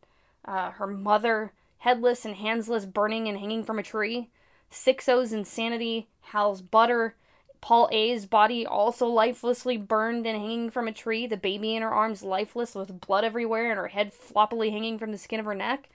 uh, 0.45 0.73
her 0.73 0.87
mother, 0.87 1.53
headless 1.83 2.25
and 2.25 2.37
handsless, 2.37 2.87
burning 2.87 3.27
and 3.27 3.39
hanging 3.39 3.65
from 3.65 3.77
a 3.77 3.83
tree, 3.83 4.31
Sixo's 4.71 5.33
insanity, 5.33 6.09
Halle's 6.21 6.63
butter, 6.63 7.17
Paul 7.61 7.89
A's 7.91 8.25
body 8.25 8.65
also 8.65 9.07
lifelessly 9.07 9.77
burned 9.77 10.25
and 10.25 10.39
hanging 10.39 10.71
from 10.71 10.87
a 10.87 10.93
tree, 10.93 11.27
the 11.27 11.37
baby 11.37 11.75
in 11.75 11.83
her 11.83 11.93
arms 11.93 12.23
lifeless 12.23 12.77
with 12.77 13.01
blood 13.01 13.25
everywhere 13.25 13.69
and 13.71 13.79
her 13.79 13.89
head 13.89 14.13
floppily 14.13 14.71
hanging 14.71 14.97
from 14.97 15.11
the 15.11 15.19
skin 15.19 15.41
of 15.41 15.47
her 15.47 15.57
neck. 15.57 15.89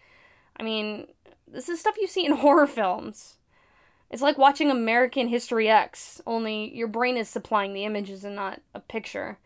I 0.58 0.64
mean, 0.64 1.08
this 1.48 1.70
is 1.70 1.80
stuff 1.80 1.96
you 1.98 2.08
see 2.08 2.26
in 2.26 2.32
horror 2.38 2.68
films. 2.68 3.36
It's 4.10 4.22
like 4.22 4.38
watching 4.38 4.70
American 4.70 5.30
History 5.30 5.70
X, 5.70 6.20
only 6.28 6.76
your 6.76 6.88
brain 6.88 7.16
is 7.16 7.30
supplying 7.30 7.74
the 7.74 7.86
images 7.86 8.26
and 8.26 8.36
not 8.36 8.60
a 8.74 8.82
picture. 8.82 9.38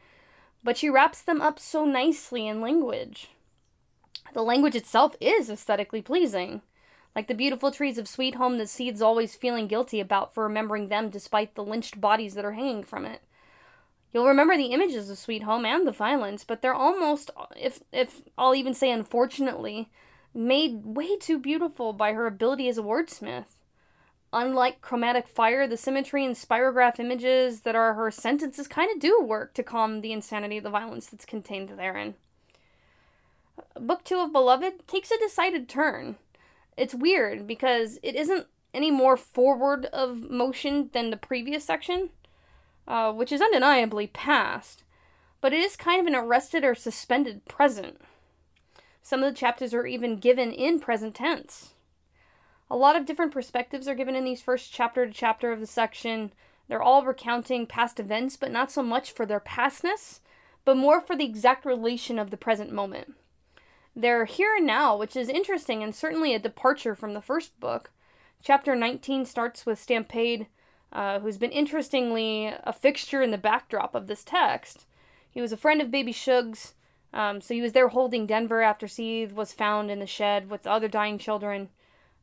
But 0.63 0.77
she 0.77 0.89
wraps 0.89 1.21
them 1.21 1.39
up 1.39 1.59
so 1.59 1.85
nicely 1.85 2.47
in 2.47 2.61
language. 2.61 3.29
The 4.33 4.43
language 4.43 4.75
itself 4.75 5.15
is 5.19 5.49
aesthetically 5.49 6.01
pleasing. 6.01 6.61
Like 7.15 7.27
the 7.27 7.33
beautiful 7.33 7.71
trees 7.71 7.97
of 7.97 8.07
Sweet 8.07 8.35
Home 8.35 8.57
that 8.57 8.69
Sethe's 8.69 9.01
always 9.01 9.35
feeling 9.35 9.67
guilty 9.67 9.99
about 9.99 10.33
for 10.33 10.43
remembering 10.43 10.87
them 10.87 11.09
despite 11.09 11.55
the 11.55 11.63
lynched 11.63 11.99
bodies 11.99 12.35
that 12.35 12.45
are 12.45 12.53
hanging 12.53 12.83
from 12.83 13.05
it. 13.05 13.21
You'll 14.13 14.27
remember 14.27 14.57
the 14.57 14.73
images 14.73 15.09
of 15.09 15.17
Sweet 15.17 15.43
Home 15.43 15.65
and 15.65 15.85
the 15.85 15.91
violence, 15.91 16.43
but 16.43 16.61
they're 16.61 16.73
almost, 16.73 17.31
if, 17.55 17.81
if 17.91 18.21
I'll 18.37 18.55
even 18.55 18.73
say 18.73 18.91
unfortunately, 18.91 19.89
made 20.33 20.85
way 20.85 21.17
too 21.17 21.37
beautiful 21.37 21.93
by 21.93 22.13
her 22.13 22.27
ability 22.27 22.69
as 22.69 22.77
a 22.77 22.81
wordsmith. 22.81 23.57
Unlike 24.33 24.79
chromatic 24.79 25.27
fire, 25.27 25.67
the 25.67 25.75
symmetry 25.75 26.25
and 26.25 26.35
spirograph 26.35 26.99
images 26.99 27.61
that 27.61 27.75
are 27.75 27.95
her 27.95 28.11
sentences 28.11 28.67
kind 28.67 28.89
of 28.91 28.99
do 28.99 29.21
work 29.21 29.53
to 29.55 29.63
calm 29.63 29.99
the 29.99 30.13
insanity 30.13 30.57
of 30.57 30.63
the 30.63 30.69
violence 30.69 31.07
that's 31.07 31.25
contained 31.25 31.69
therein. 31.69 32.15
Book 33.79 34.03
two 34.03 34.19
of 34.19 34.31
Beloved 34.31 34.87
takes 34.87 35.11
a 35.11 35.17
decided 35.17 35.67
turn. 35.67 36.17
It's 36.77 36.93
weird 36.93 37.47
because 37.47 37.99
it 38.01 38.15
isn't 38.15 38.47
any 38.73 38.91
more 38.91 39.17
forward 39.17 39.85
of 39.87 40.29
motion 40.29 40.89
than 40.93 41.09
the 41.09 41.17
previous 41.17 41.65
section, 41.65 42.09
uh, 42.87 43.11
which 43.11 43.31
is 43.31 43.41
undeniably 43.41 44.07
past, 44.07 44.83
but 45.41 45.53
it 45.53 45.59
is 45.59 45.75
kind 45.75 45.99
of 45.99 46.07
an 46.07 46.15
arrested 46.15 46.63
or 46.63 46.75
suspended 46.75 47.45
present. 47.45 47.99
Some 49.01 49.23
of 49.23 49.33
the 49.33 49.37
chapters 49.37 49.73
are 49.73 49.85
even 49.85 50.17
given 50.17 50.51
in 50.51 50.79
present 50.79 51.15
tense. 51.15 51.73
A 52.69 52.75
lot 52.75 52.95
of 52.95 53.05
different 53.05 53.33
perspectives 53.33 53.87
are 53.87 53.95
given 53.95 54.15
in 54.15 54.23
these 54.23 54.41
first 54.41 54.71
chapter 54.71 55.05
to 55.05 55.11
chapter 55.11 55.51
of 55.51 55.59
the 55.59 55.67
section. 55.67 56.31
They're 56.67 56.81
all 56.81 57.03
recounting 57.03 57.67
past 57.67 57.99
events, 57.99 58.37
but 58.37 58.51
not 58.51 58.71
so 58.71 58.81
much 58.81 59.11
for 59.11 59.25
their 59.25 59.41
pastness, 59.41 60.21
but 60.63 60.77
more 60.77 61.01
for 61.01 61.15
the 61.15 61.25
exact 61.25 61.65
relation 61.65 62.17
of 62.17 62.29
the 62.29 62.37
present 62.37 62.71
moment. 62.71 63.15
They're 63.95 64.25
here 64.25 64.55
and 64.55 64.65
now, 64.65 64.95
which 64.95 65.15
is 65.15 65.29
interesting 65.29 65.83
and 65.83 65.93
certainly 65.93 66.33
a 66.33 66.39
departure 66.39 66.95
from 66.95 67.13
the 67.13 67.21
first 67.21 67.59
book. 67.59 67.91
Chapter 68.41 68.75
19 68.75 69.25
starts 69.25 69.65
with 69.65 69.79
Stamp 69.79 70.07
Paid, 70.07 70.47
uh, 70.93 71.19
who's 71.19 71.37
been 71.37 71.51
interestingly 71.51 72.47
a 72.63 72.73
fixture 72.73 73.21
in 73.21 73.31
the 73.31 73.37
backdrop 73.37 73.93
of 73.93 74.07
this 74.07 74.23
text. 74.23 74.85
He 75.29 75.41
was 75.41 75.51
a 75.51 75.57
friend 75.57 75.81
of 75.81 75.91
Baby 75.91 76.13
Suggs', 76.13 76.73
um, 77.13 77.41
so 77.41 77.53
he 77.53 77.61
was 77.61 77.73
there 77.73 77.89
holding 77.89 78.25
Denver 78.25 78.61
after 78.61 78.87
Sethe 78.87 79.33
was 79.33 79.53
found 79.53 79.91
in 79.91 79.99
the 79.99 80.07
shed 80.07 80.49
with 80.49 80.63
the 80.63 80.71
other 80.71 80.87
dying 80.87 81.17
children. 81.17 81.69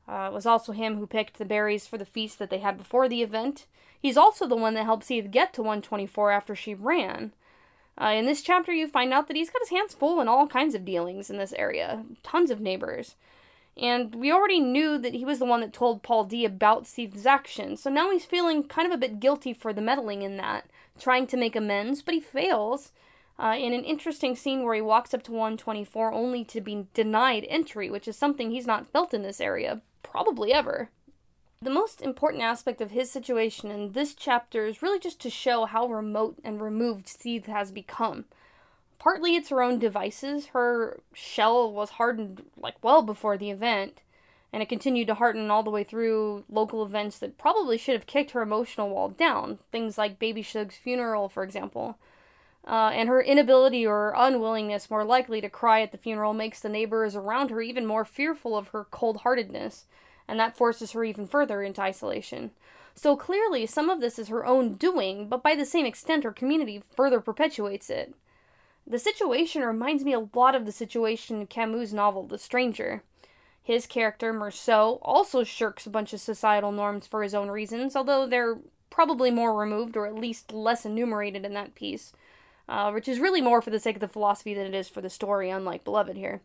Uh, 0.08 0.28
it 0.30 0.34
was 0.34 0.46
also 0.46 0.72
him 0.72 0.96
who 0.96 1.06
picked 1.06 1.38
the 1.38 1.44
berries 1.44 1.86
for 1.86 1.98
the 1.98 2.06
feast 2.06 2.38
that 2.38 2.48
they 2.48 2.58
had 2.58 2.78
before 2.78 3.08
the 3.08 3.22
event. 3.22 3.66
He's 4.00 4.16
also 4.16 4.46
the 4.46 4.56
one 4.56 4.74
that 4.74 4.84
helped 4.84 5.06
Sethe 5.06 5.30
get 5.30 5.52
to 5.54 5.62
124 5.62 6.30
after 6.30 6.54
she 6.54 6.74
ran. 6.74 7.32
Uh, 8.00 8.10
in 8.10 8.26
this 8.26 8.42
chapter, 8.42 8.72
you 8.72 8.86
find 8.86 9.12
out 9.12 9.26
that 9.26 9.36
he's 9.36 9.50
got 9.50 9.62
his 9.62 9.70
hands 9.70 9.94
full 9.94 10.20
in 10.20 10.28
all 10.28 10.46
kinds 10.46 10.74
of 10.74 10.84
dealings 10.84 11.30
in 11.30 11.36
this 11.36 11.52
area, 11.54 12.04
tons 12.22 12.50
of 12.50 12.60
neighbors. 12.60 13.16
And 13.76 14.14
we 14.14 14.32
already 14.32 14.60
knew 14.60 14.98
that 14.98 15.14
he 15.14 15.24
was 15.24 15.38
the 15.38 15.44
one 15.44 15.60
that 15.60 15.72
told 15.72 16.02
Paul 16.02 16.24
D 16.24 16.44
about 16.44 16.86
Sethe's 16.86 17.26
actions, 17.26 17.82
so 17.82 17.90
now 17.90 18.10
he's 18.10 18.24
feeling 18.24 18.64
kind 18.64 18.86
of 18.86 18.92
a 18.92 18.98
bit 18.98 19.20
guilty 19.20 19.52
for 19.52 19.72
the 19.72 19.80
meddling 19.80 20.22
in 20.22 20.36
that, 20.36 20.68
trying 20.98 21.26
to 21.28 21.36
make 21.36 21.56
amends, 21.56 22.02
but 22.02 22.14
he 22.14 22.20
fails. 22.20 22.92
Uh, 23.40 23.54
in 23.56 23.72
an 23.72 23.84
interesting 23.84 24.34
scene 24.34 24.64
where 24.64 24.74
he 24.74 24.80
walks 24.80 25.14
up 25.14 25.22
to 25.22 25.30
124 25.30 26.12
only 26.12 26.44
to 26.44 26.60
be 26.60 26.86
denied 26.92 27.46
entry, 27.48 27.88
which 27.88 28.08
is 28.08 28.16
something 28.16 28.50
he's 28.50 28.66
not 28.66 28.88
felt 28.88 29.14
in 29.14 29.22
this 29.22 29.40
area 29.40 29.80
probably 30.02 30.52
ever. 30.52 30.90
The 31.60 31.70
most 31.70 32.00
important 32.02 32.44
aspect 32.44 32.80
of 32.80 32.92
his 32.92 33.10
situation 33.10 33.72
in 33.72 33.90
this 33.90 34.14
chapter 34.14 34.66
is 34.66 34.80
really 34.80 35.00
just 35.00 35.20
to 35.20 35.30
show 35.30 35.64
how 35.64 35.88
remote 35.88 36.38
and 36.44 36.60
removed 36.60 37.06
Sethe 37.06 37.46
has 37.46 37.72
become. 37.72 38.26
Partly 39.00 39.34
it's 39.34 39.48
her 39.48 39.60
own 39.60 39.80
devices. 39.80 40.48
Her 40.48 41.00
shell 41.12 41.72
was 41.72 41.90
hardened 41.90 42.44
like 42.56 42.76
well 42.80 43.02
before 43.02 43.36
the 43.36 43.50
event, 43.50 44.02
and 44.52 44.62
it 44.62 44.68
continued 44.68 45.08
to 45.08 45.14
harden 45.14 45.50
all 45.50 45.64
the 45.64 45.70
way 45.70 45.82
through 45.82 46.44
local 46.48 46.84
events 46.84 47.18
that 47.18 47.38
probably 47.38 47.76
should 47.76 47.94
have 47.94 48.06
kicked 48.06 48.30
her 48.30 48.42
emotional 48.42 48.90
wall 48.90 49.08
down. 49.08 49.58
Things 49.72 49.98
like 49.98 50.20
Baby 50.20 50.44
Suggs' 50.44 50.76
funeral, 50.76 51.28
for 51.28 51.42
example. 51.42 51.98
Uh, 52.66 52.90
and 52.94 53.08
her 53.08 53.20
inability 53.20 53.84
or 53.84 54.14
unwillingness, 54.16 54.90
more 54.90 55.04
likely 55.04 55.40
to 55.40 55.48
cry 55.48 55.80
at 55.80 55.90
the 55.90 55.98
funeral, 55.98 56.34
makes 56.34 56.60
the 56.60 56.68
neighbors 56.68 57.16
around 57.16 57.50
her 57.50 57.60
even 57.60 57.84
more 57.84 58.04
fearful 58.04 58.56
of 58.56 58.68
her 58.68 58.84
cold 58.84 59.18
heartedness, 59.18 59.86
and 60.28 60.38
that 60.38 60.56
forces 60.56 60.92
her 60.92 61.02
even 61.04 61.26
further 61.26 61.62
into 61.62 61.80
isolation. 61.80 62.52
So 62.94 63.16
clearly, 63.16 63.66
some 63.66 63.88
of 63.88 64.00
this 64.00 64.18
is 64.18 64.28
her 64.28 64.44
own 64.44 64.74
doing, 64.74 65.28
but 65.28 65.42
by 65.42 65.54
the 65.54 65.64
same 65.64 65.86
extent, 65.86 66.24
her 66.24 66.32
community 66.32 66.82
further 66.94 67.20
perpetuates 67.20 67.90
it. 67.90 68.14
The 68.86 68.98
situation 68.98 69.62
reminds 69.62 70.04
me 70.04 70.12
a 70.12 70.28
lot 70.34 70.54
of 70.54 70.66
the 70.66 70.72
situation 70.72 71.40
in 71.40 71.46
Camus' 71.46 71.92
novel, 71.92 72.24
The 72.24 72.38
Stranger. 72.38 73.02
His 73.62 73.86
character, 73.86 74.32
Meursault, 74.32 74.98
also 75.02 75.44
shirks 75.44 75.86
a 75.86 75.90
bunch 75.90 76.12
of 76.12 76.20
societal 76.20 76.72
norms 76.72 77.06
for 77.06 77.22
his 77.22 77.34
own 77.34 77.48
reasons, 77.48 77.94
although 77.94 78.26
they're 78.26 78.58
probably 78.90 79.30
more 79.30 79.54
removed 79.54 79.96
or 79.96 80.06
at 80.06 80.14
least 80.14 80.52
less 80.52 80.84
enumerated 80.86 81.44
in 81.44 81.54
that 81.54 81.74
piece 81.74 82.12
uh, 82.68 82.90
which 82.90 83.08
is 83.08 83.18
really 83.18 83.40
more 83.40 83.62
for 83.62 83.70
the 83.70 83.80
sake 83.80 83.96
of 83.96 84.00
the 84.00 84.08
philosophy 84.08 84.54
than 84.54 84.66
it 84.66 84.74
is 84.74 84.88
for 84.88 85.00
the 85.00 85.10
story, 85.10 85.50
unlike 85.50 85.84
Beloved 85.84 86.16
here. 86.16 86.42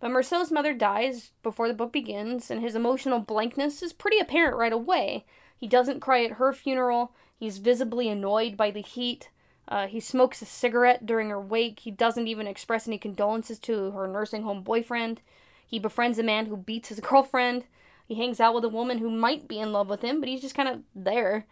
But 0.00 0.10
Meursault's 0.10 0.52
mother 0.52 0.74
dies 0.74 1.32
before 1.42 1.68
the 1.68 1.74
book 1.74 1.92
begins, 1.92 2.50
and 2.50 2.60
his 2.60 2.76
emotional 2.76 3.18
blankness 3.18 3.82
is 3.82 3.92
pretty 3.92 4.18
apparent 4.18 4.56
right 4.56 4.72
away. 4.72 5.24
He 5.56 5.66
doesn't 5.66 6.00
cry 6.00 6.24
at 6.24 6.32
her 6.32 6.52
funeral, 6.52 7.12
he's 7.36 7.58
visibly 7.58 8.08
annoyed 8.08 8.56
by 8.56 8.70
the 8.70 8.80
heat. 8.80 9.30
Uh, 9.66 9.86
he 9.86 10.00
smokes 10.00 10.40
a 10.40 10.46
cigarette 10.46 11.04
during 11.04 11.28
her 11.28 11.40
wake. 11.40 11.80
He 11.80 11.90
doesn't 11.90 12.26
even 12.26 12.46
express 12.46 12.88
any 12.88 12.96
condolences 12.96 13.58
to 13.60 13.90
her 13.90 14.06
nursing 14.06 14.42
home 14.42 14.62
boyfriend. 14.62 15.20
He 15.66 15.78
befriends 15.78 16.18
a 16.18 16.22
man 16.22 16.46
who 16.46 16.56
beats 16.56 16.88
his 16.88 17.00
girlfriend. 17.02 17.64
He 18.06 18.14
hangs 18.14 18.40
out 18.40 18.54
with 18.54 18.64
a 18.64 18.70
woman 18.70 18.98
who 18.98 19.10
might 19.10 19.46
be 19.46 19.58
in 19.58 19.72
love 19.72 19.90
with 19.90 20.00
him, 20.00 20.20
but 20.20 20.28
he's 20.28 20.40
just 20.40 20.54
kind 20.54 20.68
of 20.68 20.80
there. 20.94 21.46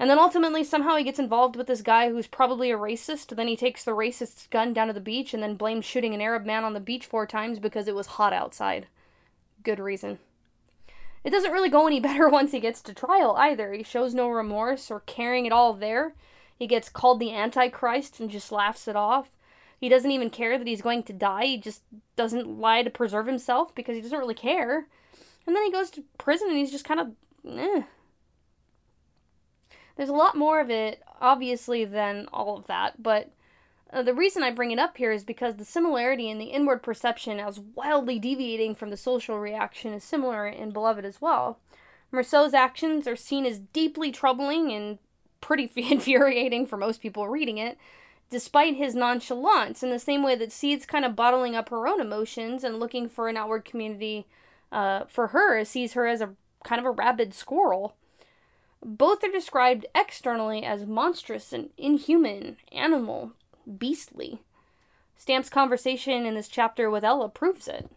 And 0.00 0.08
then 0.08 0.18
ultimately, 0.18 0.64
somehow 0.64 0.96
he 0.96 1.04
gets 1.04 1.18
involved 1.18 1.56
with 1.56 1.66
this 1.66 1.82
guy 1.82 2.08
who's 2.08 2.26
probably 2.26 2.70
a 2.70 2.78
racist. 2.78 3.36
Then 3.36 3.48
he 3.48 3.54
takes 3.54 3.84
the 3.84 3.92
racist's 3.92 4.46
gun 4.46 4.72
down 4.72 4.86
to 4.86 4.94
the 4.94 5.00
beach 5.00 5.34
and 5.34 5.42
then 5.42 5.56
blames 5.56 5.84
shooting 5.84 6.14
an 6.14 6.22
Arab 6.22 6.46
man 6.46 6.64
on 6.64 6.72
the 6.72 6.80
beach 6.80 7.04
four 7.04 7.26
times 7.26 7.58
because 7.58 7.86
it 7.86 7.94
was 7.94 8.06
hot 8.06 8.32
outside. 8.32 8.86
Good 9.62 9.78
reason. 9.78 10.18
It 11.22 11.28
doesn't 11.28 11.52
really 11.52 11.68
go 11.68 11.86
any 11.86 12.00
better 12.08 12.30
once 12.30 12.52
he 12.52 12.60
gets 12.60 12.80
to 12.80 12.94
trial 12.94 13.36
either. 13.36 13.74
He 13.74 13.82
shows 13.82 14.14
no 14.14 14.30
remorse 14.30 14.90
or 14.90 15.00
caring 15.00 15.46
at 15.46 15.52
all 15.52 15.74
there. 15.74 16.14
He 16.58 16.66
gets 16.66 16.88
called 16.88 17.20
the 17.20 17.34
Antichrist 17.34 18.20
and 18.20 18.30
just 18.30 18.50
laughs 18.50 18.88
it 18.88 18.96
off. 18.96 19.28
He 19.78 19.90
doesn't 19.90 20.10
even 20.10 20.30
care 20.30 20.56
that 20.56 20.66
he's 20.66 20.80
going 20.80 21.02
to 21.02 21.12
die. 21.12 21.44
He 21.44 21.58
just 21.58 21.82
doesn't 22.16 22.58
lie 22.58 22.82
to 22.82 22.88
preserve 22.88 23.26
himself 23.26 23.74
because 23.74 23.96
he 23.96 24.00
doesn't 24.00 24.18
really 24.18 24.32
care. 24.32 24.86
And 25.46 25.54
then 25.54 25.62
he 25.62 25.70
goes 25.70 25.90
to 25.90 26.04
prison 26.16 26.48
and 26.48 26.56
he's 26.56 26.70
just 26.70 26.86
kind 26.86 27.00
of, 27.00 27.08
eh. 27.46 27.82
There's 30.00 30.08
a 30.08 30.14
lot 30.14 30.34
more 30.34 30.60
of 30.60 30.70
it, 30.70 31.02
obviously, 31.20 31.84
than 31.84 32.26
all 32.32 32.56
of 32.56 32.66
that, 32.68 33.02
but 33.02 33.32
uh, 33.92 34.02
the 34.02 34.14
reason 34.14 34.42
I 34.42 34.50
bring 34.50 34.70
it 34.70 34.78
up 34.78 34.96
here 34.96 35.12
is 35.12 35.24
because 35.24 35.56
the 35.56 35.64
similarity 35.66 36.30
in 36.30 36.38
the 36.38 36.46
inward 36.46 36.82
perception 36.82 37.38
as 37.38 37.60
wildly 37.60 38.18
deviating 38.18 38.74
from 38.76 38.88
the 38.88 38.96
social 38.96 39.38
reaction 39.38 39.92
is 39.92 40.02
similar 40.02 40.46
in 40.46 40.70
Beloved 40.70 41.04
as 41.04 41.20
well. 41.20 41.58
Meursault's 42.10 42.54
actions 42.54 43.06
are 43.06 43.14
seen 43.14 43.44
as 43.44 43.58
deeply 43.58 44.10
troubling 44.10 44.72
and 44.72 45.00
pretty 45.42 45.70
infuriating 45.92 46.66
for 46.66 46.78
most 46.78 47.02
people 47.02 47.28
reading 47.28 47.58
it, 47.58 47.76
despite 48.30 48.76
his 48.76 48.94
nonchalance, 48.94 49.82
in 49.82 49.90
the 49.90 49.98
same 49.98 50.22
way 50.22 50.34
that 50.34 50.50
Sethe's 50.50 50.86
kind 50.86 51.04
of 51.04 51.14
bottling 51.14 51.54
up 51.54 51.68
her 51.68 51.86
own 51.86 52.00
emotions 52.00 52.64
and 52.64 52.80
looking 52.80 53.06
for 53.06 53.28
an 53.28 53.36
outward 53.36 53.66
community 53.66 54.26
uh, 54.72 55.04
for 55.04 55.26
her 55.26 55.62
sees 55.62 55.92
her 55.92 56.06
as 56.06 56.22
a 56.22 56.30
kind 56.64 56.78
of 56.78 56.86
a 56.86 56.90
rabid 56.90 57.34
squirrel. 57.34 57.96
Both 58.82 59.22
are 59.22 59.30
described 59.30 59.86
externally 59.94 60.64
as 60.64 60.86
monstrous 60.86 61.52
and 61.52 61.70
inhuman, 61.76 62.56
animal, 62.72 63.32
beastly. 63.78 64.40
Stamp's 65.16 65.50
conversation 65.50 66.24
in 66.24 66.34
this 66.34 66.48
chapter 66.48 66.90
with 66.90 67.04
Ella 67.04 67.28
proves 67.28 67.68
it. 67.68 67.90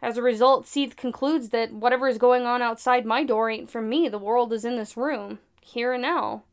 As 0.00 0.16
a 0.16 0.22
result, 0.22 0.66
Sethe 0.66 0.94
concludes 0.94 1.48
that 1.48 1.72
whatever 1.72 2.06
is 2.06 2.18
going 2.18 2.46
on 2.46 2.62
outside 2.62 3.04
my 3.04 3.24
door 3.24 3.50
ain't 3.50 3.68
for 3.68 3.82
me. 3.82 4.08
The 4.08 4.18
world 4.18 4.52
is 4.52 4.64
in 4.64 4.76
this 4.76 4.96
room, 4.96 5.40
here 5.60 5.92
and 5.92 6.02
now, 6.02 6.44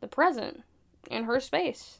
the 0.00 0.06
present, 0.06 0.62
in 1.10 1.24
her 1.24 1.40
space. 1.40 1.98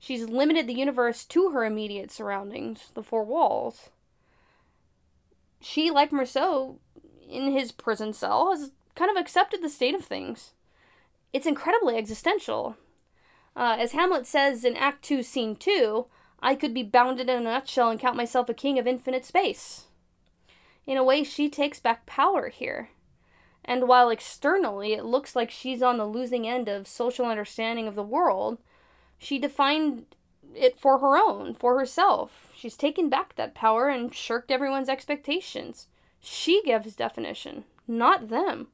She's 0.00 0.28
limited 0.28 0.66
the 0.66 0.74
universe 0.74 1.24
to 1.26 1.50
her 1.50 1.64
immediate 1.64 2.10
surroundings, 2.10 2.90
the 2.94 3.02
four 3.02 3.22
walls. 3.22 3.90
She, 5.60 5.90
like 5.90 6.10
Meursault, 6.10 6.78
in 7.28 7.52
his 7.52 7.70
prison 7.70 8.12
cell, 8.12 8.50
has 8.50 8.72
kind 8.94 9.10
of 9.10 9.16
accepted 9.16 9.62
the 9.62 9.68
state 9.68 9.94
of 9.94 10.04
things. 10.04 10.52
It's 11.32 11.46
incredibly 11.46 11.96
existential. 11.96 12.76
Uh, 13.56 13.76
as 13.78 13.92
Hamlet 13.92 14.26
says 14.26 14.64
in 14.64 14.76
Act 14.76 15.02
2, 15.04 15.22
Scene 15.22 15.56
2, 15.56 16.06
I 16.40 16.54
could 16.54 16.72
be 16.72 16.82
bounded 16.82 17.28
in 17.28 17.38
a 17.38 17.40
nutshell 17.40 17.90
and 17.90 18.00
count 18.00 18.16
myself 18.16 18.48
a 18.48 18.54
king 18.54 18.78
of 18.78 18.86
infinite 18.86 19.24
space. 19.24 19.84
In 20.86 20.96
a 20.96 21.04
way, 21.04 21.22
she 21.22 21.48
takes 21.48 21.78
back 21.78 22.06
power 22.06 22.48
here. 22.48 22.88
And 23.64 23.86
while 23.86 24.10
externally 24.10 24.94
it 24.94 25.04
looks 25.04 25.36
like 25.36 25.50
she's 25.50 25.82
on 25.82 25.98
the 25.98 26.06
losing 26.06 26.48
end 26.48 26.68
of 26.68 26.88
social 26.88 27.26
understanding 27.26 27.86
of 27.86 27.94
the 27.94 28.02
world, 28.02 28.58
she 29.18 29.38
defined 29.38 30.06
it 30.54 30.78
for 30.78 30.98
her 30.98 31.16
own, 31.16 31.54
for 31.54 31.78
herself. 31.78 32.48
She's 32.56 32.76
taken 32.76 33.08
back 33.08 33.36
that 33.36 33.54
power 33.54 33.88
and 33.88 34.14
shirked 34.14 34.50
everyone's 34.50 34.88
expectations. 34.88 35.86
She 36.20 36.62
gives 36.64 36.96
definition, 36.96 37.64
not 37.86 38.28
them. 38.28 38.68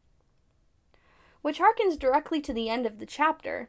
Which 1.47 1.61
harkens 1.61 1.97
directly 1.97 2.41
to 2.41 2.53
the 2.53 2.69
end 2.69 2.87
of 2.87 2.99
the 2.99 3.07
chapter. 3.07 3.69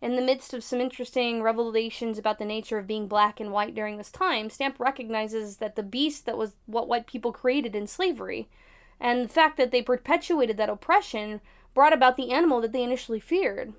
In 0.00 0.14
the 0.14 0.22
midst 0.22 0.54
of 0.54 0.62
some 0.62 0.80
interesting 0.80 1.42
revelations 1.42 2.18
about 2.18 2.38
the 2.38 2.44
nature 2.44 2.78
of 2.78 2.86
being 2.86 3.08
black 3.08 3.40
and 3.40 3.50
white 3.50 3.74
during 3.74 3.96
this 3.96 4.12
time, 4.12 4.48
Stamp 4.48 4.78
recognizes 4.78 5.56
that 5.56 5.74
the 5.74 5.82
beast 5.82 6.24
that 6.26 6.38
was 6.38 6.52
what 6.66 6.86
white 6.86 7.08
people 7.08 7.32
created 7.32 7.74
in 7.74 7.88
slavery, 7.88 8.48
and 9.00 9.24
the 9.24 9.28
fact 9.28 9.56
that 9.56 9.72
they 9.72 9.82
perpetuated 9.82 10.56
that 10.56 10.68
oppression, 10.68 11.40
brought 11.74 11.92
about 11.92 12.16
the 12.16 12.30
animal 12.30 12.60
that 12.60 12.70
they 12.70 12.84
initially 12.84 13.18
feared. 13.18 13.72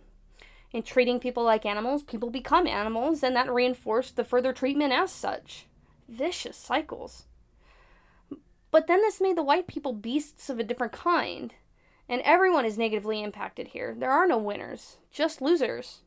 In 0.74 0.84
treating 0.84 1.18
people 1.18 1.46
like 1.46 1.66
animals, 1.66 2.04
people 2.04 2.30
become 2.30 2.68
animals, 2.68 3.24
and 3.24 3.34
that 3.38 3.50
reinforced 3.50 4.18
the 4.18 4.26
further 4.26 4.52
treatment 4.52 4.92
as 4.92 5.10
such. 5.10 5.68
Vicious 6.10 6.58
cycles. 6.58 7.28
But 8.72 8.88
then 8.88 9.00
this 9.00 9.22
made 9.22 9.38
the 9.38 9.42
white 9.42 9.68
people 9.68 9.94
beasts 9.94 10.50
of 10.50 10.60
a 10.60 10.66
different 10.66 10.92
kind. 10.92 11.54
And 12.10 12.22
everyone 12.22 12.66
is 12.66 12.78
negatively 12.78 13.22
impacted 13.22 13.70
here. 13.70 13.96
There 13.98 14.12
are 14.12 14.28
no 14.28 14.38
winners, 14.38 14.98
just 15.12 15.42
losers. 15.42 16.02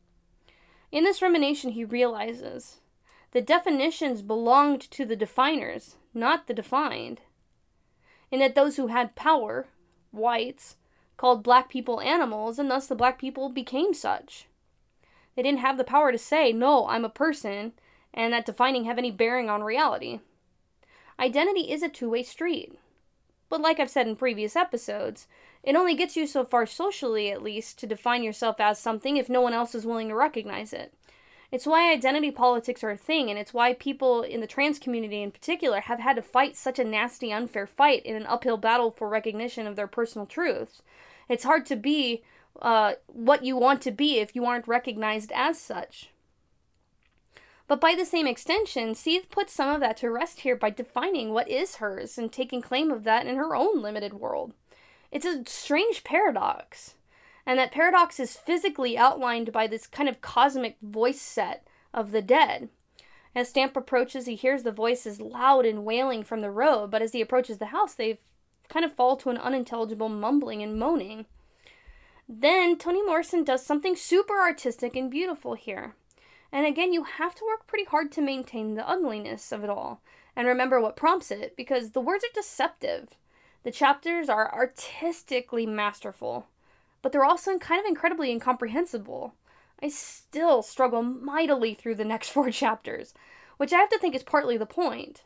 In 0.90 1.04
this 1.04 1.22
rumination, 1.22 1.72
he 1.72 1.84
realizes 1.84 2.80
the 3.32 3.40
definitions 3.40 4.22
belonged 4.22 4.80
to 4.90 5.04
the 5.04 5.16
definers, 5.16 5.96
not 6.12 6.46
the 6.46 6.54
defined. 6.54 7.20
And 8.32 8.40
that 8.40 8.54
those 8.54 8.76
who 8.76 8.88
had 8.88 9.14
power, 9.14 9.68
whites, 10.10 10.76
called 11.16 11.42
black 11.42 11.68
people 11.68 12.00
animals, 12.00 12.58
and 12.58 12.70
thus 12.70 12.86
the 12.86 12.94
black 12.94 13.18
people 13.18 13.50
became 13.50 13.92
such. 13.92 14.46
They 15.36 15.42
didn't 15.42 15.60
have 15.60 15.76
the 15.76 15.84
power 15.84 16.10
to 16.10 16.18
say, 16.18 16.52
no, 16.52 16.88
I'm 16.88 17.04
a 17.04 17.10
person, 17.10 17.72
and 18.12 18.32
that 18.32 18.46
defining 18.46 18.84
have 18.84 18.98
any 18.98 19.10
bearing 19.10 19.48
on 19.48 19.62
reality. 19.62 20.20
Identity 21.18 21.70
is 21.70 21.82
a 21.82 21.88
two 21.88 22.10
way 22.10 22.22
street. 22.22 22.78
But 23.48 23.60
like 23.60 23.78
I've 23.78 23.90
said 23.90 24.08
in 24.08 24.16
previous 24.16 24.56
episodes, 24.56 25.28
it 25.62 25.76
only 25.76 25.94
gets 25.94 26.16
you 26.16 26.26
so 26.26 26.44
far 26.44 26.66
socially, 26.66 27.30
at 27.30 27.42
least, 27.42 27.78
to 27.78 27.86
define 27.86 28.22
yourself 28.22 28.60
as 28.60 28.78
something 28.78 29.16
if 29.16 29.28
no 29.28 29.40
one 29.40 29.52
else 29.52 29.74
is 29.74 29.86
willing 29.86 30.08
to 30.08 30.14
recognize 30.14 30.72
it. 30.72 30.94
It's 31.52 31.66
why 31.66 31.92
identity 31.92 32.30
politics 32.30 32.84
are 32.84 32.90
a 32.90 32.96
thing, 32.96 33.28
and 33.28 33.38
it's 33.38 33.52
why 33.52 33.74
people 33.74 34.22
in 34.22 34.40
the 34.40 34.46
trans 34.46 34.78
community 34.78 35.20
in 35.20 35.32
particular 35.32 35.80
have 35.80 35.98
had 35.98 36.16
to 36.16 36.22
fight 36.22 36.56
such 36.56 36.78
a 36.78 36.84
nasty, 36.84 37.32
unfair 37.32 37.66
fight 37.66 38.06
in 38.06 38.14
an 38.14 38.26
uphill 38.26 38.56
battle 38.56 38.90
for 38.90 39.08
recognition 39.08 39.66
of 39.66 39.74
their 39.74 39.88
personal 39.88 40.26
truths. 40.26 40.82
It's 41.28 41.44
hard 41.44 41.66
to 41.66 41.76
be 41.76 42.22
uh, 42.62 42.94
what 43.06 43.44
you 43.44 43.56
want 43.56 43.82
to 43.82 43.90
be 43.90 44.18
if 44.18 44.36
you 44.36 44.44
aren't 44.44 44.68
recognized 44.68 45.32
as 45.34 45.60
such. 45.60 46.10
But 47.66 47.80
by 47.80 47.94
the 47.94 48.04
same 48.04 48.26
extension, 48.26 48.94
Sethe 48.94 49.30
puts 49.30 49.52
some 49.52 49.74
of 49.74 49.80
that 49.80 49.96
to 49.98 50.10
rest 50.10 50.40
here 50.40 50.56
by 50.56 50.70
defining 50.70 51.32
what 51.32 51.48
is 51.48 51.76
hers 51.76 52.18
and 52.18 52.32
taking 52.32 52.62
claim 52.62 52.90
of 52.90 53.04
that 53.04 53.26
in 53.26 53.36
her 53.36 53.54
own 53.54 53.80
limited 53.80 54.14
world. 54.14 54.54
It's 55.10 55.26
a 55.26 55.42
strange 55.46 56.04
paradox. 56.04 56.94
And 57.46 57.58
that 57.58 57.72
paradox 57.72 58.20
is 58.20 58.36
physically 58.36 58.96
outlined 58.96 59.52
by 59.52 59.66
this 59.66 59.86
kind 59.86 60.08
of 60.08 60.20
cosmic 60.20 60.76
voice 60.82 61.20
set 61.20 61.66
of 61.92 62.12
the 62.12 62.22
dead. 62.22 62.68
As 63.34 63.48
Stamp 63.48 63.76
approaches, 63.76 64.26
he 64.26 64.34
hears 64.34 64.62
the 64.62 64.72
voices 64.72 65.20
loud 65.20 65.64
and 65.64 65.84
wailing 65.84 66.24
from 66.24 66.40
the 66.40 66.50
road, 66.50 66.90
but 66.90 67.02
as 67.02 67.12
he 67.12 67.20
approaches 67.20 67.58
the 67.58 67.66
house, 67.66 67.94
they 67.94 68.18
kind 68.68 68.84
of 68.84 68.94
fall 68.94 69.16
to 69.16 69.30
an 69.30 69.38
unintelligible 69.38 70.08
mumbling 70.08 70.62
and 70.62 70.78
moaning. 70.78 71.26
Then 72.28 72.76
Toni 72.76 73.02
Morrison 73.04 73.42
does 73.42 73.64
something 73.64 73.96
super 73.96 74.38
artistic 74.38 74.94
and 74.94 75.10
beautiful 75.10 75.54
here. 75.54 75.94
And 76.52 76.66
again, 76.66 76.92
you 76.92 77.04
have 77.04 77.34
to 77.36 77.44
work 77.44 77.66
pretty 77.66 77.84
hard 77.84 78.12
to 78.12 78.20
maintain 78.20 78.74
the 78.74 78.88
ugliness 78.88 79.52
of 79.52 79.64
it 79.64 79.70
all 79.70 80.00
and 80.36 80.46
remember 80.46 80.80
what 80.80 80.96
prompts 80.96 81.30
it 81.30 81.56
because 81.56 81.90
the 81.90 82.00
words 82.00 82.24
are 82.24 82.34
deceptive. 82.34 83.16
The 83.62 83.70
chapters 83.70 84.30
are 84.30 84.52
artistically 84.54 85.66
masterful, 85.66 86.46
but 87.02 87.12
they're 87.12 87.24
also 87.24 87.58
kind 87.58 87.78
of 87.78 87.86
incredibly 87.86 88.30
incomprehensible. 88.30 89.34
I 89.82 89.88
still 89.88 90.62
struggle 90.62 91.02
mightily 91.02 91.74
through 91.74 91.96
the 91.96 92.04
next 92.04 92.28
four 92.32 92.50
chapters, 92.50 93.12
which 93.58 93.72
I 93.72 93.78
have 93.78 93.90
to 93.90 93.98
think 93.98 94.14
is 94.14 94.22
partly 94.22 94.56
the 94.56 94.66
point. 94.66 95.24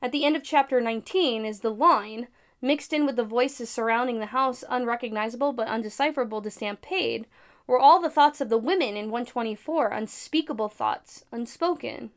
At 0.00 0.12
the 0.12 0.24
end 0.24 0.36
of 0.36 0.44
chapter 0.44 0.80
19 0.80 1.44
is 1.44 1.60
the 1.60 1.70
line, 1.70 2.28
mixed 2.60 2.92
in 2.92 3.04
with 3.04 3.16
the 3.16 3.24
voices 3.24 3.68
surrounding 3.68 4.20
the 4.20 4.26
house, 4.26 4.62
unrecognizable 4.68 5.52
but 5.52 5.68
undecipherable 5.68 6.40
to 6.42 6.50
Stamp 6.50 6.82
Paid, 6.82 7.26
were 7.66 7.78
all 7.78 8.00
the 8.00 8.10
thoughts 8.10 8.40
of 8.40 8.48
the 8.48 8.58
women 8.58 8.96
in 8.96 9.10
124, 9.10 9.88
unspeakable 9.88 10.68
thoughts, 10.68 11.24
unspoken 11.32 12.10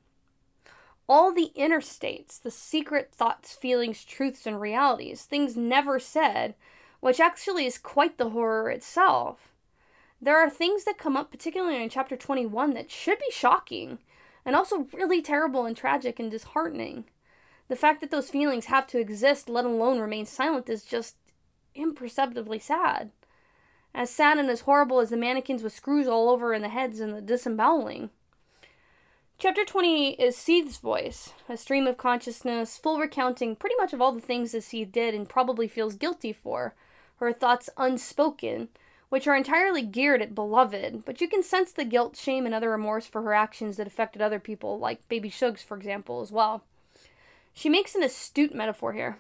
all 1.08 1.32
the 1.32 1.52
inner 1.56 1.82
states, 1.82 2.40
the 2.40 2.52
secret 2.52 3.12
thoughts, 3.14 3.54
feelings, 3.54 4.04
truths, 4.04 4.46
and 4.46 4.60
realities, 4.60 5.24
things 5.24 5.56
never 5.56 6.00
said, 6.00 6.56
which 7.00 7.20
actually 7.20 7.66
is 7.66 7.78
quite 7.78 8.18
the 8.18 8.30
horror 8.32 8.70
itself. 8.70 9.52
There 10.22 10.38
are 10.38 10.50
things 10.50 10.86
that 10.86 10.98
come 10.98 11.16
up, 11.16 11.30
particularly 11.30 11.84
in 11.84 11.90
chapter 11.90 12.16
21, 12.16 12.74
that 12.74 12.90
should 12.90 13.20
be 13.20 13.32
shocking, 13.32 14.00
and 14.44 14.56
also 14.56 14.88
really 14.94 15.22
terrible 15.22 15.66
and 15.66 15.78
tragic 15.78 16.20
and 16.20 16.32
disheartening. 16.32 17.06
The 17.68 17.76
fact 17.76 18.02
that 18.02 18.12
those 18.12 18.30
feelings 18.30 18.66
have 18.66 18.88
to 18.88 19.00
exist, 19.00 19.50
let 19.50 19.66
alone 19.66 20.00
remain 20.00 20.26
silent, 20.26 20.70
is 20.70 20.84
just 20.84 21.16
imperceptibly 21.76 22.60
sad. 22.60 23.12
As 23.94 24.10
sad 24.10 24.38
and 24.38 24.50
as 24.50 24.62
horrible 24.62 25.00
as 25.00 25.10
the 25.10 25.18
mannequins 25.18 25.64
with 25.64 25.74
screws 25.74 26.08
all 26.08 26.30
over 26.30 26.54
in 26.54 26.62
the 26.62 26.70
heads 26.70 27.00
and 27.00 27.14
the 27.14 27.22
disemboweling. 27.22 28.10
Chapter 29.38 29.66
20 29.66 30.12
is 30.12 30.38
Sethe's 30.38 30.78
voice, 30.78 31.34
a 31.50 31.58
stream 31.58 31.88
of 31.88 31.98
consciousness, 31.98 32.78
full 32.78 33.00
recounting 33.00 33.58
pretty 33.58 33.76
much 33.78 33.92
of 33.92 34.02
all 34.02 34.14
the 34.14 34.22
things 34.22 34.54
that 34.54 34.64
Sethe 34.64 34.90
did 34.94 35.14
and 35.14 35.28
probably 35.28 35.68
feels 35.68 35.96
guilty 35.96 36.32
for, 36.32 36.74
her 37.18 37.34
thoughts 37.34 37.70
unspoken, 37.76 38.70
which 39.10 39.28
are 39.28 39.36
entirely 39.36 39.82
geared 39.82 40.22
at 40.22 40.34
Beloved, 40.34 41.04
but 41.04 41.20
you 41.20 41.28
can 41.28 41.44
sense 41.44 41.74
the 41.74 41.84
guilt, 41.84 42.16
shame, 42.16 42.46
and 42.46 42.56
other 42.56 42.70
remorse 42.70 43.08
for 43.08 43.24
her 43.24 43.34
actions 43.34 43.76
that 43.76 43.88
affected 43.88 44.22
other 44.22 44.40
people, 44.40 44.80
like 44.80 45.06
Baby 45.10 45.30
Suggs, 45.30 45.62
for 45.62 45.76
example, 45.76 46.22
as 46.22 46.32
well. 46.32 46.64
She 47.54 47.68
makes 47.68 47.94
an 47.94 48.04
astute 48.04 48.56
metaphor 48.56 48.94
here. 48.94 49.18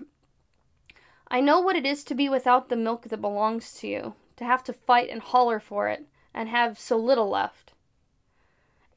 I 1.28 1.41
know 1.41 1.59
what 1.59 1.76
it 1.76 1.86
is 1.86 2.05
to 2.05 2.16
be 2.16 2.30
without 2.30 2.70
the 2.70 2.78
milk 2.78 3.09
that 3.09 3.20
belongs 3.20 3.74
to 3.80 3.88
you, 3.88 4.13
to 4.38 4.45
have 4.45 4.63
to 4.63 4.72
fight 4.72 5.09
and 5.09 5.22
holler 5.22 5.59
for 5.59 5.89
it, 5.89 6.05
and 6.34 6.47
have 6.47 6.80
so 6.80 6.95
little 6.95 7.30
left. 7.30 7.74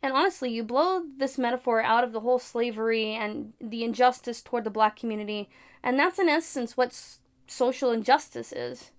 And 0.02 0.12
honestly, 0.12 0.50
you 0.50 0.62
blow 0.62 1.02
this 1.16 1.38
metaphor 1.38 1.82
out 1.82 2.04
of 2.04 2.12
the 2.12 2.20
whole 2.20 2.38
slavery 2.38 3.14
and 3.14 3.52
the 3.60 3.82
injustice 3.82 4.40
toward 4.40 4.64
the 4.64 4.70
black 4.70 4.96
community, 4.96 5.48
and 5.82 5.98
that's 5.98 6.18
in 6.18 6.28
essence 6.28 6.76
what 6.76 6.98
social 7.46 7.90
injustice 7.90 8.52
is. 8.52 8.92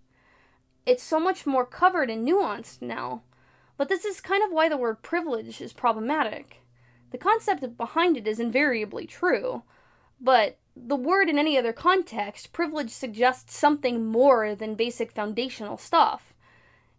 It's 0.86 1.04
so 1.04 1.20
much 1.20 1.46
more 1.46 1.66
covered 1.66 2.10
and 2.10 2.28
nuanced 2.28 2.82
now, 2.82 3.22
but 3.78 3.88
this 3.88 4.04
is 4.04 4.20
kind 4.20 4.44
of 4.44 4.52
why 4.52 4.68
the 4.68 4.78
word 4.78 5.02
privilege 5.02 5.62
is 5.62 5.72
problematic. 5.72 6.62
The 7.12 7.18
concept 7.18 7.78
behind 7.78 8.18
it 8.18 8.28
is 8.28 8.40
invariably 8.40 9.06
true, 9.06 9.64
but 10.20 10.58
the 10.76 10.96
word 10.96 11.30
in 11.30 11.38
any 11.38 11.58
other 11.58 11.74
context, 11.74 12.52
privilege 12.52 12.92
suggests 12.92 13.56
something 13.56 14.06
more 14.06 14.54
than 14.54 14.76
basic 14.76 15.12
foundational 15.12 15.78
stuff. 15.78 16.34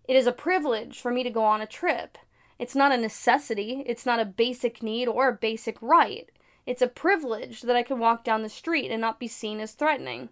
It 0.09 0.17
is 0.17 0.27
a 0.27 0.33
privilege 0.33 1.01
for 1.01 1.13
me 1.13 1.23
to 1.23 1.31
go 1.31 1.45
on 1.45 1.61
a 1.61 1.67
trip. 1.67 2.19
It's 2.61 2.75
not 2.75 2.93
a 2.93 2.99
necessity, 2.99 3.83
it's 3.87 4.05
not 4.05 4.21
a 4.21 4.27
basic 4.27 4.83
need 4.83 5.09
or 5.09 5.29
a 5.29 5.33
basic 5.33 5.81
right. 5.81 6.31
It's 6.67 6.83
a 6.83 6.89
privilege 6.89 7.63
that 7.63 7.75
I 7.75 7.83
can 7.83 7.99
walk 7.99 8.23
down 8.23 8.43
the 8.43 8.51
street 8.51 8.91
and 8.91 9.01
not 9.01 9.19
be 9.19 9.29
seen 9.29 9.61
as 9.61 9.73
threatening. 9.73 10.29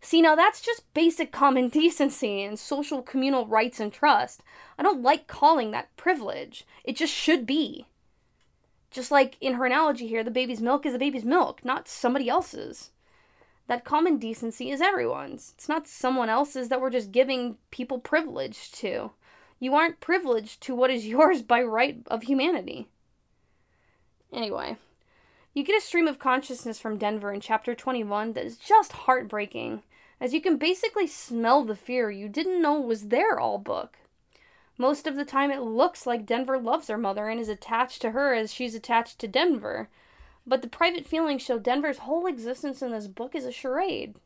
See, 0.00 0.22
now 0.22 0.34
that's 0.34 0.62
just 0.62 0.92
basic 0.94 1.32
common 1.32 1.68
decency 1.82 2.42
and 2.42 2.58
social 2.58 3.02
communal 3.02 3.46
rights 3.46 3.78
and 3.78 3.92
trust. 3.92 4.42
I 4.78 4.82
don't 4.82 5.02
like 5.02 5.26
calling 5.26 5.70
that 5.72 5.94
privilege. 5.98 6.64
It 6.82 6.96
just 6.96 7.12
should 7.12 7.44
be. 7.44 7.84
Just 8.90 9.10
like 9.10 9.36
in 9.42 9.52
her 9.52 9.66
analogy 9.66 10.06
here, 10.06 10.24
the 10.24 10.30
baby's 10.30 10.62
milk 10.62 10.86
is 10.86 10.94
a 10.94 10.98
baby's 10.98 11.26
milk, 11.26 11.62
not 11.62 11.88
somebody 11.88 12.26
else's. 12.26 12.90
That 13.66 13.84
common 13.84 14.16
decency 14.16 14.70
is 14.70 14.80
everyone's. 14.80 15.52
It's 15.58 15.68
not 15.68 15.86
someone 15.86 16.30
else's 16.30 16.70
that 16.70 16.80
we're 16.80 16.88
just 16.88 17.12
giving 17.12 17.58
people 17.70 17.98
privilege 17.98 18.72
to. 18.72 19.10
You 19.58 19.74
aren't 19.74 20.00
privileged 20.00 20.60
to 20.62 20.74
what 20.74 20.90
is 20.90 21.06
yours 21.08 21.42
by 21.42 21.62
right 21.62 21.98
of 22.06 22.22
humanity. 22.22 22.88
Anyway, 24.32 24.76
you 25.54 25.64
get 25.64 25.78
a 25.78 25.80
stream 25.80 26.06
of 26.06 26.18
consciousness 26.18 26.78
from 26.78 26.98
Denver 26.98 27.32
in 27.32 27.40
chapter 27.40 27.74
21 27.74 28.34
that 28.34 28.44
is 28.44 28.58
just 28.58 28.92
heartbreaking, 28.92 29.82
as 30.20 30.34
you 30.34 30.40
can 30.40 30.56
basically 30.56 31.06
smell 31.06 31.62
the 31.64 31.76
fear 31.76 32.10
you 32.10 32.28
didn't 32.28 32.60
know 32.60 32.80
was 32.80 33.08
there 33.08 33.40
all 33.40 33.58
book. 33.58 33.98
Most 34.78 35.06
of 35.06 35.16
the 35.16 35.24
time, 35.24 35.50
it 35.50 35.62
looks 35.62 36.06
like 36.06 36.26
Denver 36.26 36.58
loves 36.58 36.88
her 36.88 36.98
mother 36.98 37.28
and 37.28 37.40
is 37.40 37.48
attached 37.48 38.02
to 38.02 38.10
her 38.10 38.34
as 38.34 38.52
she's 38.52 38.74
attached 38.74 39.18
to 39.20 39.28
Denver. 39.28 39.88
But 40.46 40.60
the 40.60 40.68
private 40.68 41.06
feelings 41.06 41.42
show 41.42 41.58
Denver's 41.58 41.98
whole 41.98 42.26
existence 42.26 42.82
in 42.82 42.92
this 42.92 43.06
book 43.06 43.34
is 43.34 43.46
a 43.46 43.52
charade. 43.52 44.16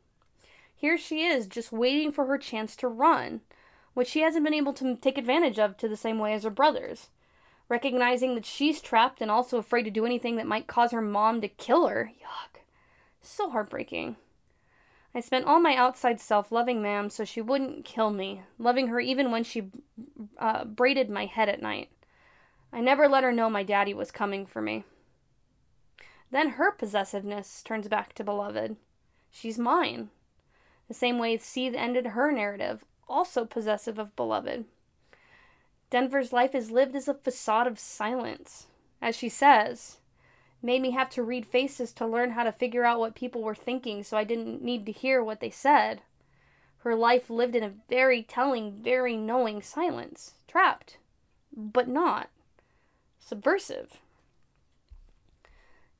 Here 0.75 0.97
she 0.97 1.23
is, 1.23 1.47
just 1.47 1.71
waiting 1.71 2.11
for 2.11 2.25
her 2.25 2.37
chance 2.37 2.75
to 2.77 2.87
run, 2.87 3.41
which 3.93 4.07
she 4.07 4.21
hasn't 4.21 4.45
been 4.45 4.53
able 4.53 4.73
to 4.73 4.95
take 4.95 5.17
advantage 5.17 5.59
of 5.59 5.77
to 5.77 5.87
the 5.87 5.97
same 5.97 6.19
way 6.19 6.33
as 6.33 6.43
her 6.43 6.49
brothers 6.49 7.09
recognizing 7.71 8.35
that 8.35 8.45
she's 8.45 8.81
trapped 8.81 9.21
and 9.21 9.31
also 9.31 9.57
afraid 9.57 9.83
to 9.83 9.89
do 9.89 10.05
anything 10.05 10.35
that 10.35 10.45
might 10.45 10.67
cause 10.67 10.91
her 10.91 11.01
mom 11.01 11.39
to 11.39 11.47
kill 11.47 11.87
her. 11.87 12.11
Yuck. 12.21 12.59
So 13.21 13.49
heartbreaking. 13.49 14.17
I 15.15 15.21
spent 15.21 15.45
all 15.45 15.61
my 15.61 15.75
outside 15.75 16.19
self 16.19 16.51
loving 16.51 16.81
Mam 16.81 17.09
so 17.09 17.23
she 17.23 17.39
wouldn't 17.39 17.85
kill 17.85 18.11
me, 18.11 18.41
loving 18.59 18.87
her 18.87 18.99
even 18.99 19.31
when 19.31 19.45
she 19.45 19.71
uh, 20.37 20.65
braided 20.65 21.09
my 21.09 21.25
head 21.25 21.47
at 21.47 21.61
night. 21.61 21.89
I 22.73 22.81
never 22.81 23.07
let 23.07 23.23
her 23.23 23.31
know 23.31 23.49
my 23.49 23.63
daddy 23.63 23.93
was 23.93 24.11
coming 24.11 24.45
for 24.45 24.61
me. 24.61 24.83
Then 26.29 26.51
her 26.51 26.71
possessiveness 26.73 27.63
turns 27.63 27.87
back 27.87 28.13
to 28.15 28.23
Beloved. 28.25 28.75
She's 29.29 29.57
mine. 29.57 30.09
The 30.89 30.93
same 30.93 31.17
way 31.17 31.37
Sethe 31.37 31.75
ended 31.75 32.07
her 32.07 32.33
narrative, 32.33 32.83
also 33.11 33.45
possessive 33.45 33.99
of 33.99 34.15
Beloved. 34.15 34.65
Denver's 35.89 36.31
life 36.31 36.55
is 36.55 36.71
lived 36.71 36.95
as 36.95 37.07
a 37.07 37.13
facade 37.13 37.67
of 37.67 37.77
silence. 37.77 38.67
As 39.01 39.15
she 39.15 39.29
says, 39.29 39.97
made 40.61 40.81
me 40.81 40.91
have 40.91 41.09
to 41.11 41.23
read 41.23 41.45
faces 41.45 41.91
to 41.93 42.07
learn 42.07 42.31
how 42.31 42.43
to 42.43 42.51
figure 42.51 42.85
out 42.85 42.99
what 42.99 43.15
people 43.15 43.41
were 43.41 43.55
thinking 43.55 44.03
so 44.03 44.15
I 44.15 44.23
didn't 44.23 44.63
need 44.63 44.85
to 44.85 44.91
hear 44.91 45.23
what 45.23 45.39
they 45.39 45.49
said. 45.49 46.01
Her 46.79 46.95
life 46.95 47.29
lived 47.29 47.55
in 47.55 47.63
a 47.63 47.73
very 47.89 48.23
telling, 48.23 48.81
very 48.81 49.15
knowing 49.15 49.61
silence. 49.61 50.33
Trapped, 50.47 50.97
but 51.55 51.87
not. 51.87 52.29
Subversive. 53.19 53.97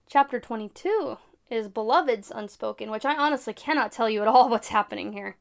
Chapter 0.07 0.39
22 0.39 1.17
is 1.49 1.67
Beloved's 1.67 2.31
Unspoken, 2.33 2.89
which 2.89 3.05
I 3.05 3.15
honestly 3.15 3.53
cannot 3.53 3.91
tell 3.91 4.09
you 4.09 4.21
at 4.21 4.27
all 4.27 4.49
what's 4.49 4.69
happening 4.69 5.13
here. 5.13 5.35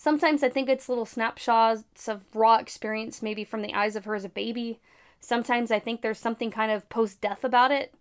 Sometimes 0.00 0.44
I 0.44 0.48
think 0.48 0.68
it's 0.68 0.88
little 0.88 1.04
snapshots 1.04 2.06
of 2.06 2.22
raw 2.32 2.54
experience, 2.54 3.20
maybe 3.20 3.42
from 3.42 3.62
the 3.62 3.74
eyes 3.74 3.96
of 3.96 4.04
her 4.04 4.14
as 4.14 4.24
a 4.24 4.28
baby. 4.28 4.78
Sometimes 5.18 5.72
I 5.72 5.80
think 5.80 6.02
there's 6.02 6.20
something 6.20 6.52
kind 6.52 6.70
of 6.70 6.88
post 6.88 7.20
death 7.20 7.42
about 7.42 7.72
it. 7.72 7.92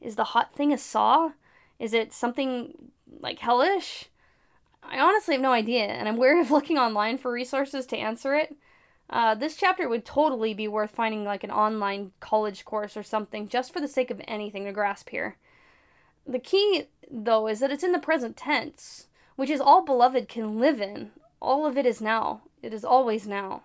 Is 0.00 0.14
the 0.14 0.24
hot 0.24 0.54
thing 0.54 0.72
a 0.72 0.78
saw? 0.78 1.32
Is 1.80 1.92
it 1.92 2.12
something 2.12 2.92
like 3.18 3.40
hellish? 3.40 4.06
I 4.80 5.00
honestly 5.00 5.34
have 5.34 5.42
no 5.42 5.50
idea, 5.50 5.86
and 5.86 6.08
I'm 6.08 6.16
wary 6.16 6.40
of 6.40 6.50
looking 6.52 6.78
online 6.78 7.18
for 7.18 7.32
resources 7.32 7.84
to 7.86 7.96
answer 7.98 8.36
it. 8.36 8.54
Uh, 9.10 9.34
this 9.34 9.56
chapter 9.56 9.88
would 9.88 10.04
totally 10.04 10.54
be 10.54 10.68
worth 10.68 10.92
finding 10.92 11.24
like 11.24 11.42
an 11.42 11.50
online 11.50 12.12
college 12.20 12.64
course 12.64 12.96
or 12.96 13.02
something 13.02 13.48
just 13.48 13.72
for 13.72 13.80
the 13.80 13.88
sake 13.88 14.12
of 14.12 14.20
anything 14.28 14.66
to 14.66 14.72
grasp 14.72 15.08
here. 15.08 15.36
The 16.24 16.38
key, 16.38 16.84
though, 17.10 17.48
is 17.48 17.58
that 17.58 17.72
it's 17.72 17.82
in 17.82 17.90
the 17.90 17.98
present 17.98 18.36
tense, 18.36 19.08
which 19.34 19.50
is 19.50 19.60
all 19.60 19.82
Beloved 19.84 20.28
can 20.28 20.60
live 20.60 20.80
in, 20.80 21.10
all 21.40 21.66
of 21.66 21.76
it 21.76 21.86
is 21.86 22.00
now. 22.00 22.42
It 22.62 22.74
is 22.74 22.84
always 22.84 23.26
now. 23.26 23.62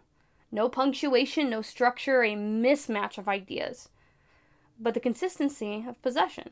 No 0.51 0.69
punctuation, 0.69 1.49
no 1.49 1.61
structure, 1.61 2.23
a 2.23 2.35
mismatch 2.35 3.17
of 3.17 3.27
ideas, 3.27 3.89
but 4.79 4.93
the 4.93 4.99
consistency 4.99 5.85
of 5.87 6.01
possession. 6.01 6.51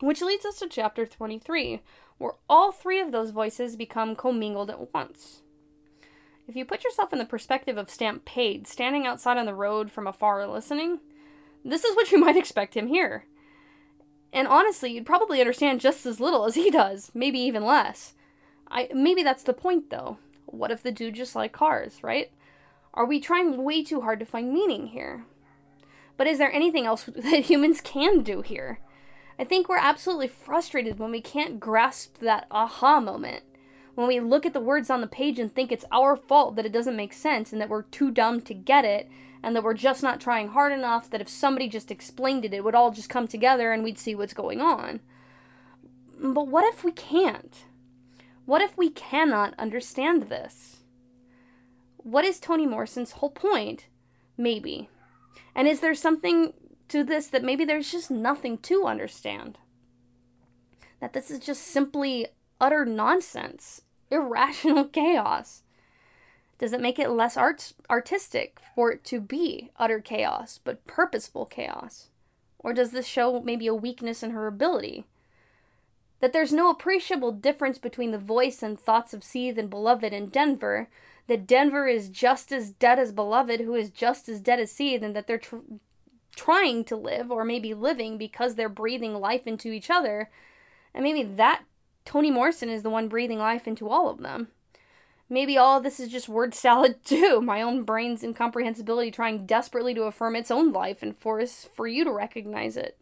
Which 0.00 0.22
leads 0.22 0.46
us 0.46 0.58
to 0.60 0.68
chapter 0.68 1.06
23, 1.06 1.80
where 2.18 2.32
all 2.48 2.72
three 2.72 3.00
of 3.00 3.12
those 3.12 3.30
voices 3.30 3.76
become 3.76 4.16
commingled 4.16 4.70
at 4.70 4.92
once. 4.94 5.42
If 6.48 6.54
you 6.54 6.64
put 6.64 6.84
yourself 6.84 7.12
in 7.12 7.18
the 7.18 7.24
perspective 7.24 7.76
of 7.76 7.90
Stamp 7.90 8.24
Paid, 8.24 8.66
standing 8.66 9.06
outside 9.06 9.36
on 9.36 9.46
the 9.46 9.54
road 9.54 9.90
from 9.90 10.06
afar 10.06 10.46
listening, 10.46 11.00
this 11.64 11.84
is 11.84 11.96
what 11.96 12.12
you 12.12 12.18
might 12.24 12.36
expect 12.36 12.76
him 12.76 12.86
here. 12.86 13.26
And 14.32 14.46
honestly, 14.46 14.92
you'd 14.92 15.06
probably 15.06 15.40
understand 15.40 15.80
just 15.80 16.06
as 16.06 16.20
little 16.20 16.44
as 16.44 16.54
he 16.54 16.70
does, 16.70 17.10
maybe 17.14 17.38
even 17.38 17.64
less. 17.64 18.14
I 18.68 18.88
maybe 18.94 19.22
that's 19.22 19.42
the 19.42 19.52
point 19.52 19.90
though. 19.90 20.18
What 20.46 20.70
if 20.70 20.82
the 20.82 20.92
dude 20.92 21.14
just 21.14 21.34
like 21.34 21.52
cars, 21.52 22.02
right? 22.02 22.30
Are 22.94 23.04
we 23.04 23.20
trying 23.20 23.62
way 23.62 23.82
too 23.82 24.00
hard 24.00 24.20
to 24.20 24.26
find 24.26 24.52
meaning 24.52 24.88
here? 24.88 25.24
But 26.16 26.26
is 26.26 26.38
there 26.38 26.52
anything 26.52 26.86
else 26.86 27.04
that 27.14 27.46
humans 27.46 27.80
can 27.80 28.22
do 28.22 28.42
here? 28.42 28.80
I 29.38 29.44
think 29.44 29.68
we're 29.68 29.76
absolutely 29.76 30.28
frustrated 30.28 30.98
when 30.98 31.10
we 31.10 31.20
can't 31.20 31.60
grasp 31.60 32.18
that 32.18 32.46
aha 32.50 33.00
moment. 33.00 33.42
When 33.94 34.08
we 34.08 34.20
look 34.20 34.46
at 34.46 34.52
the 34.52 34.60
words 34.60 34.90
on 34.90 35.00
the 35.00 35.06
page 35.06 35.38
and 35.38 35.52
think 35.52 35.70
it's 35.70 35.84
our 35.92 36.16
fault 36.16 36.56
that 36.56 36.66
it 36.66 36.72
doesn't 36.72 36.96
make 36.96 37.12
sense 37.12 37.52
and 37.52 37.60
that 37.60 37.68
we're 37.68 37.82
too 37.82 38.10
dumb 38.10 38.40
to 38.42 38.54
get 38.54 38.84
it 38.84 39.08
and 39.42 39.54
that 39.54 39.62
we're 39.62 39.74
just 39.74 40.02
not 40.02 40.20
trying 40.20 40.48
hard 40.48 40.72
enough, 40.72 41.08
that 41.10 41.20
if 41.20 41.28
somebody 41.28 41.68
just 41.68 41.90
explained 41.90 42.44
it, 42.44 42.54
it 42.54 42.64
would 42.64 42.74
all 42.74 42.90
just 42.90 43.08
come 43.08 43.28
together 43.28 43.72
and 43.72 43.84
we'd 43.84 43.98
see 43.98 44.14
what's 44.14 44.34
going 44.34 44.60
on. 44.60 45.00
But 46.18 46.48
what 46.48 46.64
if 46.72 46.82
we 46.82 46.92
can't? 46.92 47.64
What 48.46 48.62
if 48.62 48.78
we 48.78 48.90
cannot 48.90 49.54
understand 49.58 50.24
this? 50.24 50.76
What 51.96 52.24
is 52.24 52.38
Toni 52.38 52.64
Morrison's 52.64 53.12
whole 53.12 53.30
point? 53.30 53.88
Maybe. 54.38 54.88
And 55.54 55.66
is 55.66 55.80
there 55.80 55.96
something 55.96 56.52
to 56.88 57.02
this 57.02 57.26
that 57.26 57.42
maybe 57.42 57.64
there's 57.64 57.90
just 57.90 58.08
nothing 58.08 58.58
to 58.58 58.86
understand? 58.86 59.58
That 61.00 61.12
this 61.12 61.28
is 61.28 61.40
just 61.40 61.62
simply 61.62 62.28
utter 62.60 62.84
nonsense, 62.84 63.82
irrational 64.12 64.84
chaos? 64.92 65.62
Does 66.58 66.72
it 66.72 66.80
make 66.80 67.00
it 67.00 67.10
less 67.10 67.36
art- 67.36 67.72
artistic 67.90 68.60
for 68.76 68.92
it 68.92 69.04
to 69.06 69.20
be 69.20 69.70
utter 69.76 69.98
chaos, 69.98 70.60
but 70.62 70.86
purposeful 70.86 71.46
chaos? 71.46 72.10
Or 72.60 72.72
does 72.72 72.92
this 72.92 73.06
show 73.06 73.40
maybe 73.40 73.66
a 73.66 73.74
weakness 73.74 74.22
in 74.22 74.30
her 74.30 74.46
ability? 74.46 75.04
That 76.20 76.32
there's 76.32 76.52
no 76.52 76.70
appreciable 76.70 77.32
difference 77.32 77.78
between 77.78 78.10
the 78.10 78.18
voice 78.18 78.62
and 78.62 78.78
thoughts 78.78 79.12
of 79.12 79.20
Sethe 79.20 79.58
and 79.58 79.68
Beloved 79.68 80.12
in 80.12 80.28
Denver, 80.28 80.88
that 81.26 81.46
Denver 81.46 81.86
is 81.86 82.08
just 82.08 82.52
as 82.52 82.70
dead 82.70 82.98
as 82.98 83.12
Beloved, 83.12 83.60
who 83.60 83.74
is 83.74 83.90
just 83.90 84.28
as 84.28 84.40
dead 84.40 84.60
as 84.60 84.72
Sethe, 84.72 85.02
and 85.02 85.14
that 85.14 85.26
they're 85.26 85.38
tr- 85.38 85.56
trying 86.34 86.84
to 86.84 86.96
live, 86.96 87.30
or 87.30 87.44
maybe 87.44 87.74
living, 87.74 88.16
because 88.16 88.54
they're 88.54 88.68
breathing 88.68 89.14
life 89.14 89.46
into 89.46 89.72
each 89.72 89.90
other. 89.90 90.30
And 90.94 91.02
maybe 91.02 91.22
that 91.22 91.64
Toni 92.06 92.30
Morrison 92.30 92.70
is 92.70 92.82
the 92.82 92.90
one 92.90 93.08
breathing 93.08 93.38
life 93.38 93.66
into 93.66 93.88
all 93.88 94.08
of 94.08 94.22
them. 94.22 94.48
Maybe 95.28 95.58
all 95.58 95.80
this 95.80 95.98
is 95.98 96.08
just 96.08 96.28
word 96.28 96.54
salad 96.54 96.96
too, 97.04 97.42
my 97.42 97.60
own 97.60 97.82
brain's 97.82 98.22
incomprehensibility 98.22 99.10
trying 99.10 99.44
desperately 99.44 99.92
to 99.94 100.04
affirm 100.04 100.36
its 100.36 100.50
own 100.50 100.72
life 100.72 101.02
and 101.02 101.16
force 101.16 101.68
for 101.74 101.86
you 101.86 102.04
to 102.04 102.12
recognize 102.12 102.76
it. 102.76 102.96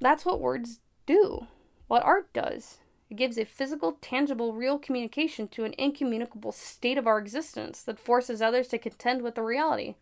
That's 0.00 0.24
what 0.24 0.40
words 0.40 0.80
do, 1.04 1.46
what 1.86 2.02
art 2.02 2.32
does. 2.32 2.78
It 3.10 3.16
gives 3.16 3.36
a 3.36 3.44
physical, 3.44 3.98
tangible, 4.00 4.54
real 4.54 4.78
communication 4.78 5.48
to 5.48 5.64
an 5.64 5.74
incommunicable 5.76 6.52
state 6.52 6.96
of 6.96 7.06
our 7.06 7.18
existence 7.18 7.82
that 7.82 7.98
forces 7.98 8.40
others 8.40 8.68
to 8.68 8.78
contend 8.78 9.22
with 9.22 9.34
the 9.34 9.42
reality. 9.42 9.96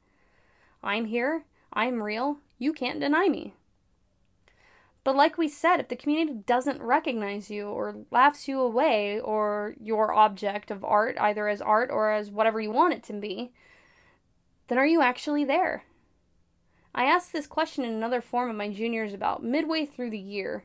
I'm 0.83 1.07
here, 1.07 1.45
I'm 1.73 2.03
real, 2.03 2.39
you 2.59 2.73
can't 2.73 3.01
deny 3.01 3.29
me. 3.29 3.55
But 5.03 5.17
like 5.17 5.39
we 5.39 5.49
said, 5.49 5.81
if 5.81 5.89
the 5.89 5.97
community 5.97 6.41
doesn't 6.47 6.83
recognize 6.83 7.51
you 7.51 7.69
or 7.69 7.97
laughs 8.11 8.47
you 8.47 8.61
away 8.61 9.19
or 9.19 9.75
your 9.81 10.13
object 10.13 10.71
of 10.71 10.85
art, 10.85 11.17
either 11.19 11.49
as 11.49 11.63
art 11.63 11.91
or 11.91 12.13
as 12.13 12.31
whatever 12.31 12.61
you 12.61 12.71
want 12.71 12.93
it 12.93 13.03
to 13.05 13.15
be, 13.15 13.53
then 14.69 14.77
are 14.77 14.87
you 14.87 15.01
actually 15.01 15.45
there? 15.45 15.85
I 16.95 17.05
asked 17.05 17.33
this 17.33 17.47
question 17.47 17.85
in 17.85 17.93
another 17.93 18.21
form 18.21 18.51
of 18.51 18.57
my 18.57 18.73
juniors 18.73 19.13
about 19.13 19.43
midway 19.43 19.87
through 19.87 20.11
the 20.11 20.19
year, 20.19 20.65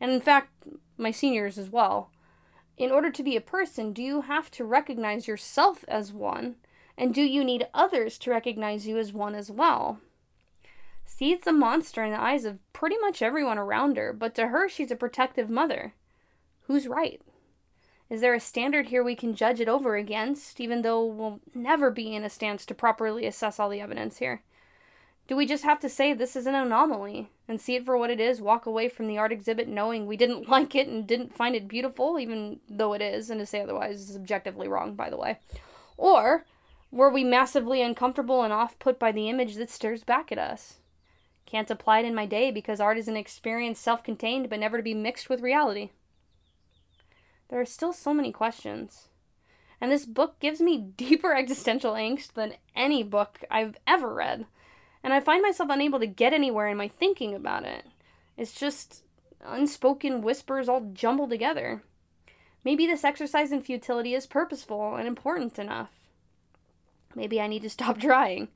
and 0.00 0.10
in 0.10 0.20
fact, 0.20 0.50
my 0.96 1.10
seniors 1.10 1.58
as 1.58 1.70
well. 1.70 2.10
In 2.76 2.90
order 2.90 3.10
to 3.10 3.22
be 3.22 3.36
a 3.36 3.40
person, 3.40 3.92
do 3.92 4.02
you 4.02 4.22
have 4.22 4.50
to 4.52 4.64
recognize 4.64 5.28
yourself 5.28 5.84
as 5.88 6.12
one, 6.12 6.56
and 6.96 7.14
do 7.14 7.22
you 7.22 7.44
need 7.44 7.66
others 7.74 8.18
to 8.18 8.30
recognize 8.30 8.86
you 8.86 8.98
as 8.98 9.12
one 9.12 9.34
as 9.34 9.50
well? 9.50 10.00
Sethe's 11.04 11.46
a 11.46 11.52
monster 11.52 12.04
in 12.04 12.12
the 12.12 12.20
eyes 12.20 12.44
of 12.44 12.58
pretty 12.72 12.96
much 12.98 13.22
everyone 13.22 13.58
around 13.58 13.96
her, 13.96 14.12
but 14.12 14.34
to 14.34 14.48
her, 14.48 14.68
she's 14.68 14.90
a 14.90 14.96
protective 14.96 15.48
mother. 15.48 15.94
who's 16.66 16.86
right? 16.86 17.20
Is 18.10 18.20
there 18.20 18.34
a 18.34 18.40
standard 18.40 18.88
here 18.88 19.02
we 19.02 19.14
can 19.14 19.34
judge 19.34 19.60
it 19.60 19.68
over 19.68 19.96
against, 19.96 20.60
even 20.60 20.82
though 20.82 21.04
we'll 21.04 21.40
never 21.54 21.90
be 21.90 22.14
in 22.14 22.24
a 22.24 22.30
stance 22.30 22.64
to 22.66 22.74
properly 22.74 23.26
assess 23.26 23.58
all 23.58 23.68
the 23.68 23.80
evidence 23.80 24.18
here? 24.18 24.42
Do 25.28 25.36
we 25.36 25.44
just 25.44 25.64
have 25.64 25.78
to 25.80 25.90
say 25.90 26.14
this 26.14 26.34
is 26.34 26.46
an 26.46 26.54
anomaly 26.54 27.30
and 27.46 27.60
see 27.60 27.76
it 27.76 27.84
for 27.84 27.98
what 27.98 28.10
it 28.10 28.18
is, 28.18 28.40
walk 28.40 28.64
away 28.64 28.88
from 28.88 29.06
the 29.06 29.18
art 29.18 29.30
exhibit 29.30 29.68
knowing 29.68 30.06
we 30.06 30.16
didn't 30.16 30.48
like 30.50 30.74
it 30.74 30.88
and 30.88 31.06
didn't 31.06 31.36
find 31.36 31.54
it 31.54 31.68
beautiful, 31.68 32.18
even 32.18 32.60
though 32.68 32.94
it 32.94 33.02
is, 33.02 33.28
and 33.28 33.38
to 33.38 33.46
say 33.46 33.60
otherwise 33.60 34.08
is 34.08 34.16
objectively 34.16 34.66
wrong, 34.66 34.94
by 34.94 35.10
the 35.10 35.18
way? 35.18 35.38
Or 35.98 36.46
were 36.90 37.10
we 37.10 37.24
massively 37.24 37.82
uncomfortable 37.82 38.42
and 38.42 38.52
off 38.52 38.78
put 38.78 38.98
by 38.98 39.12
the 39.12 39.28
image 39.28 39.56
that 39.56 39.70
stares 39.70 40.02
back 40.02 40.32
at 40.32 40.38
us? 40.38 40.78
Can't 41.44 41.70
apply 41.70 42.00
it 42.00 42.06
in 42.06 42.14
my 42.14 42.24
day 42.24 42.50
because 42.50 42.80
art 42.80 42.96
is 42.96 43.08
an 43.08 43.16
experience 43.16 43.78
self 43.78 44.02
contained 44.02 44.48
but 44.48 44.60
never 44.60 44.78
to 44.78 44.82
be 44.82 44.94
mixed 44.94 45.28
with 45.28 45.42
reality. 45.42 45.90
There 47.48 47.60
are 47.60 47.66
still 47.66 47.92
so 47.92 48.14
many 48.14 48.32
questions. 48.32 49.08
And 49.80 49.90
this 49.92 50.06
book 50.06 50.40
gives 50.40 50.60
me 50.60 50.78
deeper 50.96 51.34
existential 51.34 51.92
angst 51.92 52.32
than 52.32 52.54
any 52.74 53.02
book 53.02 53.44
I've 53.50 53.76
ever 53.86 54.14
read. 54.14 54.46
And 55.02 55.12
I 55.12 55.20
find 55.20 55.42
myself 55.42 55.70
unable 55.70 55.98
to 56.00 56.06
get 56.06 56.32
anywhere 56.32 56.68
in 56.68 56.76
my 56.76 56.88
thinking 56.88 57.34
about 57.34 57.64
it. 57.64 57.84
It's 58.36 58.52
just 58.52 59.02
unspoken 59.44 60.22
whispers 60.22 60.68
all 60.68 60.90
jumbled 60.92 61.30
together. 61.30 61.82
Maybe 62.64 62.86
this 62.86 63.04
exercise 63.04 63.52
in 63.52 63.60
futility 63.60 64.14
is 64.14 64.26
purposeful 64.26 64.96
and 64.96 65.06
important 65.06 65.58
enough. 65.58 65.90
Maybe 67.14 67.40
I 67.40 67.46
need 67.46 67.62
to 67.62 67.70
stop 67.78 67.98
trying. 67.98 68.48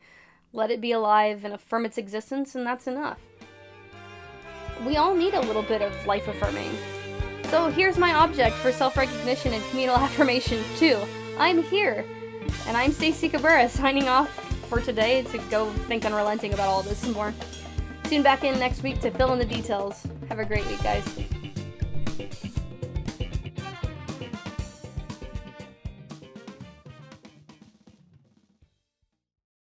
Let 0.52 0.70
it 0.70 0.80
be 0.80 0.92
alive 0.92 1.44
and 1.44 1.54
affirm 1.54 1.86
its 1.86 1.96
existence, 1.96 2.54
and 2.54 2.66
that's 2.66 2.86
enough. 2.86 3.20
We 4.86 4.96
all 4.96 5.14
need 5.14 5.34
a 5.34 5.40
little 5.40 5.62
bit 5.62 5.80
of 5.80 6.06
life 6.06 6.28
affirming. 6.28 6.76
So 7.44 7.70
here's 7.70 7.98
my 7.98 8.14
object 8.14 8.56
for 8.56 8.72
self 8.72 8.96
recognition 8.96 9.54
and 9.54 9.64
communal 9.70 9.96
affirmation, 10.06 10.62
too. 10.76 10.98
I'm 11.38 11.62
here. 11.62 12.04
And 12.66 12.76
I'm 12.76 12.92
Stacey 12.92 13.28
Cabrera 13.28 13.68
signing 13.68 14.08
off 14.08 14.51
for 14.72 14.80
today 14.80 15.22
to 15.24 15.36
go 15.50 15.70
think 15.86 16.06
unrelenting 16.06 16.54
about 16.54 16.66
all 16.66 16.82
this 16.82 16.96
some 16.96 17.12
more. 17.12 17.34
Tune 18.04 18.22
back 18.22 18.42
in 18.42 18.58
next 18.58 18.82
week 18.82 19.00
to 19.00 19.10
fill 19.10 19.34
in 19.34 19.38
the 19.38 19.44
details. 19.44 20.06
Have 20.30 20.38
a 20.38 20.46
great 20.46 20.66
week, 20.66 20.82
guys. 20.82 21.04